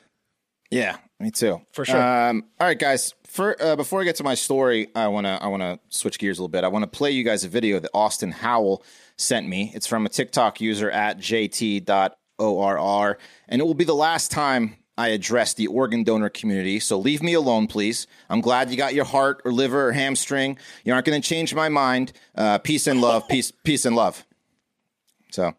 Yeah, 0.71 0.97
me 1.19 1.31
too. 1.31 1.62
For 1.73 1.84
sure. 1.84 2.01
Um, 2.01 2.45
all 2.60 2.67
right, 2.67 2.79
guys. 2.79 3.13
For 3.27 3.62
uh, 3.62 3.75
before 3.75 4.01
I 4.01 4.03
get 4.05 4.15
to 4.17 4.23
my 4.23 4.36
story, 4.36 4.88
I 4.95 5.07
wanna 5.07 5.38
I 5.41 5.47
wanna 5.47 5.79
switch 5.89 6.17
gears 6.17 6.39
a 6.39 6.41
little 6.41 6.49
bit. 6.49 6.63
I 6.63 6.69
want 6.69 6.84
to 6.84 6.97
play 6.97 7.12
you 7.12 7.23
guys 7.23 7.43
a 7.43 7.49
video 7.49 7.79
that 7.79 7.91
Austin 7.93 8.31
Howell 8.31 8.84
sent 9.17 9.47
me. 9.47 9.71
It's 9.75 9.86
from 9.86 10.05
a 10.05 10.10
TikTok 10.10 10.60
user 10.62 10.89
at 10.89 11.19
jt.orr, 11.19 13.17
and 13.49 13.62
it 13.62 13.65
will 13.65 13.73
be 13.73 13.84
the 13.84 13.93
last 13.93 14.31
time 14.31 14.77
I 14.97 15.10
address 15.10 15.53
the 15.53 15.67
organ 15.67 16.03
donor 16.03 16.29
community. 16.29 16.79
So 16.79 16.97
leave 16.97 17.21
me 17.23 17.34
alone, 17.34 17.67
please. 17.67 18.07
I'm 18.29 18.41
glad 18.41 18.69
you 18.69 18.77
got 18.77 18.93
your 18.93 19.05
heart 19.05 19.41
or 19.45 19.51
liver 19.51 19.88
or 19.88 19.91
hamstring. 19.91 20.57
You 20.84 20.93
aren't 20.93 21.05
going 21.05 21.21
to 21.21 21.27
change 21.27 21.53
my 21.55 21.69
mind. 21.69 22.13
Uh, 22.36 22.60
peace 22.60 22.88
and 22.88 23.01
love. 23.01 23.27
Peace, 23.27 23.51
peace 23.63 23.86
and 23.86 23.95
love. 23.95 24.25
So 25.31 25.53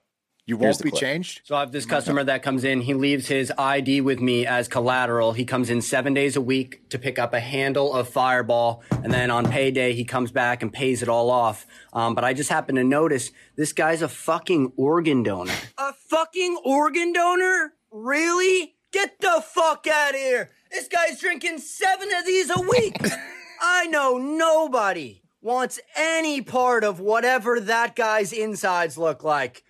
You 0.44 0.56
Here's 0.58 0.76
won't 0.76 0.82
be 0.82 0.90
clip. 0.90 1.00
changed. 1.00 1.42
So 1.44 1.54
I 1.54 1.60
have 1.60 1.70
this 1.70 1.86
customer 1.86 2.24
that 2.24 2.42
comes 2.42 2.64
in. 2.64 2.80
He 2.80 2.94
leaves 2.94 3.28
his 3.28 3.52
ID 3.56 4.00
with 4.00 4.20
me 4.20 4.44
as 4.44 4.66
collateral. 4.66 5.34
He 5.34 5.44
comes 5.44 5.70
in 5.70 5.80
seven 5.80 6.14
days 6.14 6.34
a 6.34 6.40
week 6.40 6.88
to 6.90 6.98
pick 6.98 7.16
up 7.16 7.32
a 7.32 7.38
handle 7.38 7.94
of 7.94 8.08
Fireball, 8.08 8.82
and 8.90 9.12
then 9.12 9.30
on 9.30 9.48
payday 9.48 9.92
he 9.92 10.04
comes 10.04 10.32
back 10.32 10.60
and 10.60 10.72
pays 10.72 11.00
it 11.00 11.08
all 11.08 11.30
off. 11.30 11.64
Um, 11.92 12.16
but 12.16 12.24
I 12.24 12.34
just 12.34 12.50
happen 12.50 12.74
to 12.74 12.82
notice 12.82 13.30
this 13.54 13.72
guy's 13.72 14.02
a 14.02 14.08
fucking 14.08 14.72
organ 14.76 15.22
donor. 15.22 15.54
A 15.78 15.92
fucking 15.92 16.58
organ 16.64 17.12
donor? 17.12 17.74
Really? 17.92 18.74
Get 18.90 19.20
the 19.20 19.44
fuck 19.46 19.86
out 19.86 20.10
of 20.14 20.20
here! 20.20 20.50
This 20.72 20.88
guy's 20.88 21.20
drinking 21.20 21.58
seven 21.58 22.08
of 22.18 22.26
these 22.26 22.50
a 22.50 22.60
week. 22.60 22.96
I 23.62 23.86
know 23.86 24.18
nobody 24.18 25.22
wants 25.40 25.78
any 25.96 26.42
part 26.42 26.82
of 26.82 26.98
whatever 26.98 27.60
that 27.60 27.94
guy's 27.94 28.32
insides 28.32 28.98
look 28.98 29.22
like. 29.22 29.62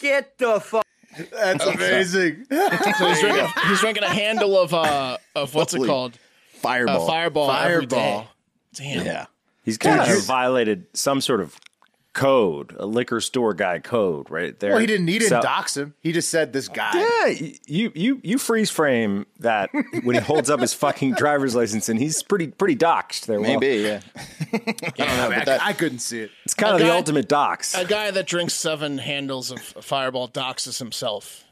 Get 0.00 0.38
the 0.38 0.60
fuck. 0.60 0.84
That's 1.32 1.64
amazing. 1.64 2.46
So 2.50 3.06
he's, 3.08 3.20
drinking, 3.20 3.46
he's 3.68 3.80
drinking 3.80 4.02
a 4.04 4.08
handle 4.08 4.58
of 4.58 4.72
uh 4.74 5.18
of 5.34 5.54
what's 5.54 5.74
it 5.74 5.84
called? 5.84 6.18
fireball. 6.52 7.04
Uh, 7.04 7.06
fireball. 7.06 7.50
every 7.50 7.86
Fireball. 7.86 8.20
day. 8.22 8.28
Damn. 8.74 9.06
Yeah. 9.06 9.26
He's 9.64 9.78
kind 9.78 10.00
of 10.00 10.24
violated 10.24 10.86
some 10.94 11.20
sort 11.20 11.40
of 11.40 11.58
code, 12.18 12.74
a 12.78 12.86
liquor 12.86 13.20
store 13.20 13.54
guy 13.54 13.78
code, 13.78 14.30
right 14.30 14.58
there. 14.58 14.70
well, 14.72 14.80
he 14.80 14.86
didn't 14.86 15.06
need 15.06 15.20
to 15.20 15.28
So- 15.28 15.40
dox 15.40 15.76
him. 15.76 15.94
He 16.02 16.12
just 16.12 16.28
said 16.30 16.52
this 16.52 16.68
guy. 16.68 16.90
Yeah, 16.94 17.48
you 17.66 17.92
you 17.94 18.20
you 18.22 18.38
freeze 18.38 18.70
frame 18.70 19.26
that 19.40 19.70
when 20.02 20.14
he 20.16 20.20
holds 20.20 20.50
up 20.50 20.60
his 20.60 20.74
fucking 20.74 21.14
driver's 21.14 21.54
license, 21.54 21.88
and 21.88 21.98
he's 22.00 22.22
pretty 22.22 22.48
pretty 22.48 22.76
doxed 22.76 23.26
there. 23.26 23.40
Will. 23.40 23.58
Maybe, 23.58 23.82
yeah. 23.82 24.00
I, 24.52 24.58
don't 24.58 24.98
know, 24.98 25.28
but 25.28 25.38
I, 25.38 25.44
that- 25.44 25.62
I 25.62 25.72
couldn't 25.72 26.00
see 26.00 26.20
it. 26.20 26.30
it's 26.44 26.54
kind 26.54 26.74
of 26.74 26.80
A 26.80 26.84
the 26.84 26.92
ultimate 26.92 27.28
dox. 27.28 27.74
A 27.74 27.84
guy 27.84 28.10
that 28.10 28.26
drinks 28.26 28.54
seven 28.54 28.98
handles 28.98 29.50
of 29.50 29.60
Fireball 29.60 30.28
doxes 30.28 30.78
himself. 30.78 31.44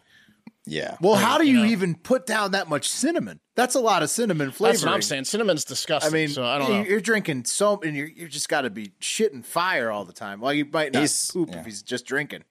Yeah. 0.68 0.96
Well, 1.00 1.14
how 1.14 1.38
do 1.38 1.46
you 1.46 1.64
even 1.66 1.94
put 1.94 2.26
down 2.26 2.50
that 2.50 2.68
much 2.68 2.88
cinnamon? 2.88 3.38
That's 3.55 3.76
a 3.76 3.81
lot 3.81 4.02
of 4.02 4.11
cinnamon 4.11 4.50
flavoring. 4.50 4.72
That's 4.74 4.85
what 4.85 4.94
I'm 4.94 5.02
saying. 5.02 5.24
Cinnamon's 5.26 5.64
disgusting. 5.64 6.12
I 6.14 6.22
disgusting. 6.22 6.42
mean, 6.42 6.44
so 6.44 6.44
I 6.44 6.59
don't 6.59 6.68
you- 6.79 6.83
know. 6.83 6.90
you're 6.90 7.00
drinking 7.00 7.44
so, 7.44 7.81
and 7.83 7.96
you're 7.96 8.09
you 8.09 8.26
just 8.29 8.48
got 8.48 8.62
to 8.62 8.70
be 8.70 8.88
shitting 9.00 9.44
fire 9.44 9.90
all 9.92 10.05
the 10.05 10.12
time. 10.12 10.40
Well, 10.40 10.52
you 10.52 10.64
might 10.64 10.92
not 10.92 11.00
He's- 11.00 11.31
poop 11.31 11.50
yeah. 11.52 11.61
if 11.61 11.64
he's 11.66 11.83
just 11.83 12.05
drinking. 12.05 12.42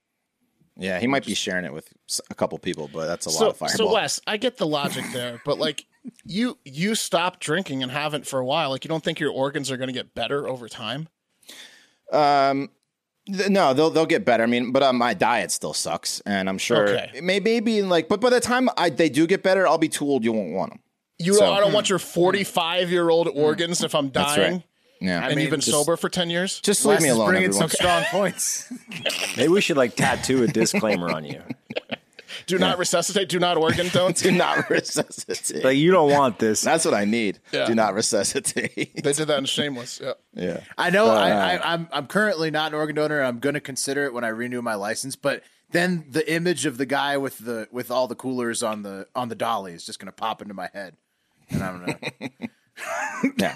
Yeah, 0.77 0.99
he 0.99 1.07
might 1.07 1.25
be 1.25 1.35
sharing 1.35 1.63
it 1.63 1.71
with 1.73 1.87
a 2.29 2.35
couple 2.35 2.57
people, 2.57 2.89
but 2.93 3.05
that's 3.07 3.25
a 3.25 3.29
lot 3.29 3.49
of 3.49 3.57
fireball. 3.57 3.77
so 3.87 3.93
Wes, 3.93 4.19
I 4.27 4.35
get 4.35 4.57
the 4.57 4.67
logic 4.67 5.05
there, 5.13 5.41
but 5.45 5.57
like 5.57 5.85
you 6.25 6.57
you 6.65 6.95
stopped 6.95 7.39
drinking 7.39 7.81
and 7.83 7.91
haven't 7.91 8.25
for 8.27 8.39
a 8.39 8.45
while. 8.45 8.69
Like 8.71 8.83
you 8.83 8.89
don't 8.89 9.03
think 9.03 9.19
your 9.19 9.31
organs 9.31 9.71
are 9.71 9.77
going 9.77 9.87
to 9.87 9.93
get 9.93 10.13
better 10.15 10.47
over 10.49 10.67
time? 10.67 11.07
Um, 12.11 12.59
th- 12.67 12.69
no, 13.27 13.73
they'll 13.73 13.89
they'll 13.89 14.05
get 14.05 14.25
better. 14.25 14.43
I 14.43 14.45
mean, 14.45 14.71
but 14.71 14.83
uh, 14.83 14.93
my 14.93 15.13
diet 15.13 15.51
still 15.51 15.73
sucks, 15.73 16.21
and 16.25 16.47
I'm 16.47 16.57
sure 16.57 16.87
Okay. 16.89 17.11
it 17.15 17.23
may 17.23 17.39
maybe 17.39 17.81
like. 17.81 18.07
But 18.07 18.21
by 18.21 18.29
the 18.29 18.39
time 18.39 18.69
I, 18.77 18.89
they 18.89 19.09
do 19.09 19.25
get 19.27 19.43
better, 19.43 19.67
I'll 19.67 19.77
be 19.77 19.89
too 19.89 20.05
old. 20.05 20.23
You 20.23 20.31
won't 20.33 20.53
want 20.53 20.71
them. 20.71 20.79
You 21.17 21.33
So- 21.35 21.51
I 21.53 21.59
don't 21.59 21.73
want 21.73 21.89
your 21.89 21.99
45 21.99 22.91
year 22.91 23.09
old 23.09 23.27
organs 23.29 23.83
if 23.83 23.95
I'm 23.95 24.11
That's 24.11 24.35
dying 24.35 24.51
right. 24.53 24.63
Yeah, 25.01 25.27
and 25.27 25.39
you've 25.39 25.49
been 25.51 25.59
just, 25.59 25.71
sober 25.71 25.97
for 25.97 26.07
10 26.09 26.29
years. 26.29 26.61
Just 26.61 26.85
Wes 26.85 27.01
leave 27.01 27.09
me 27.09 27.09
alone, 27.09 27.27
bringing 27.29 27.51
some 27.51 27.69
strong 27.69 28.03
points. 28.05 28.71
Maybe 29.37 29.49
we 29.49 29.59
should 29.61 29.75
like 29.77 29.95
tattoo 29.95 30.43
a 30.43 30.47
disclaimer 30.47 31.11
on 31.11 31.25
you. 31.25 31.41
Do 32.47 32.57
not 32.59 32.77
resuscitate. 32.77 33.29
Do 33.29 33.39
not 33.39 33.57
organ 33.57 33.87
don't. 33.93 34.15
do 34.15 34.31
not 34.31 34.69
resuscitate. 34.69 35.63
Like 35.63 35.77
you 35.77 35.91
don't 35.91 36.11
want 36.11 36.39
this. 36.39 36.61
That's 36.61 36.85
what 36.85 36.93
I 36.93 37.05
need. 37.05 37.39
Yeah. 37.51 37.65
Do 37.65 37.75
not 37.75 37.93
resuscitate. 37.93 39.03
They 39.03 39.13
did 39.13 39.27
that 39.27 39.39
in 39.39 39.45
Shameless. 39.45 39.99
Yeah. 40.03 40.13
yeah. 40.33 40.59
I 40.77 40.89
know. 40.89 41.07
I, 41.07 41.31
Uh, 41.31 41.35
I, 41.63 41.73
I'm 41.73 41.87
I'm 41.91 42.07
currently 42.07 42.51
not 42.51 42.71
an 42.73 42.77
organ 42.79 42.95
donor. 42.95 43.21
I'm 43.23 43.39
going 43.39 43.55
to 43.55 43.61
consider 43.61 44.03
it 44.05 44.13
when 44.13 44.23
I 44.23 44.29
renew 44.29 44.61
my 44.61 44.75
license. 44.75 45.15
But 45.15 45.43
then 45.71 46.05
the 46.09 46.31
image 46.31 46.65
of 46.65 46.77
the 46.77 46.85
guy 46.85 47.17
with 47.17 47.39
the 47.39 47.67
with 47.71 47.89
all 47.91 48.07
the 48.07 48.15
coolers 48.15 48.61
on 48.63 48.83
the 48.83 49.07
on 49.15 49.29
the 49.29 49.35
dolly 49.35 49.73
is 49.73 49.85
just 49.85 49.99
going 49.99 50.07
to 50.07 50.11
pop 50.13 50.41
into 50.41 50.53
my 50.53 50.69
head, 50.73 50.95
and 51.49 51.63
I'm 51.63 51.79
gonna. 51.79 51.99
Yeah. 53.37 53.55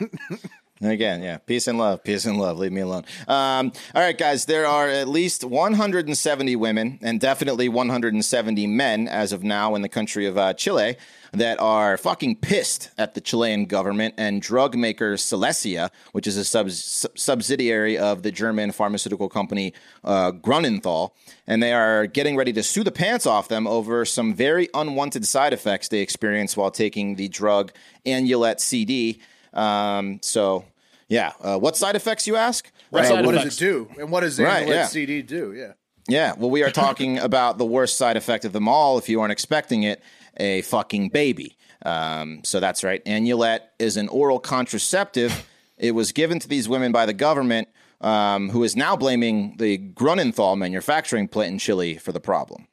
Again, 0.81 1.21
yeah. 1.21 1.39
Peace 1.39 1.67
and 1.67 1.77
love. 1.77 2.03
Peace 2.05 2.25
and 2.25 2.39
love. 2.39 2.57
Leave 2.57 2.71
me 2.71 2.79
alone. 2.79 3.03
Um, 3.27 3.73
all 3.93 4.01
right, 4.01 4.17
guys. 4.17 4.45
There 4.45 4.65
are 4.65 4.87
at 4.87 5.09
least 5.09 5.43
170 5.43 6.55
women 6.55 6.99
and 7.01 7.19
definitely 7.19 7.67
170 7.67 8.65
men 8.67 9.07
as 9.09 9.33
of 9.33 9.43
now 9.43 9.75
in 9.75 9.81
the 9.81 9.89
country 9.89 10.25
of 10.25 10.37
uh, 10.37 10.53
Chile 10.53 10.95
that 11.33 11.59
are 11.59 11.97
fucking 11.97 12.37
pissed 12.37 12.91
at 12.97 13.13
the 13.13 13.21
Chilean 13.21 13.65
government 13.65 14.15
and 14.17 14.41
drug 14.41 14.75
maker 14.75 15.17
Silesia, 15.17 15.91
which 16.13 16.25
is 16.25 16.37
a 16.37 16.45
sub- 16.45 16.71
subsidiary 16.71 17.97
of 17.97 18.23
the 18.23 18.31
German 18.31 18.71
pharmaceutical 18.71 19.29
company 19.29 19.73
uh, 20.05 20.31
Grunenthal. 20.31 21.11
And 21.45 21.61
they 21.61 21.73
are 21.73 22.07
getting 22.07 22.37
ready 22.37 22.53
to 22.53 22.63
sue 22.63 22.83
the 22.83 22.91
pants 22.91 23.25
off 23.25 23.47
them 23.47 23.67
over 23.67 24.05
some 24.05 24.33
very 24.33 24.69
unwanted 24.73 25.27
side 25.27 25.51
effects 25.51 25.89
they 25.89 25.99
experience 25.99 26.55
while 26.55 26.71
taking 26.71 27.15
the 27.15 27.27
drug 27.27 27.73
Anulette 28.05 28.61
CD. 28.61 29.19
Um, 29.53 30.19
so, 30.21 30.65
yeah. 31.07 31.33
Uh, 31.41 31.57
what 31.57 31.75
side 31.75 31.95
effects, 31.95 32.27
you 32.27 32.35
ask? 32.35 32.71
Right. 32.91 33.05
side 33.07 33.25
what 33.25 33.33
does 33.35 33.55
it 33.55 33.59
do? 33.59 33.89
And 33.99 34.11
what 34.11 34.21
does 34.21 34.37
the 34.37 34.43
Right, 34.43 34.67
yeah. 34.67 34.85
CD 34.87 35.21
do? 35.21 35.53
Yeah. 35.53 35.73
Yeah, 36.07 36.33
well, 36.37 36.49
we 36.49 36.63
are 36.63 36.71
talking 36.71 37.17
about 37.29 37.57
the 37.59 37.65
worst 37.65 37.97
side 37.97 38.17
effect 38.17 38.43
of 38.45 38.51
them 38.51 38.67
all. 38.67 38.97
If 38.97 39.09
you 39.09 39.21
aren't 39.21 39.31
expecting 39.31 39.83
it, 39.83 40.01
a 40.37 40.61
fucking 40.63 41.09
baby. 41.09 41.55
Um, 41.85 42.41
so 42.43 42.59
that's 42.59 42.83
right. 42.83 43.01
Anulette 43.05 43.73
is 43.79 43.95
an 43.95 44.07
oral 44.09 44.39
contraceptive. 44.39 45.47
It 45.77 45.91
was 45.91 46.11
given 46.11 46.39
to 46.39 46.47
these 46.47 46.67
women 46.67 46.91
by 46.91 47.05
the 47.05 47.13
government, 47.13 47.67
um, 48.01 48.49
who 48.49 48.63
is 48.63 48.75
now 48.75 48.95
blaming 48.95 49.55
the 49.57 49.77
Grunenthal 49.77 50.57
manufacturing 50.57 51.27
plant 51.27 51.53
in 51.53 51.59
Chile 51.59 51.97
for 51.97 52.11
the 52.11 52.19
problem. 52.19 52.67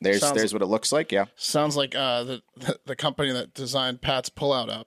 Yeah, 0.00 0.10
there's 0.10 0.20
Sounds- 0.20 0.36
there's 0.36 0.52
what 0.52 0.62
it 0.62 0.66
looks 0.66 0.92
like. 0.92 1.12
Yeah, 1.12 1.26
Sounds 1.36 1.76
like 1.76 1.94
uh, 1.94 2.24
the, 2.24 2.42
the 2.56 2.78
the 2.86 2.96
company 2.96 3.32
that 3.32 3.54
designed 3.54 4.00
Pat's 4.00 4.30
pullout 4.30 4.72
app. 4.74 4.86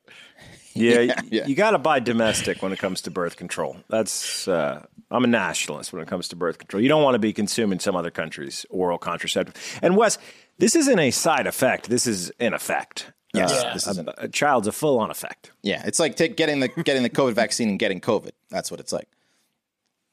Yeah, 0.73 0.99
Yeah, 0.99 1.21
yeah. 1.29 1.47
you 1.47 1.55
got 1.55 1.71
to 1.71 1.77
buy 1.77 1.99
domestic 1.99 2.61
when 2.61 2.71
it 2.71 2.79
comes 2.79 3.01
to 3.01 3.11
birth 3.11 3.35
control. 3.35 3.77
That's 3.89 4.47
uh, 4.47 4.85
I'm 5.09 5.23
a 5.23 5.27
nationalist 5.27 5.91
when 5.91 6.01
it 6.01 6.07
comes 6.07 6.29
to 6.29 6.35
birth 6.35 6.57
control. 6.59 6.81
You 6.81 6.87
don't 6.89 7.03
want 7.03 7.15
to 7.15 7.19
be 7.19 7.33
consuming 7.33 7.79
some 7.79 7.95
other 7.95 8.11
country's 8.11 8.65
oral 8.69 8.97
contraceptive. 8.97 9.79
And 9.81 9.97
Wes, 9.97 10.17
this 10.59 10.75
isn't 10.75 10.97
a 10.99 11.11
side 11.11 11.45
effect. 11.47 11.89
This 11.89 12.07
is 12.07 12.31
an 12.39 12.53
effect. 12.53 13.11
Yes, 13.33 13.51
Uh, 13.51 13.73
this 13.73 13.87
is 13.87 13.97
a, 13.97 14.13
a 14.17 14.27
child's 14.29 14.67
a 14.67 14.71
full 14.73 14.99
on 14.99 15.09
effect. 15.11 15.51
yeah. 15.61 15.83
It's 15.85 15.99
like 15.99 16.15
take, 16.15 16.35
getting 16.37 16.59
the 16.61 16.67
getting 16.69 17.03
the 17.03 17.09
COVID 17.09 17.33
vaccine 17.33 17.67
and 17.69 17.77
getting 17.79 17.99
COVID. 18.01 18.31
That's 18.49 18.69
what 18.71 18.79
it's 18.79 18.91
like. 18.93 19.07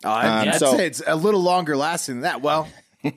I, 0.04 0.26
Um, 0.42 0.48
I'd 0.50 0.54
so- 0.56 0.76
say 0.76 0.86
it's 0.86 1.02
a 1.06 1.16
little 1.16 1.40
longer 1.42 1.76
lasting 1.76 2.16
than 2.16 2.22
that. 2.22 2.42
Well, 2.42 2.68
I 3.04 3.10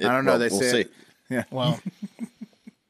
don't 0.00 0.24
know. 0.24 0.32
Well, 0.32 0.38
they 0.38 0.48
we'll 0.48 0.60
say 0.60 0.86
it- 1.30 1.46
Well, 1.50 1.80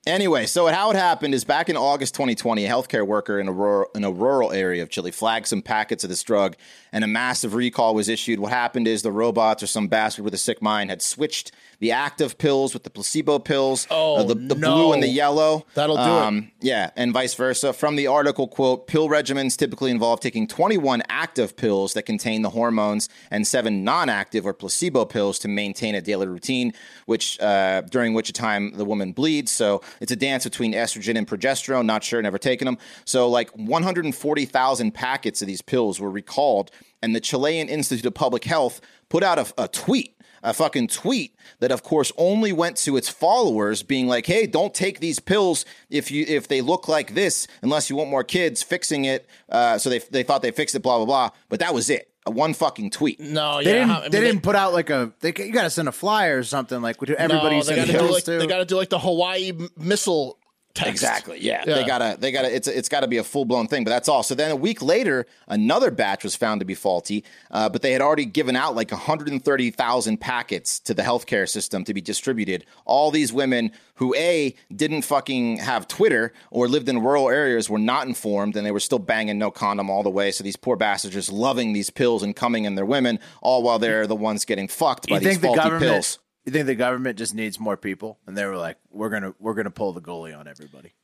Anyway, 0.07 0.46
so 0.46 0.66
how 0.68 0.90
it 0.90 0.96
happened 0.96 1.34
is 1.34 1.44
back 1.44 1.68
in 1.68 1.76
August 1.76 2.14
2020, 2.14 2.64
a 2.64 2.68
healthcare 2.68 3.07
worker 3.07 3.38
in 3.40 3.46
a 3.49 3.53
rural, 3.53 3.90
in 3.94 4.05
a 4.05 4.11
rural 4.11 4.53
area 4.53 4.82
of 4.82 4.88
Chile 4.88 5.11
flagged 5.11 5.46
some 5.46 5.61
packets 5.61 6.03
of 6.03 6.09
this 6.09 6.22
drug, 6.22 6.57
and 6.92 7.05
a 7.05 7.07
massive 7.07 7.53
recall 7.55 7.94
was 7.94 8.09
issued. 8.09 8.38
What 8.40 8.51
happened 8.53 8.86
is 8.88 9.03
the 9.03 9.12
robots 9.12 9.62
or 9.62 9.66
some 9.66 9.88
bastard 9.88 10.24
with 10.24 10.32
a 10.32 10.38
sick 10.38 10.62
mind 10.62 10.88
had 10.88 11.03
switched 11.03 11.51
the 11.80 11.92
active 11.92 12.38
pills 12.38 12.72
with 12.74 12.84
the 12.84 12.90
placebo 12.90 13.38
pills, 13.38 13.86
Oh, 13.90 14.16
uh, 14.18 14.22
the, 14.22 14.34
the 14.34 14.55
no. 14.55 14.74
blue 14.74 14.92
and 14.94 15.03
the 15.03 15.09
yellow. 15.09 15.66
That'll 15.74 15.96
do 15.96 16.36
it. 16.36 16.38
it. 16.44 16.51
Yeah, 16.61 16.90
and 16.96 17.12
vice 17.12 17.34
versa. 17.34 17.72
From 17.72 17.96
the 17.96 18.07
article, 18.07 18.49
quote, 18.49 18.86
pill 18.86 19.09
regimens 19.09 19.57
typically 19.57 19.90
involve 19.90 20.20
taking 20.20 20.46
21 20.46 21.03
active 21.09 21.57
pills 21.57 21.92
that 21.94 22.03
contain 22.03 22.42
the 22.42 22.51
hormones 22.51 23.09
and 23.30 23.46
seven 23.46 23.84
non-active 23.84 24.46
or 24.46 24.55
placebo 24.55 25.05
pills 25.05 25.38
to 25.40 25.49
maintain 25.49 25.94
a 25.94 26.01
daily 26.01 26.26
routine, 26.26 26.72
which 27.07 27.38
uh, 27.40 27.82
during 27.82 28.14
which 28.14 28.32
time 28.32 28.72
the 28.72 28.84
woman 28.84 29.12
bleeds. 29.12 29.53
So 29.53 29.82
it's 30.01 30.12
a 30.12 30.16
dance 30.16 30.45
between 30.45 30.72
estrogen 30.72 31.16
and 31.16 31.26
progesterone. 31.26 31.86
Not 31.86 32.05
sure, 32.05 32.20
never 32.22 32.39
taken 32.39 32.66
them. 32.66 32.78
So 33.05 33.28
like 33.28 33.51
140,000 33.57 34.93
packets 34.93 35.43
of 35.43 35.49
these 35.49 35.62
pills 35.62 36.01
were 36.01 36.11
recalled, 36.11 36.70
and 37.03 37.14
the 37.14 37.20
Chilean 37.20 37.68
Institute 37.68 38.07
of 38.07 38.14
Public 38.14 38.45
Health 38.45 38.80
put 39.09 39.22
out 39.22 39.39
a, 39.39 39.64
a 39.64 39.68
tweet 39.68 40.14
a 40.43 40.55
fucking 40.55 40.89
tweet 40.89 41.34
that 41.61 41.72
of 41.72 41.82
course 41.82 42.12
only 42.16 42.53
went 42.53 42.76
to 42.76 42.97
its 42.97 43.09
followers 43.09 43.82
being 43.82 44.07
like 44.07 44.26
hey 44.26 44.47
don't 44.47 44.74
take 44.74 45.01
these 45.01 45.18
pills 45.18 45.64
if 45.91 46.11
you 46.11 46.24
if 46.28 46.49
they 46.49 46.61
look 46.61 46.89
like 46.89 47.14
this 47.14 47.47
unless 47.62 47.91
you 47.91 47.97
want 47.97 48.11
more 48.11 48.24
kids 48.24 48.62
fixing 48.62 49.05
it 49.05 49.26
uh, 49.49 49.78
so 49.78 49.91
they, 49.91 49.99
they 49.99 50.22
thought 50.22 50.43
they 50.43 50.51
fixed 50.51 50.74
it 50.74 50.82
blah 50.82 50.97
blah 50.99 51.07
blah 51.07 51.30
but 51.49 51.61
that 51.61 51.74
was 51.74 51.91
it 51.91 52.12
one 52.35 52.55
fucking 52.55 52.91
tweet 52.91 53.20
No, 53.20 53.59
They 53.62 53.64
yeah, 53.66 53.72
didn't. 53.72 53.91
I 53.91 54.01
mean, 54.03 54.11
they 54.11 54.20
didn't 54.20 54.43
put 54.43 54.57
out 54.57 54.72
like 54.72 54.91
a. 54.91 55.12
They, 55.20 55.33
you 55.37 55.53
got 55.53 55.62
to 55.64 55.70
send 55.70 55.89
a 55.89 55.93
flyer 55.93 56.39
or 56.39 56.43
something 56.43 56.81
like 56.81 56.99
to 56.99 57.18
everybody. 57.20 57.57
no, 57.57 57.57
you 57.57 57.62
they 57.62 57.74
send 57.74 57.76
got 57.76 57.87
to 57.87 57.93
do 57.93 57.99
pills 57.99 58.11
like 58.12 58.24
to. 58.24 58.39
they 58.39 58.47
got 58.47 58.59
to 58.59 58.64
do 58.64 58.76
like 58.76 58.89
the 58.91 58.99
Hawaii 58.99 59.53
missile 59.76 60.39
text. 60.75 60.91
Exactly. 60.91 61.39
Yeah. 61.41 61.64
Yeah. 61.66 61.75
They 61.75 61.85
gotta. 61.85 62.16
They 62.19 62.33
gotta. 62.33 62.55
It's 62.55 62.69
it's 62.69 62.89
got 62.89 63.01
to 63.01 63.09
be 63.09 63.16
a 63.19 63.25
full 63.25 63.45
blown 63.45 63.66
thing. 63.66 63.85
But 63.85 63.91
that's 63.91 64.09
all. 64.09 64.23
So 64.23 64.35
then 64.35 64.51
a 64.51 64.57
week 64.57 64.83
later, 64.83 65.27
another 65.47 65.91
batch 65.91 66.25
was 66.25 66.37
found 66.37 66.61
to 66.61 66.64
be 66.64 66.75
faulty. 66.75 67.25
Uh, 67.51 67.69
but 67.69 67.83
they 67.83 67.93
had 67.93 68.01
already 68.01 68.25
given 68.25 68.57
out 68.57 68.75
like 68.75 68.91
130,000 68.91 70.21
packets 70.21 70.81
to 70.81 70.95
the 70.95 71.03
healthcare 71.03 71.49
system 71.49 71.85
to 71.85 71.95
be 71.95 72.01
distributed. 72.01 72.64
All 72.85 73.11
these 73.11 73.33
women 73.33 73.73
who 73.95 74.14
a 74.14 74.55
didn't 74.75 75.03
fucking 75.03 75.59
have 75.59 75.89
Twitter 75.89 76.33
or 76.51 76.69
lived 76.69 76.89
in 76.89 77.03
rural 77.03 77.29
areas 77.29 77.69
were 77.69 77.79
not 77.79 78.07
informed, 78.07 78.57
and 78.57 78.64
they 78.64 78.71
were 78.71 78.81
still 78.81 78.99
banging 78.99 79.39
no 79.39 79.51
condom 79.51 79.91
all 79.91 80.03
the 80.03 80.11
way. 80.11 80.31
So 80.31 80.45
these 80.45 80.57
poor 80.57 80.77
bastards 80.77 81.14
just 81.14 81.33
loving 81.33 81.73
these 81.73 81.91
pills 81.91 82.23
and 82.23 82.35
coming 82.35 82.64
in 82.64 82.75
their 82.77 82.87
women, 82.87 83.19
all 83.43 83.62
while 83.62 83.79
they're 83.79 84.07
the 84.07 84.16
ones 84.16 84.45
getting 84.45 84.69
fucked 84.69 85.09
by 85.09 85.16
you 85.16 85.21
these 85.21 85.39
think 85.39 85.55
the 85.55 85.61
government? 85.61 85.83
pills. 85.83 86.19
You 86.49 86.53
think 86.53 86.64
the 86.64 86.74
government 86.74 87.18
just 87.18 87.34
needs 87.34 87.61
more 87.61 87.76
people? 87.76 88.18
And 88.26 88.34
they 88.34 88.46
were 88.46 88.57
like, 88.57 88.78
"We're 88.90 89.11
gonna 89.11 89.34
we're 89.38 89.53
gonna 89.53 89.70
pull 89.70 89.92
the 89.92 90.01
goalie 90.01 90.34
on 90.34 90.49
everybody." 90.49 90.94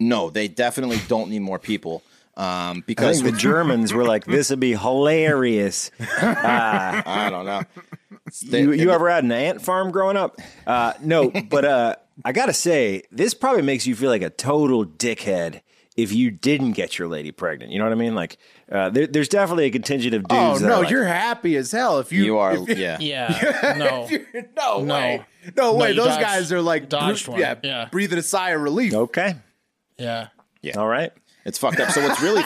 No, 0.00 0.30
they 0.30 0.48
definitely 0.48 0.98
don't 1.08 1.28
need 1.28 1.40
more 1.40 1.58
people. 1.58 2.02
Um, 2.38 2.82
because 2.86 3.22
the 3.22 3.30
Germans 3.30 3.92
were 3.92 4.06
like, 4.06 4.24
"This 4.24 4.48
would 4.48 4.60
be 4.60 4.74
hilarious." 4.74 5.90
I 6.00 7.28
don't 7.30 7.44
know. 7.44 7.60
you 8.40 8.72
you 8.72 8.90
ever 8.92 9.10
had 9.10 9.24
an 9.24 9.32
ant 9.32 9.60
farm 9.60 9.90
growing 9.90 10.16
up? 10.16 10.40
Uh, 10.66 10.94
no, 11.02 11.30
but 11.50 11.66
uh, 11.66 11.96
I 12.24 12.32
gotta 12.32 12.54
say, 12.54 13.02
this 13.12 13.34
probably 13.34 13.60
makes 13.60 13.86
you 13.86 13.94
feel 13.94 14.08
like 14.08 14.22
a 14.22 14.30
total 14.30 14.86
dickhead 14.86 15.60
if 15.96 16.12
you 16.12 16.30
didn't 16.30 16.72
get 16.72 16.98
your 16.98 17.06
lady 17.08 17.30
pregnant. 17.30 17.70
You 17.72 17.78
know 17.78 17.84
what 17.84 17.92
I 17.92 17.96
mean? 17.96 18.14
Like, 18.14 18.36
uh, 18.70 18.90
there, 18.90 19.06
there's 19.06 19.28
definitely 19.28 19.66
a 19.66 19.70
contingent 19.70 20.14
of 20.14 20.22
dudes. 20.26 20.62
Oh 20.62 20.66
no, 20.66 20.80
like, 20.80 20.90
you're 20.90 21.04
happy 21.04 21.56
as 21.56 21.70
hell 21.70 22.00
if 22.00 22.10
you 22.12 22.24
You 22.24 22.38
are, 22.38 22.54
if 22.56 22.76
yeah. 22.78 22.98
Yeah, 23.00 23.74
no. 23.78 24.08
no, 24.56 24.82
No. 24.82 24.94
way, 25.00 25.24
no 25.56 25.74
way. 25.74 25.90
you 25.90 25.96
Those 25.96 26.06
dodged- 26.08 26.20
guys 26.22 26.52
are 26.52 26.60
like, 26.60 26.88
dodged 26.88 27.26
bre- 27.26 27.30
one. 27.32 27.40
yeah, 27.40 27.54
Yeah. 27.62 27.88
breathing 27.92 28.18
a 28.18 28.22
sigh 28.22 28.50
of 28.50 28.60
relief. 28.62 28.92
okay, 28.94 29.36
Yeah. 29.98 30.28
Yeah. 30.62 30.78
All 30.78 30.88
right. 30.88 31.12
It's 31.44 31.58
fucked 31.58 31.78
up. 31.78 31.90
So 31.90 32.02
what's 32.02 32.22
really, 32.22 32.42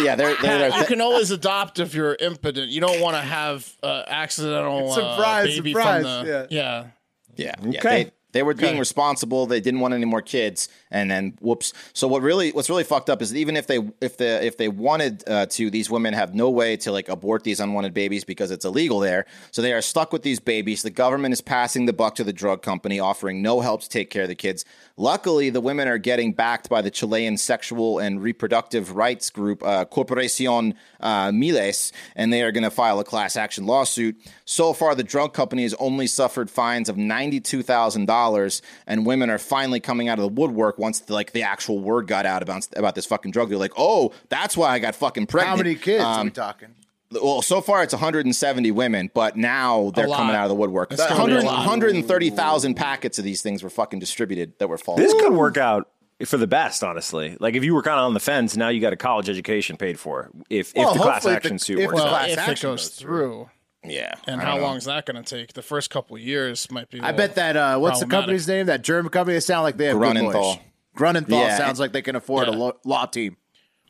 yeah, 0.00 0.16
they're 0.16 0.34
they're, 0.42 0.76
you 0.76 0.84
can 0.84 1.00
always 1.00 1.30
adopt 1.30 1.78
if 1.78 1.94
you're 1.94 2.16
impotent. 2.16 2.70
You 2.70 2.80
don't 2.80 3.00
want 3.00 3.14
to 3.16 3.22
have 3.22 3.72
uh, 3.84 4.02
accidental 4.08 4.90
uh, 4.90 4.94
Surprise, 4.94 5.46
baby 5.46 5.70
surprise, 5.72 6.02
From 6.02 6.26
the, 6.26 6.48
yeah. 6.50 6.86
yeah, 7.36 7.54
yeah. 7.64 7.78
Okay. 7.78 8.04
They, 8.04 8.10
they 8.34 8.42
were 8.42 8.52
being 8.52 8.78
responsible. 8.78 9.46
They 9.46 9.60
didn't 9.60 9.80
want 9.80 9.94
any 9.94 10.04
more 10.04 10.20
kids, 10.20 10.68
and 10.90 11.10
then 11.10 11.38
whoops. 11.40 11.72
So 11.94 12.06
what 12.06 12.20
really, 12.20 12.50
what's 12.52 12.68
really 12.68 12.84
fucked 12.84 13.08
up 13.08 13.22
is 13.22 13.30
that 13.30 13.38
even 13.38 13.56
if 13.56 13.66
they, 13.66 13.78
if 14.02 14.18
the, 14.18 14.44
if 14.44 14.58
they 14.58 14.68
wanted 14.68 15.24
uh, 15.26 15.46
to, 15.46 15.70
these 15.70 15.88
women 15.88 16.12
have 16.12 16.34
no 16.34 16.50
way 16.50 16.76
to 16.84 16.92
like 16.92 17.08
abort 17.08 17.44
these 17.44 17.60
unwanted 17.60 17.94
babies 17.94 18.24
because 18.24 18.50
it's 18.50 18.66
illegal 18.66 18.98
there. 18.98 19.24
So 19.52 19.62
they 19.62 19.72
are 19.72 19.80
stuck 19.80 20.12
with 20.12 20.22
these 20.22 20.40
babies. 20.40 20.82
The 20.82 20.90
government 20.90 21.32
is 21.32 21.40
passing 21.40 21.86
the 21.86 21.92
buck 21.92 22.16
to 22.16 22.24
the 22.24 22.32
drug 22.32 22.60
company, 22.60 23.00
offering 23.00 23.40
no 23.40 23.60
help 23.60 23.82
to 23.82 23.88
take 23.88 24.10
care 24.10 24.24
of 24.24 24.28
the 24.28 24.34
kids. 24.34 24.64
Luckily, 24.96 25.50
the 25.50 25.60
women 25.60 25.88
are 25.88 25.98
getting 25.98 26.32
backed 26.32 26.68
by 26.68 26.82
the 26.82 26.90
Chilean 26.90 27.36
sexual 27.36 28.00
and 28.00 28.22
reproductive 28.22 28.96
rights 28.96 29.30
group, 29.30 29.62
uh, 29.62 29.84
Corporacion 29.84 30.74
uh, 31.00 31.30
Miles, 31.32 31.92
and 32.16 32.32
they 32.32 32.42
are 32.42 32.52
going 32.52 32.64
to 32.64 32.70
file 32.70 32.98
a 32.98 33.04
class 33.04 33.36
action 33.36 33.66
lawsuit. 33.66 34.16
So 34.44 34.72
far, 34.72 34.94
the 34.94 35.04
drug 35.04 35.32
company 35.34 35.62
has 35.62 35.74
only 35.74 36.06
suffered 36.06 36.50
fines 36.50 36.88
of 36.88 36.96
ninety-two 36.96 37.62
thousand 37.62 38.06
dollars, 38.06 38.23
and 38.86 39.04
women 39.06 39.30
are 39.30 39.38
finally 39.38 39.80
coming 39.80 40.08
out 40.08 40.18
of 40.18 40.22
the 40.22 40.40
woodwork 40.40 40.78
once 40.78 41.00
the, 41.00 41.12
like 41.14 41.32
the 41.32 41.42
actual 41.42 41.78
word 41.78 42.06
got 42.06 42.26
out 42.26 42.42
about 42.42 42.66
about 42.76 42.94
this 42.94 43.06
fucking 43.06 43.30
drug. 43.32 43.48
They're 43.48 43.58
like, 43.58 43.72
"Oh, 43.76 44.12
that's 44.28 44.56
why 44.56 44.70
I 44.72 44.78
got 44.78 44.94
fucking 44.94 45.26
pregnant." 45.26 45.50
How 45.50 45.62
many 45.62 45.74
kids 45.74 46.02
are 46.04 46.20
Um, 46.20 46.26
we 46.26 46.30
talking? 46.30 46.68
well, 47.22 47.42
so 47.42 47.60
far 47.60 47.82
it's 47.82 47.92
170 47.94 48.70
women, 48.72 49.10
but 49.14 49.36
now 49.36 49.92
they're 49.94 50.08
coming 50.08 50.34
out 50.34 50.44
of 50.44 50.48
the 50.48 50.54
woodwork. 50.54 50.92
It's 50.92 51.00
gonna 51.06 51.26
be 51.26 51.32
a 51.32 51.44
100 51.44 51.44
130,000 51.44 52.74
packets 52.74 53.18
of 53.18 53.24
these 53.24 53.42
things 53.42 53.62
were 53.62 53.70
fucking 53.70 53.98
distributed 54.00 54.58
that 54.58 54.68
were 54.68 54.78
false. 54.78 54.98
This 54.98 55.12
could 55.14 55.32
work 55.32 55.56
out 55.56 55.88
for 56.24 56.36
the 56.36 56.46
best, 56.46 56.82
honestly. 56.82 57.36
Like 57.40 57.54
if 57.54 57.64
you 57.64 57.74
were 57.74 57.82
kind 57.82 57.98
of 57.98 58.06
on 58.06 58.14
the 58.14 58.20
fence, 58.20 58.56
now 58.56 58.68
you 58.68 58.80
got 58.80 58.92
a 58.92 58.96
college 58.96 59.28
education 59.28 59.76
paid 59.76 59.98
for. 59.98 60.30
If 60.50 60.72
Well, 60.74 60.88
if 60.90 60.94
the 60.96 61.02
class 61.02 61.14
hopefully 61.24 61.34
if 61.34 61.42
the- 61.42 61.46
action 61.48 61.58
suit 61.58 61.78
if 61.80 61.86
works 61.86 61.98
the 62.00 62.06
out. 62.06 62.10
Well, 62.12 62.18
class 62.20 62.26
if 62.32 62.38
it 62.38 62.50
action 62.50 62.70
goes 62.70 62.88
goes 62.88 62.94
through, 62.98 63.50
yeah. 63.84 64.14
and 64.26 64.40
I 64.40 64.44
how 64.44 64.58
long 64.58 64.76
is 64.76 64.84
that 64.84 65.06
going 65.06 65.22
to 65.22 65.36
take? 65.38 65.52
The 65.52 65.62
first 65.62 65.90
couple 65.90 66.16
years 66.18 66.70
might 66.70 66.90
be. 66.90 67.00
I 67.00 67.12
bet 67.12 67.34
that 67.36 67.56
uh, 67.56 67.78
what's 67.78 68.00
the 68.00 68.06
company's 68.06 68.46
name? 68.48 68.66
That 68.66 68.82
German 68.82 69.10
company. 69.10 69.34
They 69.36 69.40
sound 69.40 69.62
like 69.64 69.76
they 69.76 69.86
have 69.86 69.98
good 69.98 70.16
Grunenthal. 70.16 70.58
Grunenthal 70.96 71.28
Yeah. 71.30 71.56
sounds 71.56 71.80
like 71.80 71.92
they 71.92 72.02
can 72.02 72.16
afford 72.16 72.48
a 72.48 72.52
Yeah. 72.52 72.56
lo- 72.58 72.78
law 72.84 73.06
team. 73.06 73.36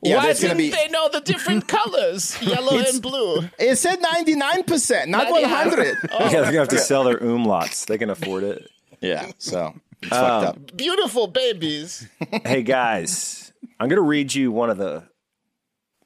Yeah, 0.03 0.17
Why 0.17 0.25
there's 0.25 0.39
didn't 0.41 0.57
be- 0.57 0.69
they 0.69 0.89
know 0.89 1.09
the 1.09 1.21
different 1.21 1.67
colors, 1.69 2.39
yellow 2.41 2.77
and 2.77 3.01
blue? 3.01 3.43
It 3.57 3.77
said 3.77 3.99
99%, 4.01 5.07
not 5.07 5.31
100. 5.31 5.97
yeah, 6.11 6.29
they're 6.29 6.43
gonna 6.43 6.57
have 6.59 6.67
to 6.69 6.77
sell 6.77 7.03
their 7.05 7.17
umlauts. 7.17 7.85
They 7.87 7.97
can 7.97 8.09
afford 8.09 8.43
it. 8.43 8.69
yeah, 9.01 9.31
so 9.37 9.73
it's 10.03 10.11
Um, 10.11 10.19
fucked 10.19 10.45
up. 10.47 10.77
Beautiful 10.77 11.27
babies. 11.27 12.07
hey 12.45 12.61
guys, 12.61 13.51
I'm 13.79 13.87
gonna 13.89 14.01
read 14.01 14.33
you 14.35 14.51
one 14.51 14.69
of 14.69 14.77
the. 14.77 15.03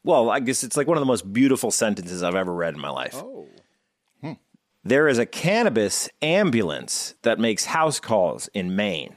Well, 0.04 0.30
I 0.30 0.40
guess 0.40 0.64
it's 0.64 0.78
like 0.78 0.88
one 0.88 0.96
of 0.98 1.02
the 1.02 1.06
most 1.08 1.32
beautiful 1.34 1.72
sentences 1.72 2.24
I've 2.24 2.36
ever 2.36 2.54
read 2.54 2.74
in 2.76 2.80
my 2.80 2.90
life. 2.90 3.16
Oh. 3.16 3.48
There 4.90 5.08
is 5.08 5.18
a 5.20 5.26
cannabis 5.26 6.10
ambulance 6.22 7.14
that 7.22 7.38
makes 7.40 7.64
house 7.66 8.00
calls 8.00 8.48
in 8.56 8.76
Maine. 8.76 9.16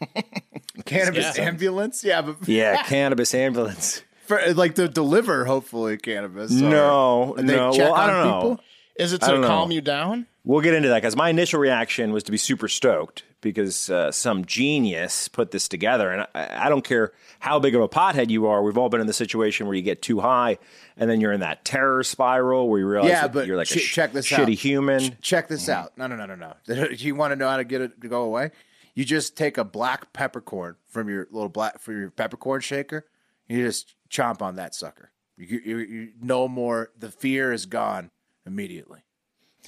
Cannabis 0.84 1.36
Yeah. 1.36 1.44
ambulance. 1.44 2.04
Yeah, 2.04 2.22
but 2.22 2.48
Yeah, 2.48 2.82
cannabis 2.86 3.34
ambulance. 3.34 4.02
for, 4.26 4.40
like 4.54 4.76
to 4.76 4.88
deliver 4.88 5.44
hopefully 5.44 5.96
cannabis. 5.98 6.52
No, 6.52 7.34
they 7.36 7.42
no. 7.56 7.72
check 7.72 7.90
Well, 7.90 7.94
I 7.94 8.06
don't 8.06 8.24
know. 8.26 8.58
Is 8.96 9.12
it 9.12 9.20
to 9.22 9.26
don't 9.26 9.40
know. 9.40 9.48
calm 9.48 9.70
you 9.72 9.80
down? 9.80 10.26
We'll 10.44 10.60
get 10.60 10.74
into 10.74 10.88
that 10.90 11.02
because 11.02 11.16
my 11.16 11.30
initial 11.30 11.60
reaction 11.60 12.12
was 12.12 12.22
to 12.24 12.30
be 12.32 12.38
super 12.38 12.68
stoked 12.68 13.22
because 13.40 13.90
uh, 13.90 14.10
some 14.10 14.44
genius 14.44 15.28
put 15.28 15.50
this 15.50 15.68
together. 15.68 16.10
And 16.10 16.26
I, 16.34 16.66
I 16.66 16.68
don't 16.68 16.84
care 16.84 17.12
how 17.38 17.58
big 17.58 17.74
of 17.74 17.82
a 17.82 17.88
pothead 17.88 18.30
you 18.30 18.46
are. 18.46 18.62
We've 18.62 18.76
all 18.78 18.88
been 18.88 19.00
in 19.00 19.06
the 19.06 19.12
situation 19.12 19.66
where 19.66 19.76
you 19.76 19.82
get 19.82 20.02
too 20.02 20.20
high 20.20 20.58
and 20.96 21.08
then 21.08 21.20
you're 21.20 21.32
in 21.32 21.40
that 21.40 21.64
terror 21.64 22.02
spiral 22.02 22.68
where 22.68 22.80
you 22.80 22.86
realize 22.88 23.10
yeah, 23.10 23.28
but 23.28 23.46
you're 23.46 23.56
like 23.56 23.70
a 23.70 23.78
sh- 23.78 23.92
check 23.92 24.12
this 24.12 24.26
shitty 24.26 24.40
out. 24.40 24.48
human. 24.48 25.00
Ch- 25.00 25.20
check 25.20 25.48
this 25.48 25.68
out. 25.68 25.96
No, 25.96 26.06
no, 26.06 26.16
no, 26.16 26.26
no, 26.26 26.34
no. 26.34 26.88
You 26.90 27.14
want 27.14 27.32
to 27.32 27.36
know 27.36 27.48
how 27.48 27.56
to 27.56 27.64
get 27.64 27.80
it 27.80 28.00
to 28.00 28.08
go 28.08 28.22
away? 28.22 28.50
You 28.94 29.04
just 29.04 29.36
take 29.36 29.58
a 29.58 29.64
black 29.64 30.12
peppercorn 30.12 30.76
from 30.88 31.08
your 31.08 31.28
little 31.30 31.48
black 31.48 31.78
for 31.78 31.92
your 31.92 32.10
peppercorn 32.10 32.60
shaker. 32.60 33.06
You 33.46 33.64
just 33.64 33.94
chomp 34.10 34.42
on 34.42 34.56
that 34.56 34.74
sucker. 34.74 35.12
You, 35.36 35.60
you, 35.64 35.78
you 35.78 36.08
no 36.20 36.48
more. 36.48 36.90
The 36.98 37.10
fear 37.10 37.52
is 37.52 37.66
gone 37.66 38.10
immediately. 38.44 39.00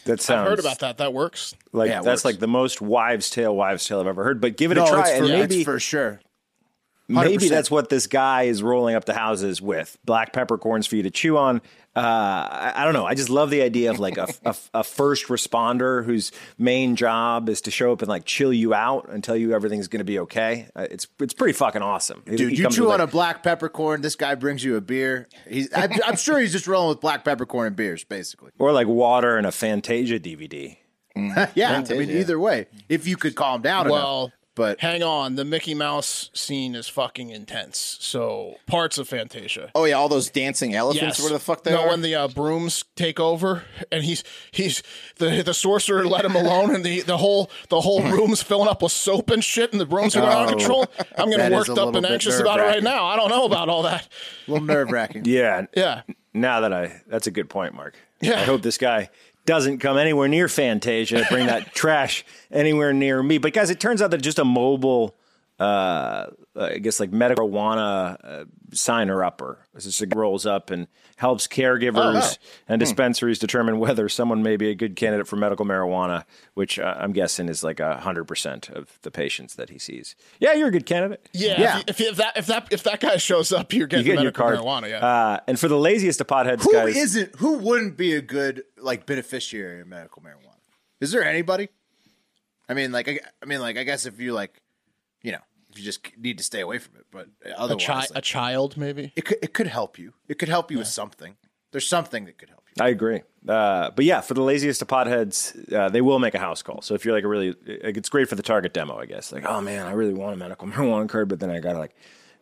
That 0.05 0.20
sounds 0.20 0.40
I've 0.40 0.48
heard 0.48 0.61
about 0.61 0.78
that. 0.80 0.98
That 0.98 1.12
works. 1.12 1.55
like 1.72 1.88
Yeah, 1.88 1.96
that's 2.03 2.07
works. 2.07 2.24
like 2.24 2.38
the 2.38 2.48
most 2.48 2.80
wives' 2.80 3.30
tale 3.30 3.55
wives' 3.55 3.86
tale 3.86 4.01
I've 4.01 4.07
ever 4.07 4.24
heard. 4.24 4.40
But 4.40 4.57
give 4.57 4.72
it 4.72 4.76
no, 4.76 4.84
a 4.84 4.88
try, 4.88 5.01
it's 5.01 5.11
for, 5.11 5.16
and 5.16 5.26
yeah, 5.28 5.38
maybe 5.40 5.57
it's 5.57 5.64
for 5.64 5.78
sure. 5.80 6.20
Maybe 7.11 7.46
100%. 7.46 7.48
that's 7.50 7.70
what 7.70 7.88
this 7.88 8.06
guy 8.06 8.42
is 8.44 8.62
rolling 8.62 8.94
up 8.94 9.04
the 9.04 9.14
houses 9.14 9.61
with 9.61 9.98
black 10.04 10.32
peppercorns 10.32 10.86
for 10.86 10.96
you 10.96 11.02
to 11.02 11.11
chew 11.11 11.36
on. 11.36 11.61
Uh, 11.96 12.00
I, 12.00 12.72
I 12.76 12.84
don't 12.84 12.92
know. 12.94 13.04
I 13.04 13.14
just 13.14 13.30
love 13.30 13.50
the 13.50 13.62
idea 13.62 13.90
of 13.90 13.98
like 13.98 14.16
a, 14.16 14.28
a, 14.44 14.54
a 14.74 14.84
first 14.84 15.26
responder 15.26 16.04
whose 16.04 16.30
main 16.56 16.94
job 16.94 17.48
is 17.48 17.62
to 17.62 17.70
show 17.72 17.90
up 17.92 18.00
and 18.00 18.08
like 18.08 18.24
chill 18.24 18.52
you 18.52 18.72
out 18.74 19.08
and 19.11 19.24
tell 19.24 19.36
you 19.36 19.52
everything's 19.52 19.88
going 19.88 19.98
to 19.98 20.04
be 20.04 20.20
okay. 20.20 20.68
Uh, 20.76 20.86
it's 20.90 21.08
it's 21.18 21.34
pretty 21.34 21.52
fucking 21.52 21.82
awesome, 21.82 22.22
Dude, 22.26 22.38
he 22.52 22.56
you 22.58 22.62
comes 22.62 22.76
chew 22.76 22.84
on 22.90 23.00
like- 23.00 23.08
a 23.08 23.11
black 23.11 23.42
peppercorn. 23.42 24.02
This 24.02 24.14
guy 24.14 24.36
brings 24.36 24.62
you 24.62 24.76
a 24.76 24.80
beer. 24.80 25.28
He's, 25.48 25.68
I'm, 25.74 25.90
I'm 26.06 26.16
sure 26.16 26.38
he's 26.38 26.52
just 26.52 26.68
rolling 26.68 26.90
with 26.90 27.00
black 27.00 27.24
peppercorn 27.24 27.66
and 27.66 27.76
beers, 27.76 28.04
basically. 28.04 28.52
or 28.58 28.70
like 28.72 28.86
water 28.86 29.36
and 29.36 29.46
a 29.46 29.52
Fantasia 29.52 30.20
DVD. 30.20 30.76
yeah, 31.56 31.82
I 31.90 31.92
mean, 31.94 32.08
either 32.08 32.38
way, 32.38 32.66
if 32.88 33.06
you 33.08 33.16
could 33.16 33.34
calm 33.34 33.62
down 33.62 33.88
Well, 33.88 34.26
enough. 34.26 34.32
But 34.61 34.78
Hang 34.80 35.02
on, 35.02 35.36
the 35.36 35.44
Mickey 35.46 35.72
Mouse 35.72 36.28
scene 36.34 36.74
is 36.74 36.86
fucking 36.86 37.30
intense. 37.30 37.96
So 38.00 38.56
parts 38.66 38.98
of 38.98 39.08
Fantasia. 39.08 39.70
Oh 39.74 39.86
yeah, 39.86 39.94
all 39.94 40.11
those 40.11 40.28
dancing 40.28 40.74
elephants. 40.74 41.18
Where 41.18 41.32
the 41.32 41.38
fuck 41.38 41.64
they 41.64 41.70
no, 41.70 41.84
are? 41.84 41.88
when 41.88 42.02
the 42.02 42.14
uh, 42.14 42.28
brooms 42.28 42.84
take 42.94 43.18
over, 43.18 43.64
and 43.90 44.04
he's 44.04 44.22
he's 44.50 44.82
the 45.16 45.42
the 45.42 45.54
sorcerer 45.54 46.04
let 46.04 46.26
him 46.26 46.36
alone, 46.36 46.74
and 46.74 46.84
the, 46.84 47.00
the 47.00 47.16
whole 47.16 47.50
the 47.70 47.80
whole 47.80 48.02
room's 48.12 48.42
filling 48.42 48.68
up 48.68 48.82
with 48.82 48.92
soap 48.92 49.30
and 49.30 49.42
shit, 49.42 49.72
and 49.72 49.80
the 49.80 49.86
brooms 49.86 50.14
are 50.14 50.20
going 50.20 50.30
out 50.32 50.44
of 50.44 50.50
Oh, 50.50 50.56
control. 50.58 50.86
I'm 51.16 51.30
getting 51.30 51.56
worked 51.56 51.70
up 51.70 51.94
and 51.94 52.04
anxious 52.04 52.38
about 52.38 52.61
it 52.61 52.64
right 52.64 52.82
now. 52.82 53.06
I 53.06 53.16
don't 53.16 53.30
know 53.30 53.46
about 53.46 53.70
all 53.70 53.84
that. 53.84 54.08
a 54.46 54.50
little 54.50 54.66
nerve 54.66 54.90
wracking. 54.92 55.24
Yeah. 55.30 55.66
Yeah, 55.74 56.02
Now 56.34 56.61
that 56.61 56.72
I, 56.74 57.00
that's 57.06 57.26
a 57.26 57.30
good 57.30 57.48
point, 57.48 57.72
Mark. 57.72 57.96
Yeah. 58.20 58.40
I 58.40 58.44
hope 58.44 58.61
this 58.61 58.76
guy 58.76 59.08
doesn't 59.51 59.78
come 59.78 59.96
anywhere 59.96 60.28
near 60.28 60.46
Fantasia, 60.46 61.26
bring 61.28 61.46
that 61.46 61.74
trash 61.74 62.24
anywhere 62.53 62.92
near 62.92 63.20
me. 63.20 63.36
But 63.36 63.53
guys, 63.53 63.68
it 63.68 63.80
turns 63.80 64.01
out 64.01 64.12
that 64.12 64.18
just 64.18 64.38
a 64.38 64.44
mobile, 64.44 65.16
uh, 65.61 66.26
I 66.56 66.78
guess 66.78 66.98
like 67.00 67.12
medical 67.12 67.48
marijuana 67.48 68.16
uh, 68.24 68.44
signer 68.72 69.22
upper. 69.22 69.58
This 69.74 69.84
is 69.86 70.02
rolls 70.16 70.46
up 70.46 70.70
and 70.70 70.88
helps 71.16 71.46
caregivers 71.46 72.38
and 72.66 72.80
dispensaries 72.80 73.38
determine 73.38 73.78
whether 73.78 74.08
someone 74.08 74.42
may 74.42 74.56
be 74.56 74.70
a 74.70 74.74
good 74.74 74.96
candidate 74.96 75.28
for 75.28 75.36
medical 75.36 75.66
marijuana, 75.66 76.24
which 76.54 76.78
uh, 76.78 76.94
I'm 76.98 77.12
guessing 77.12 77.48
is 77.48 77.62
like 77.62 77.78
a 77.78 77.98
hundred 77.98 78.24
percent 78.24 78.70
of 78.70 78.98
the 79.02 79.11
patients 79.11 79.56
that 79.56 79.68
he 79.68 79.78
sees. 79.78 80.16
Yeah, 80.38 80.54
you're 80.54 80.68
a 80.68 80.72
good 80.72 80.86
candidate. 80.86 81.28
yeah. 81.32 81.61
Yeah. 81.61 81.82
If, 81.86 82.00
if 82.00 82.16
that 82.16 82.36
if 82.36 82.46
that 82.46 82.68
if 82.72 82.82
that 82.84 83.00
guy 83.00 83.18
shows 83.18 83.52
up, 83.52 83.72
you're 83.72 83.82
You 83.82 83.86
getting 83.88 84.06
get 84.06 84.12
your 84.14 84.32
medical 84.32 84.44
card. 84.44 84.58
marijuana. 84.61 84.88
Yeah. 84.88 85.06
Uh, 85.06 85.40
and 85.46 85.61
for 85.61 85.68
the 85.68 85.78
laziest 85.78 86.20
of 86.22 86.26
potheads, 86.26 86.62
Who 86.62 86.72
guys, 86.72 87.14
not 87.16 87.28
Who 87.36 87.58
wouldn't 87.58 87.96
be 87.98 88.14
a 88.14 88.22
good 88.22 88.64
like 88.78 89.04
beneficiary 89.04 89.82
of 89.82 89.88
medical 89.88 90.22
marijuana? 90.22 90.56
Is 91.00 91.12
there 91.12 91.22
anybody? 91.22 91.68
I 92.68 92.74
mean, 92.74 92.92
like, 92.92 93.08
I, 93.08 93.18
I 93.42 93.46
mean, 93.46 93.61
like, 93.61 93.76
I 93.76 93.82
guess 93.82 94.06
if 94.06 94.20
you 94.20 94.32
like, 94.32 94.61
you 95.70 95.72
know, 95.72 95.72
if 95.72 95.78
you 95.78 95.84
just 95.84 96.18
need 96.18 96.38
to 96.38 96.44
stay 96.44 96.60
away 96.60 96.78
from 96.78 96.96
it, 96.96 97.06
but 97.10 97.28
a, 97.44 97.58
otherwise, 97.58 97.86
chi- 97.86 97.94
like, 97.94 98.10
a 98.14 98.20
child, 98.20 98.76
maybe. 98.76 99.12
it 99.16 99.24
could 99.24 99.38
it 99.42 99.54
could 99.54 99.66
help 99.66 99.98
you. 99.98 100.14
It 100.28 100.38
could 100.38 100.48
help 100.48 100.70
you 100.70 100.78
with 100.78 100.88
something. 100.88 101.36
There's 101.72 101.88
something 101.88 102.24
that 102.24 102.38
could 102.38 102.48
help 102.48 102.64
you. 102.76 102.84
I 102.84 102.88
agree. 102.88 103.22
Uh, 103.48 103.90
but 103.90 104.04
yeah, 104.04 104.20
for 104.20 104.34
the 104.34 104.42
laziest 104.42 104.82
of 104.82 104.88
potheads, 104.88 105.72
uh, 105.72 105.88
they 105.88 106.00
will 106.00 106.18
make 106.18 106.34
a 106.34 106.38
house 106.38 106.62
call. 106.62 106.82
So 106.82 106.94
if 106.94 107.04
you're 107.04 107.14
like 107.14 107.24
a 107.24 107.28
really, 107.28 107.54
it's 107.66 108.08
great 108.08 108.28
for 108.28 108.34
the 108.34 108.42
target 108.42 108.74
demo, 108.74 108.98
I 108.98 109.06
guess. 109.06 109.32
Like, 109.32 109.44
oh 109.46 109.60
man, 109.60 109.86
I 109.86 109.92
really 109.92 110.14
want 110.14 110.34
a 110.34 110.36
medical 110.36 110.66
marijuana 110.68 111.08
card, 111.08 111.28
but 111.28 111.40
then 111.40 111.50
I 111.50 111.60
gotta 111.60 111.78
like 111.78 111.94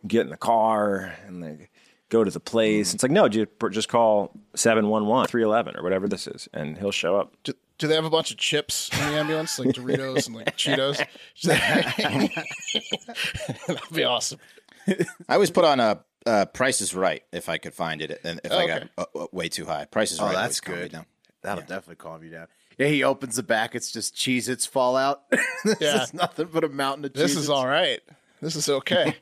get 0.07 0.23
in 0.23 0.31
the 0.31 0.37
car 0.37 1.15
and 1.27 1.41
like 1.43 1.71
go 2.09 2.25
to 2.25 2.31
the 2.31 2.41
place. 2.41 2.95
It's 2.95 3.03
like 3.03 3.13
no, 3.13 3.29
just 3.29 3.51
just 3.71 3.89
call 3.89 4.33
711 4.55 5.29
311 5.29 5.77
or 5.77 5.83
whatever 5.83 6.09
this 6.09 6.27
is, 6.27 6.49
and 6.53 6.79
he'll 6.79 6.93
show 6.93 7.17
up. 7.17 7.35
Do, 7.45 7.53
do 7.79 7.87
they 7.87 7.95
have 7.95 8.05
a 8.05 8.11
bunch 8.11 8.31
of 8.31 8.37
chips 8.37 8.91
in 8.93 8.99
the 8.99 9.19
ambulance, 9.19 9.59
like 9.59 9.69
Doritos 9.71 10.27
and 10.27 10.37
like 10.37 10.57
Cheetos? 10.57 11.05
That'd 13.67 13.93
be 13.95 14.05
awesome. 14.05 14.39
I 15.29 15.35
always 15.35 15.51
put 15.51 15.65
on 15.65 15.81
a 15.81 16.05
uh, 16.27 16.45
Price 16.47 16.81
is 16.81 16.95
Right 16.95 17.23
if 17.33 17.49
I 17.49 17.59
could 17.59 17.75
find 17.75 18.03
it, 18.03 18.21
and 18.25 18.41
if 18.45 18.53
I 18.53 18.67
got 18.67 18.77
Okay. 18.83 18.89
uh, 18.99 19.05
uh, 19.15 19.27
way 19.33 19.49
too 19.49 19.65
high. 19.65 19.85
Price 19.87 20.13
is 20.13 20.21
Oh, 20.21 20.25
Right. 20.25 20.33
that's 20.35 20.43
always 20.43 20.61
calm 20.61 20.75
me 20.77 20.81
good. 20.83 20.93
down. 20.93 21.07
That'll 21.43 21.63
definitely 21.63 21.97
calm 21.97 22.23
you 22.25 22.31
down. 22.31 22.47
Yeah, 22.79 22.89
he 22.89 23.03
opens 23.05 23.37
the 23.37 23.43
back. 23.43 23.75
It's 23.75 23.91
just 23.93 24.15
Cheez-Its 24.15 24.67
fall 24.67 24.97
out. 24.97 25.23
this 25.65 25.77
Yeah. 25.81 26.03
is 26.03 26.15
nothing 26.15 26.49
but 26.53 26.65
a 26.65 26.69
mountain 26.69 27.05
of 27.05 27.13
cheese. 27.15 27.23
This 27.23 27.31
Cheez-Its. 27.33 27.43
is 27.45 27.51
all 27.51 27.67
right. 27.67 28.01
This 28.41 28.57
is 28.57 28.69
okay. 28.69 29.15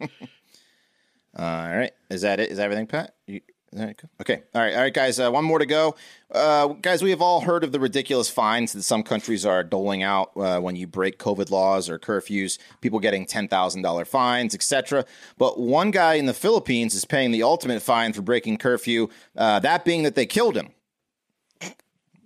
All 1.38 1.44
right, 1.76 1.92
is 2.10 2.22
that 2.22 2.40
it? 2.40 2.50
Is 2.50 2.56
that 2.56 2.64
everything, 2.64 2.86
Pat? 2.86 3.14
You, 3.26 3.40
is 3.72 3.78
that 3.80 3.88
it? 3.90 4.02
Okay, 4.20 4.42
all 4.54 4.60
right, 4.62 4.74
all 4.74 4.80
right, 4.80 4.94
guys. 4.94 5.18
Uh, 5.20 5.30
one 5.30 5.44
more 5.44 5.58
to 5.58 5.66
go, 5.66 5.96
uh, 6.32 6.68
guys. 6.68 7.02
We 7.02 7.10
have 7.10 7.20
all 7.20 7.40
heard 7.40 7.64
of 7.64 7.72
the 7.72 7.80
ridiculous 7.80 8.30
fines 8.30 8.72
that 8.72 8.82
some 8.84 9.02
countries 9.02 9.44
are 9.44 9.62
doling 9.64 10.02
out 10.02 10.30
uh, 10.36 10.60
when 10.60 10.76
you 10.76 10.86
break 10.86 11.18
COVID 11.18 11.50
laws 11.50 11.90
or 11.90 11.98
curfews. 11.98 12.58
People 12.80 13.00
getting 13.00 13.26
ten 13.26 13.48
thousand 13.48 13.82
dollar 13.82 14.04
fines, 14.04 14.54
etc. 14.54 15.04
But 15.36 15.58
one 15.58 15.90
guy 15.90 16.14
in 16.14 16.26
the 16.26 16.34
Philippines 16.34 16.94
is 16.94 17.04
paying 17.04 17.32
the 17.32 17.42
ultimate 17.42 17.82
fine 17.82 18.12
for 18.12 18.22
breaking 18.22 18.58
curfew. 18.58 19.08
Uh, 19.36 19.58
that 19.60 19.84
being 19.84 20.04
that 20.04 20.14
they 20.14 20.26
killed 20.26 20.56
him. 20.56 20.70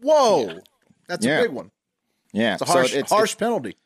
Whoa, 0.02 0.60
that's 1.08 1.24
Yeah. 1.24 1.40
a 1.40 1.42
big 1.42 1.52
one. 1.52 1.70
Yeah, 2.32 2.54
It's 2.54 2.62
a 2.62 2.64
harsh, 2.66 2.92
so 2.92 2.98
it's, 2.98 3.10
harsh 3.10 3.36
penalty. 3.36 3.76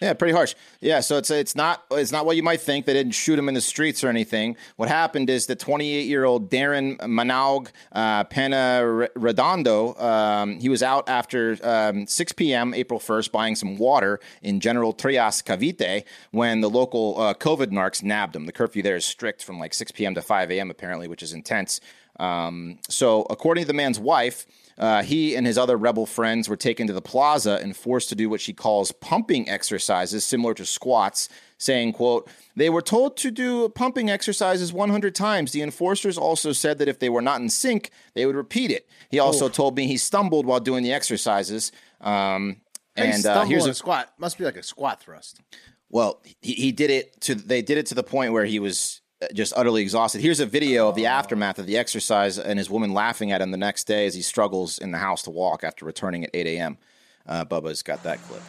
Yeah, 0.00 0.14
pretty 0.14 0.32
harsh. 0.32 0.54
Yeah, 0.80 1.00
so 1.00 1.18
it's 1.18 1.30
it's 1.30 1.54
not 1.54 1.84
it's 1.90 2.10
not 2.10 2.24
what 2.24 2.36
you 2.36 2.42
might 2.42 2.62
think. 2.62 2.86
They 2.86 2.94
didn't 2.94 3.12
shoot 3.12 3.38
him 3.38 3.48
in 3.48 3.54
the 3.54 3.60
streets 3.60 4.02
or 4.02 4.08
anything. 4.08 4.56
What 4.76 4.88
happened 4.88 5.28
is 5.28 5.44
the 5.44 5.56
28 5.56 6.06
year 6.06 6.24
old 6.24 6.50
Darren 6.50 6.96
Manaog 7.00 7.68
uh, 7.92 8.24
Peñaredondo. 8.24 10.00
Um, 10.00 10.58
he 10.58 10.70
was 10.70 10.82
out 10.82 11.06
after 11.06 11.58
um, 11.62 12.06
6 12.06 12.32
p.m. 12.32 12.72
April 12.72 12.98
1st 12.98 13.30
buying 13.30 13.54
some 13.54 13.76
water 13.76 14.20
in 14.40 14.60
General 14.60 14.94
Trias 14.94 15.42
Cavite 15.42 16.04
when 16.30 16.62
the 16.62 16.70
local 16.70 17.20
uh, 17.20 17.34
COVID 17.34 17.66
narcs 17.66 18.02
nabbed 18.02 18.34
him. 18.34 18.46
The 18.46 18.52
curfew 18.52 18.82
there 18.82 18.96
is 18.96 19.04
strict 19.04 19.44
from 19.44 19.58
like 19.58 19.74
6 19.74 19.92
p.m. 19.92 20.14
to 20.14 20.22
5 20.22 20.50
a.m. 20.50 20.70
apparently, 20.70 21.08
which 21.08 21.22
is 21.22 21.34
intense. 21.34 21.78
Um, 22.18 22.78
so 22.88 23.26
according 23.28 23.64
to 23.64 23.68
the 23.68 23.74
man's 23.74 24.00
wife. 24.00 24.46
Uh, 24.80 25.02
he 25.02 25.36
and 25.36 25.46
his 25.46 25.56
other 25.58 25.76
rebel 25.76 26.06
friends 26.06 26.48
were 26.48 26.56
taken 26.56 26.88
to 26.88 26.92
the 26.92 27.02
plaza 27.02 27.60
and 27.62 27.76
forced 27.76 28.08
to 28.08 28.16
do 28.16 28.28
what 28.28 28.40
she 28.40 28.52
calls 28.52 28.90
pumping 28.90 29.48
exercises 29.48 30.24
similar 30.24 30.54
to 30.54 30.64
squats 30.64 31.28
saying 31.58 31.92
quote 31.92 32.26
they 32.56 32.70
were 32.70 32.80
told 32.80 33.14
to 33.18 33.30
do 33.30 33.68
pumping 33.68 34.08
exercises 34.08 34.72
100 34.72 35.14
times 35.14 35.52
the 35.52 35.60
enforcers 35.60 36.16
also 36.16 36.50
said 36.52 36.78
that 36.78 36.88
if 36.88 36.98
they 36.98 37.10
were 37.10 37.20
not 37.20 37.42
in 37.42 37.50
sync 37.50 37.90
they 38.14 38.24
would 38.24 38.34
repeat 38.34 38.70
it 38.70 38.88
he 39.10 39.18
also 39.18 39.50
told 39.50 39.76
me 39.76 39.86
he 39.86 39.98
stumbled 39.98 40.46
while 40.46 40.60
doing 40.60 40.82
the 40.82 40.94
exercises 40.94 41.70
um, 42.00 42.56
and 42.96 43.26
uh, 43.26 43.44
here's 43.44 43.66
a 43.66 43.74
squat. 43.74 44.12
Must 44.18 44.38
be 44.38 44.44
like 44.44 44.56
a 44.56 44.62
squat 44.62 45.02
thrust. 45.02 45.40
well, 45.88 46.22
he, 46.40 46.52
he 46.54 46.72
did 46.72 46.90
it 46.90 47.20
to. 47.22 47.34
They 47.34 47.62
did 47.62 47.78
it 47.78 47.86
to 47.86 47.94
the 47.94 48.02
point 48.02 48.32
where 48.32 48.44
he 48.44 48.58
was 48.58 48.99
just 49.34 49.52
utterly 49.56 49.82
exhausted. 49.82 50.20
Here's 50.20 50.40
a 50.40 50.46
video 50.46 50.88
of 50.88 50.94
the 50.94 51.06
aftermath 51.06 51.58
of 51.58 51.66
the 51.66 51.76
exercise 51.76 52.38
and 52.38 52.58
his 52.58 52.70
woman 52.70 52.94
laughing 52.94 53.32
at 53.32 53.42
him 53.42 53.50
the 53.50 53.56
next 53.58 53.84
day 53.84 54.06
as 54.06 54.14
he 54.14 54.22
struggles 54.22 54.78
in 54.78 54.92
the 54.92 54.98
house 54.98 55.22
to 55.22 55.30
walk 55.30 55.64
after 55.64 55.84
returning 55.84 56.24
at 56.24 56.30
8 56.32 56.46
a.m. 56.46 56.78
Uh, 57.26 57.44
Bubba's 57.44 57.82
got 57.82 58.02
that 58.04 58.18
clip. 58.22 58.42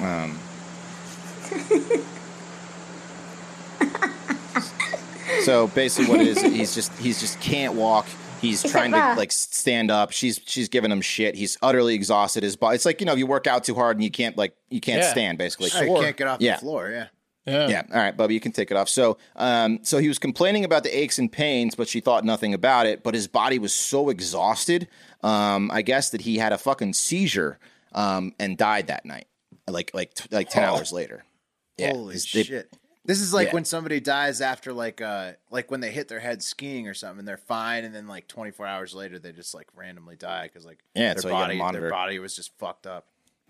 Um, 0.00 0.38
so 5.44 5.68
basically, 5.68 6.10
what 6.10 6.20
it 6.20 6.26
is 6.28 6.40
he's 6.42 6.74
just 6.74 6.92
he's 6.98 7.20
just 7.20 7.40
can't 7.40 7.74
walk. 7.74 8.06
He's 8.40 8.62
trying 8.62 8.92
to 8.92 9.14
like 9.16 9.32
stand 9.32 9.90
up. 9.90 10.12
She's 10.12 10.40
she's 10.46 10.68
giving 10.68 10.92
him 10.92 11.00
shit. 11.00 11.34
He's 11.34 11.58
utterly 11.62 11.94
exhausted. 11.94 12.42
His 12.42 12.56
body. 12.56 12.76
It's 12.76 12.84
like 12.84 13.00
you 13.00 13.06
know, 13.06 13.14
you 13.14 13.26
work 13.26 13.46
out 13.46 13.64
too 13.64 13.74
hard 13.74 13.96
and 13.96 14.04
you 14.04 14.10
can't 14.10 14.36
like 14.36 14.54
you 14.70 14.80
can't 14.80 15.02
Yeah. 15.02 15.10
stand. 15.10 15.38
Basically, 15.38 15.70
I 15.74 15.86
can't 15.86 16.16
get 16.16 16.26
off 16.28 16.40
Yeah. 16.40 16.54
the 16.54 16.60
floor. 16.60 16.90
Yeah. 16.90 17.06
Yeah. 17.46 17.68
yeah. 17.68 17.82
All 17.90 17.96
right, 18.00 18.16
Bubba, 18.16 18.32
you 18.32 18.40
can 18.40 18.52
take 18.52 18.70
it 18.70 18.76
off. 18.76 18.88
So, 18.88 19.16
um, 19.36 19.78
so 19.82 19.98
he 19.98 20.08
was 20.08 20.18
complaining 20.18 20.64
about 20.64 20.82
the 20.82 20.96
aches 20.96 21.18
and 21.18 21.32
pains, 21.32 21.74
but 21.74 21.88
she 21.88 22.00
thought 22.00 22.24
nothing 22.24 22.52
about 22.52 22.86
it. 22.86 23.02
But 23.02 23.14
his 23.14 23.26
body 23.26 23.58
was 23.58 23.72
so 23.74 24.10
exhausted, 24.10 24.86
um, 25.22 25.70
I 25.72 25.82
guess 25.82 26.10
that 26.10 26.20
he 26.22 26.36
had 26.38 26.52
a 26.52 26.58
fucking 26.58 26.92
seizure 26.92 27.58
um, 27.92 28.34
and 28.38 28.58
died 28.58 28.88
that 28.88 29.06
night, 29.06 29.28
like 29.66 29.92
like 29.94 30.12
like 30.30 30.50
ten 30.50 30.64
hours 30.64 30.92
later. 30.92 31.24
Yeah, 31.78 31.92
Holy 31.92 32.14
his- 32.14 32.30
they- 32.32 32.42
shit. 32.42 32.76
This 33.04 33.22
is 33.22 33.32
like 33.32 33.48
Yeah. 33.48 33.54
when 33.54 33.64
somebody 33.64 34.00
dies 34.00 34.42
after 34.42 34.70
like 34.74 35.00
uh 35.00 35.32
like 35.50 35.70
when 35.70 35.80
they 35.80 35.90
hit 35.90 36.08
their 36.08 36.20
head 36.20 36.42
skiing 36.42 36.86
or 36.88 36.92
something, 36.92 37.20
and 37.20 37.26
they're 37.28 37.38
fine, 37.38 37.84
and 37.86 37.94
then 37.94 38.06
like 38.06 38.28
24 38.28 38.66
hours 38.66 38.94
later 38.94 39.18
they 39.18 39.32
just 39.32 39.54
like 39.54 39.66
randomly 39.74 40.14
die 40.14 40.42
because 40.46 40.66
like 40.66 40.80
Yeah, 40.94 41.14
their 41.14 41.22
so 41.22 41.28
you 41.28 41.32
gotta 41.34 41.56
body 41.58 41.78
their 41.78 41.88
body 41.88 42.18
was 42.18 42.36
just 42.36 42.50
fucked 42.58 42.86
up. 42.86 43.06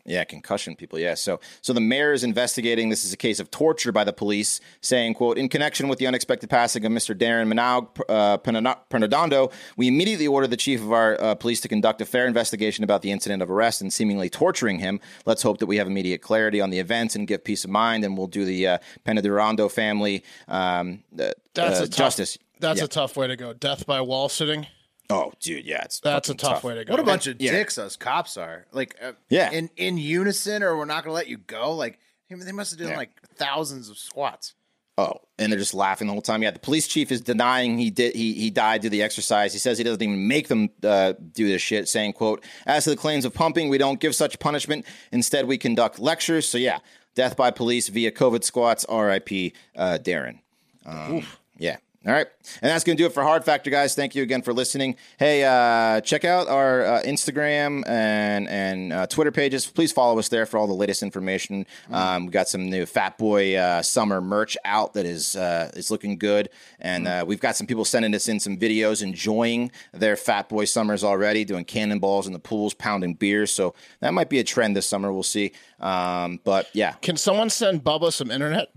Yeah, 0.08 0.24
concussion 0.24 0.74
people. 0.74 0.98
Yeah. 0.98 1.14
So, 1.14 1.38
so 1.60 1.74
the 1.74 1.82
mayor 1.82 2.14
is 2.14 2.24
investigating. 2.24 2.88
This 2.88 3.04
is 3.04 3.12
a 3.12 3.16
case 3.16 3.40
of 3.40 3.50
torture 3.50 3.92
by 3.92 4.04
the 4.04 4.12
police, 4.12 4.58
saying, 4.80 5.14
"quote 5.14 5.36
In 5.36 5.50
connection 5.50 5.86
with 5.86 5.98
the 5.98 6.06
unexpected 6.06 6.48
passing 6.48 6.86
of 6.86 6.92
Mr. 6.92 7.14
Darren 7.14 7.52
Manaog 7.52 8.00
uh, 8.08 9.48
we 9.76 9.88
immediately 9.88 10.26
ordered 10.26 10.48
the 10.50 10.56
chief 10.56 10.80
of 10.80 10.92
our 10.92 11.20
uh, 11.20 11.34
police 11.34 11.60
to 11.60 11.68
conduct 11.68 12.00
a 12.00 12.06
fair 12.06 12.26
investigation 12.26 12.84
about 12.84 13.02
the 13.02 13.10
incident 13.10 13.42
of 13.42 13.50
arrest 13.50 13.82
and 13.82 13.92
seemingly 13.92 14.30
torturing 14.30 14.78
him. 14.78 14.98
Let's 15.26 15.42
hope 15.42 15.58
that 15.58 15.66
we 15.66 15.76
have 15.76 15.86
immediate 15.86 16.22
clarity 16.22 16.62
on 16.62 16.70
the 16.70 16.78
events 16.78 17.14
and 17.14 17.26
give 17.28 17.44
peace 17.44 17.64
of 17.64 17.70
mind, 17.70 18.02
and 18.02 18.16
we'll 18.16 18.28
do 18.28 18.46
the 18.46 18.66
uh, 18.66 18.78
Pernodondo 19.04 19.70
family 19.70 20.24
um, 20.48 21.02
uh, 21.20 21.32
That's 21.52 21.80
uh, 21.80 21.86
tough, 21.86 21.90
justice." 21.90 22.38
That's 22.60 22.78
Yeah. 22.78 22.86
a 22.86 22.88
tough 22.88 23.16
way 23.16 23.26
to 23.26 23.36
go. 23.36 23.52
Death 23.52 23.86
by 23.86 24.00
wall 24.00 24.30
sitting. 24.30 24.66
Oh, 25.10 25.32
dude, 25.40 25.64
yeah, 25.64 25.84
it's 25.84 26.00
That's 26.00 26.28
a 26.28 26.32
fucking 26.34 26.48
tough, 26.48 26.64
way 26.64 26.74
to 26.74 26.84
go. 26.84 26.92
What 26.92 27.00
a 27.00 27.04
bunch 27.04 27.26
of 27.26 27.40
Yeah. 27.40 27.52
dicks 27.52 27.76
those 27.76 27.96
cops 27.96 28.36
are. 28.36 28.66
Like 28.72 28.94
uh, 29.02 29.12
Yeah. 29.30 29.50
in 29.50 29.70
in 29.76 29.96
unison, 29.98 30.62
or 30.62 30.76
we're 30.76 30.84
not 30.84 31.04
gonna 31.04 31.14
let 31.14 31.28
you 31.28 31.38
go. 31.38 31.72
Like 31.74 31.98
they 32.28 32.52
must 32.52 32.72
have 32.72 32.78
done 32.78 32.90
Yeah. 32.90 32.96
like 32.96 33.10
thousands 33.36 33.88
of 33.88 33.96
squats. 33.98 34.54
Oh, 34.98 35.20
and 35.38 35.52
they're 35.52 35.58
just 35.60 35.74
laughing 35.74 36.08
the 36.08 36.12
whole 36.12 36.20
time. 36.20 36.42
Yeah, 36.42 36.50
the 36.50 36.58
police 36.58 36.88
chief 36.88 37.12
is 37.12 37.20
denying 37.20 37.78
he 37.78 37.88
did 37.88 38.14
he 38.16 38.34
he 38.34 38.50
died 38.50 38.80
due 38.82 38.86
to 38.88 38.90
the 38.90 39.02
exercise. 39.02 39.52
He 39.52 39.58
says 39.60 39.78
he 39.78 39.84
doesn't 39.84 40.02
even 40.02 40.26
make 40.28 40.48
them 40.48 40.70
uh, 40.82 41.14
do 41.32 41.46
this 41.48 41.62
shit, 41.62 41.88
saying, 41.88 42.12
"quote 42.14 42.44
As 42.66 42.84
to 42.84 42.90
the 42.90 42.96
claims 42.96 43.24
of 43.24 43.32
pumping, 43.32 43.68
we 43.70 43.78
don't 43.78 44.00
give 44.00 44.14
such 44.14 44.38
punishment. 44.40 44.84
Instead, 45.12 45.46
we 45.46 45.56
conduct 45.56 46.00
lectures." 46.00 46.46
So 46.48 46.58
yeah, 46.58 46.80
death 47.14 47.36
by 47.36 47.50
police 47.52 47.88
via 47.88 48.10
COVID 48.10 48.42
squats. 48.44 48.84
R.I.P. 48.86 49.52
Uh, 49.76 49.98
Darren. 50.02 50.40
Um, 50.84 51.24
yeah. 51.56 51.76
All 52.08 52.14
right. 52.14 52.26
And 52.62 52.70
that's 52.70 52.84
going 52.84 52.96
to 52.96 53.02
do 53.02 53.06
it 53.06 53.12
for 53.12 53.22
Hard 53.22 53.44
Factor, 53.44 53.68
guys. 53.68 53.94
Thank 53.94 54.14
you 54.14 54.22
again 54.22 54.40
for 54.40 54.54
listening. 54.54 54.96
Hey, 55.18 55.44
uh, 55.44 56.00
check 56.00 56.24
out 56.24 56.48
our 56.48 56.82
uh, 56.86 57.02
Instagram 57.02 57.86
and, 57.86 58.48
and 58.48 58.94
uh, 58.94 59.06
Twitter 59.08 59.30
pages. 59.30 59.66
Please 59.66 59.92
follow 59.92 60.18
us 60.18 60.30
there 60.30 60.46
for 60.46 60.56
all 60.56 60.66
the 60.66 60.72
latest 60.72 61.02
information. 61.02 61.66
Um, 61.90 62.24
we 62.24 62.32
got 62.32 62.48
some 62.48 62.70
new 62.70 62.86
Fat 62.86 63.18
Boy 63.18 63.56
uh, 63.56 63.82
summer 63.82 64.22
merch 64.22 64.56
out 64.64 64.94
that 64.94 65.04
is 65.04 65.36
uh, 65.36 65.70
is 65.74 65.90
looking 65.90 66.16
good. 66.16 66.48
And 66.80 67.06
uh, 67.06 67.24
we've 67.28 67.40
got 67.40 67.56
some 67.56 67.66
people 67.66 67.84
sending 67.84 68.14
us 68.14 68.26
in 68.26 68.40
some 68.40 68.56
videos 68.56 69.02
enjoying 69.02 69.70
their 69.92 70.16
Fat 70.16 70.48
Boy 70.48 70.64
summers 70.64 71.04
already, 71.04 71.44
doing 71.44 71.66
cannonballs 71.66 72.26
in 72.26 72.32
the 72.32 72.38
pools, 72.38 72.72
pounding 72.72 73.12
beers. 73.12 73.50
So 73.50 73.74
that 74.00 74.14
might 74.14 74.30
be 74.30 74.38
a 74.38 74.44
trend 74.44 74.74
this 74.74 74.86
summer. 74.86 75.12
We'll 75.12 75.24
see. 75.24 75.52
Um, 75.78 76.40
but 76.42 76.70
yeah. 76.72 76.92
Can 77.02 77.18
someone 77.18 77.50
send 77.50 77.84
Bubba 77.84 78.14
some 78.14 78.30
internet? 78.30 78.70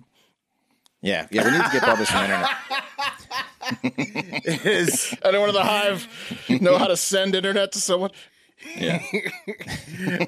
Yeah. 1.02 1.28
Yeah. 1.32 1.46
We 1.46 1.52
need 1.52 1.64
to 1.64 1.72
get 1.72 1.84
Bubba 1.84 2.06
some 2.06 2.24
internet. 2.24 2.50
Is 4.66 5.16
Anyone 5.24 5.50
in 5.50 5.56
the 5.56 5.64
hive 5.64 6.08
know 6.62 6.78
how 6.78 6.88
to 6.88 6.98
send 6.98 7.36
internet 7.36 7.72
to 7.74 7.80
someone? 7.80 8.12
Yeah. 8.76 9.02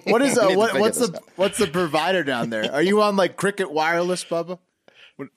what 0.05 0.21
is 0.21 0.37
uh, 0.37 0.49
what, 0.51 0.79
what's 0.79 0.97
the 0.97 1.15
out. 1.15 1.23
what's 1.35 1.57
the 1.59 1.67
provider 1.67 2.23
down 2.23 2.49
there? 2.49 2.71
Are 2.73 2.81
you 2.81 3.01
on 3.01 3.15
like 3.15 3.35
Cricket 3.35 3.71
Wireless, 3.71 4.23
Bubba? 4.25 4.57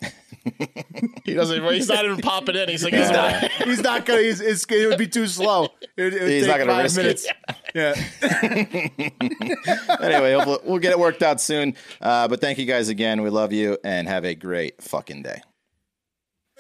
He 1.25 1.35
doesn't. 1.35 1.63
He's 1.75 1.89
not 1.89 2.05
even 2.05 2.19
popping 2.19 2.55
in. 2.57 2.69
He's 2.69 2.85
like, 2.85 2.95
he's 2.95 3.11
not. 3.11 3.51
He's 3.65 3.81
not 3.83 4.07
gonna. 4.07 4.23
He's, 4.23 4.41
it's, 4.41 4.65
it 4.71 4.89
would 4.89 4.97
be 4.99 5.09
too 5.09 5.27
slow. 5.27 5.65
It, 5.97 6.15
it 6.15 6.23
would 6.23 6.31
He's 6.31 6.47
take 6.47 6.51
not 6.51 6.59
gonna 6.59 6.73
five 6.73 6.83
risk 6.85 6.99
it. 6.99 7.03
minutes. 7.03 7.29
Yeah. 7.75 7.95
anyway, 10.01 10.33
hopefully 10.35 10.59
we'll 10.65 10.79
get 10.79 10.93
it 10.93 10.99
worked 10.99 11.23
out 11.23 11.41
soon. 11.41 11.75
Uh, 12.01 12.29
but 12.29 12.41
thank 12.41 12.59
you 12.59 12.65
guys 12.65 12.89
again. 12.89 13.23
We 13.23 13.31
love 13.31 13.53
you 13.53 13.77
and 13.85 14.09
have 14.09 14.25
a 14.25 14.35
great 14.35 14.81
fucking 14.83 15.23
day. 15.23 15.43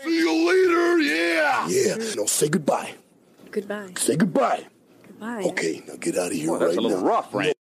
See 0.03 0.19
you 0.19 0.47
later, 0.47 0.99
yeah. 0.99 1.69
Yeah. 1.69 2.14
No, 2.17 2.27
say 2.27 2.49
goodbye. 2.49 2.93
Goodbye. 3.51 3.93
Say 3.97 4.17
goodbye. 4.17 4.67
Goodbye. 5.07 5.43
Okay, 5.45 5.83
now 5.89 5.95
get 5.97 6.19
out 6.19 6.27
of 6.27 6.33
here 6.33 6.51
Well, 6.51 6.59
that's 6.61 6.71
right 6.71 6.79
a 6.79 6.81
little 6.83 7.01
now. 7.01 7.07
rough, 7.07 7.33
Randy. 7.33 7.55